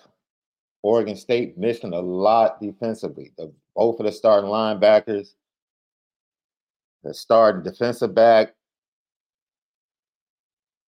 Oregon 0.82 1.14
State 1.14 1.58
missing 1.58 1.92
a 1.92 2.00
lot 2.00 2.60
defensively. 2.60 3.32
The, 3.36 3.52
both 3.76 4.00
of 4.00 4.06
the 4.06 4.12
starting 4.12 4.48
linebackers, 4.48 5.34
the 7.04 7.12
starting 7.12 7.62
defensive 7.62 8.14
back. 8.14 8.54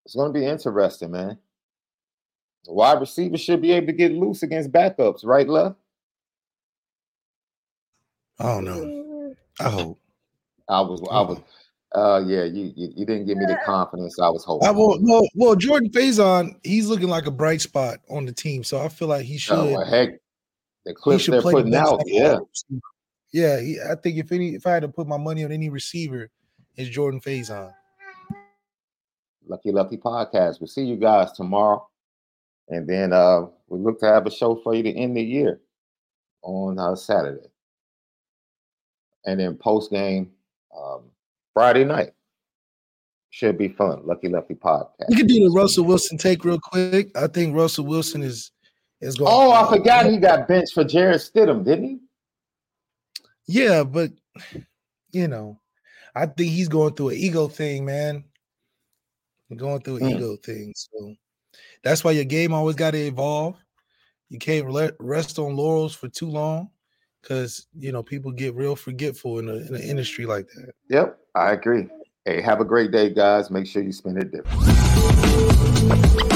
It's 0.07 0.15
going 0.15 0.33
to 0.33 0.39
be 0.39 0.47
interesting, 0.47 1.11
man. 1.11 1.39
The 2.65 2.73
wide 2.73 3.01
receivers 3.01 3.41
should 3.41 3.61
be 3.61 3.73
able 3.73 3.89
to 3.89 3.93
get 3.93 4.13
loose 4.13 4.43
against 4.43 4.73
backups, 4.73 5.25
right, 5.25 5.49
left? 5.49 5.77
I 8.39 8.45
don't 8.45 8.65
know. 8.65 8.81
Mm. 8.81 9.37
I 9.61 9.69
hope. 9.71 10.01
I 10.69 10.81
was, 10.81 11.03
I 11.11 11.21
was, 11.21 11.41
uh, 11.95 12.23
yeah. 12.27 12.45
You, 12.45 12.73
you, 12.77 12.93
you 12.97 13.07
didn't 13.07 13.27
give 13.27 13.39
me 13.39 13.47
the 13.47 13.59
confidence 13.65 14.19
I 14.19 14.29
was 14.29 14.45
hoping. 14.45 14.69
I 14.69 14.71
will, 14.71 14.99
well, 15.01 15.27
well, 15.35 15.55
Jordan 15.57 15.91
Faison, 15.91 16.57
he's 16.63 16.89
looking 16.89 17.09
like 17.09 17.27
a 17.27 17.31
bright 17.31 17.61
spot 17.61 17.99
on 18.11 18.27
the 18.27 18.33
team, 18.33 18.65
so 18.65 18.81
I 18.81 18.89
feel 18.89 19.09
like 19.09 19.25
he 19.25 19.39
should. 19.39 19.57
Oh, 19.57 19.73
well, 19.73 19.85
heck, 19.85 20.11
the 20.85 20.95
clips 20.95 21.25
should 21.25 21.35
they're 21.35 21.43
putting 21.43 21.75
out, 21.75 21.95
out 21.95 22.03
yeah. 22.07 22.39
Yeah, 23.33 23.61
he, 23.61 23.79
I 23.81 23.97
think 23.97 24.19
if 24.19 24.31
any, 24.31 24.55
if 24.55 24.67
I 24.67 24.75
had 24.75 24.83
to 24.83 24.89
put 24.89 25.09
my 25.09 25.17
money 25.17 25.45
on 25.45 25.51
any 25.51 25.69
receiver, 25.69 26.31
it's 26.77 26.89
Jordan 26.89 27.21
Faison. 27.21 27.73
Lucky 29.47 29.73
Lucky 29.73 29.97
Podcast. 29.97 30.61
We'll 30.61 30.69
see 30.69 30.85
you 30.85 30.97
guys 30.97 31.33
tomorrow. 31.33 31.87
And 32.69 32.89
then 32.89 33.13
uh 33.13 33.47
we 33.69 33.79
look 33.79 34.01
to 34.01 34.07
have 34.07 34.27
a 34.27 34.31
show 34.31 34.57
for 34.57 34.75
you 34.75 34.83
to 34.83 34.91
end 34.91 35.17
the 35.17 35.23
year 35.23 35.61
on 36.43 36.79
uh, 36.79 36.95
Saturday. 36.95 37.49
And 39.27 39.39
then 39.39 39.57
post 39.57 39.91
game 39.91 40.31
um 40.77 41.03
Friday 41.55 41.85
night. 41.85 42.11
Should 43.31 43.59
be 43.59 43.69
fun. 43.69 44.03
Lucky 44.05 44.29
Lucky 44.29 44.55
Podcast. 44.55 45.07
You 45.09 45.17
could 45.17 45.27
do 45.27 45.49
the 45.49 45.51
Russell 45.51 45.85
Wilson 45.85 46.19
take 46.19 46.45
real 46.45 46.61
quick. 46.61 47.17
I 47.17 47.27
think 47.27 47.57
Russell 47.57 47.85
Wilson 47.87 48.23
is 48.23 48.53
is 49.01 49.17
going. 49.17 49.31
Oh, 49.33 49.51
I 49.51 49.69
forgot 49.69 50.07
he 50.07 50.19
got 50.19 50.47
benched 50.47 50.75
for 50.75 50.85
Jarrett 50.85 51.21
Stidham, 51.21 51.65
didn't 51.65 51.85
he? 51.85 51.99
Yeah, 53.47 53.83
but 53.83 54.13
you 55.11 55.27
know, 55.27 55.59
I 56.15 56.27
think 56.27 56.51
he's 56.53 56.69
going 56.69 56.95
through 56.95 57.11
an 57.11 57.17
ego 57.17 57.49
thing, 57.49 57.85
man. 57.85 58.25
Going 59.57 59.81
through 59.83 59.97
an 59.97 60.03
Mm. 60.05 60.17
ego 60.17 60.37
thing. 60.37 60.73
So 60.77 61.15
that's 61.83 62.03
why 62.05 62.13
your 62.13 62.25
game 62.25 62.53
always 62.53 62.77
got 62.77 62.93
to 62.93 62.99
evolve. 62.99 63.57
You 64.29 64.39
can't 64.39 64.67
rest 64.99 65.39
on 65.39 65.57
laurels 65.57 65.95
for 65.95 66.09
too 66.09 66.29
long 66.29 66.71
because 67.25 67.67
you 67.79 67.91
know 67.91 68.03
people 68.03 68.31
get 68.31 68.55
real 68.55 68.77
forgetful 68.77 69.39
in, 69.39 69.49
a, 69.49 69.55
in 69.55 69.75
an 69.75 69.83
industry 69.83 70.27
like 70.27 70.47
that. 70.55 70.75
Yep, 70.91 71.19
I 71.35 71.53
agree. 71.53 71.89
Hey, 72.25 72.41
have 72.41 72.61
a 72.61 72.65
great 72.65 72.91
day, 72.91 73.11
guys. 73.11 73.51
Make 73.51 73.67
sure 73.67 73.83
you 73.83 73.93
spend 73.93 74.19
it 74.19 74.33
different. 74.33 76.34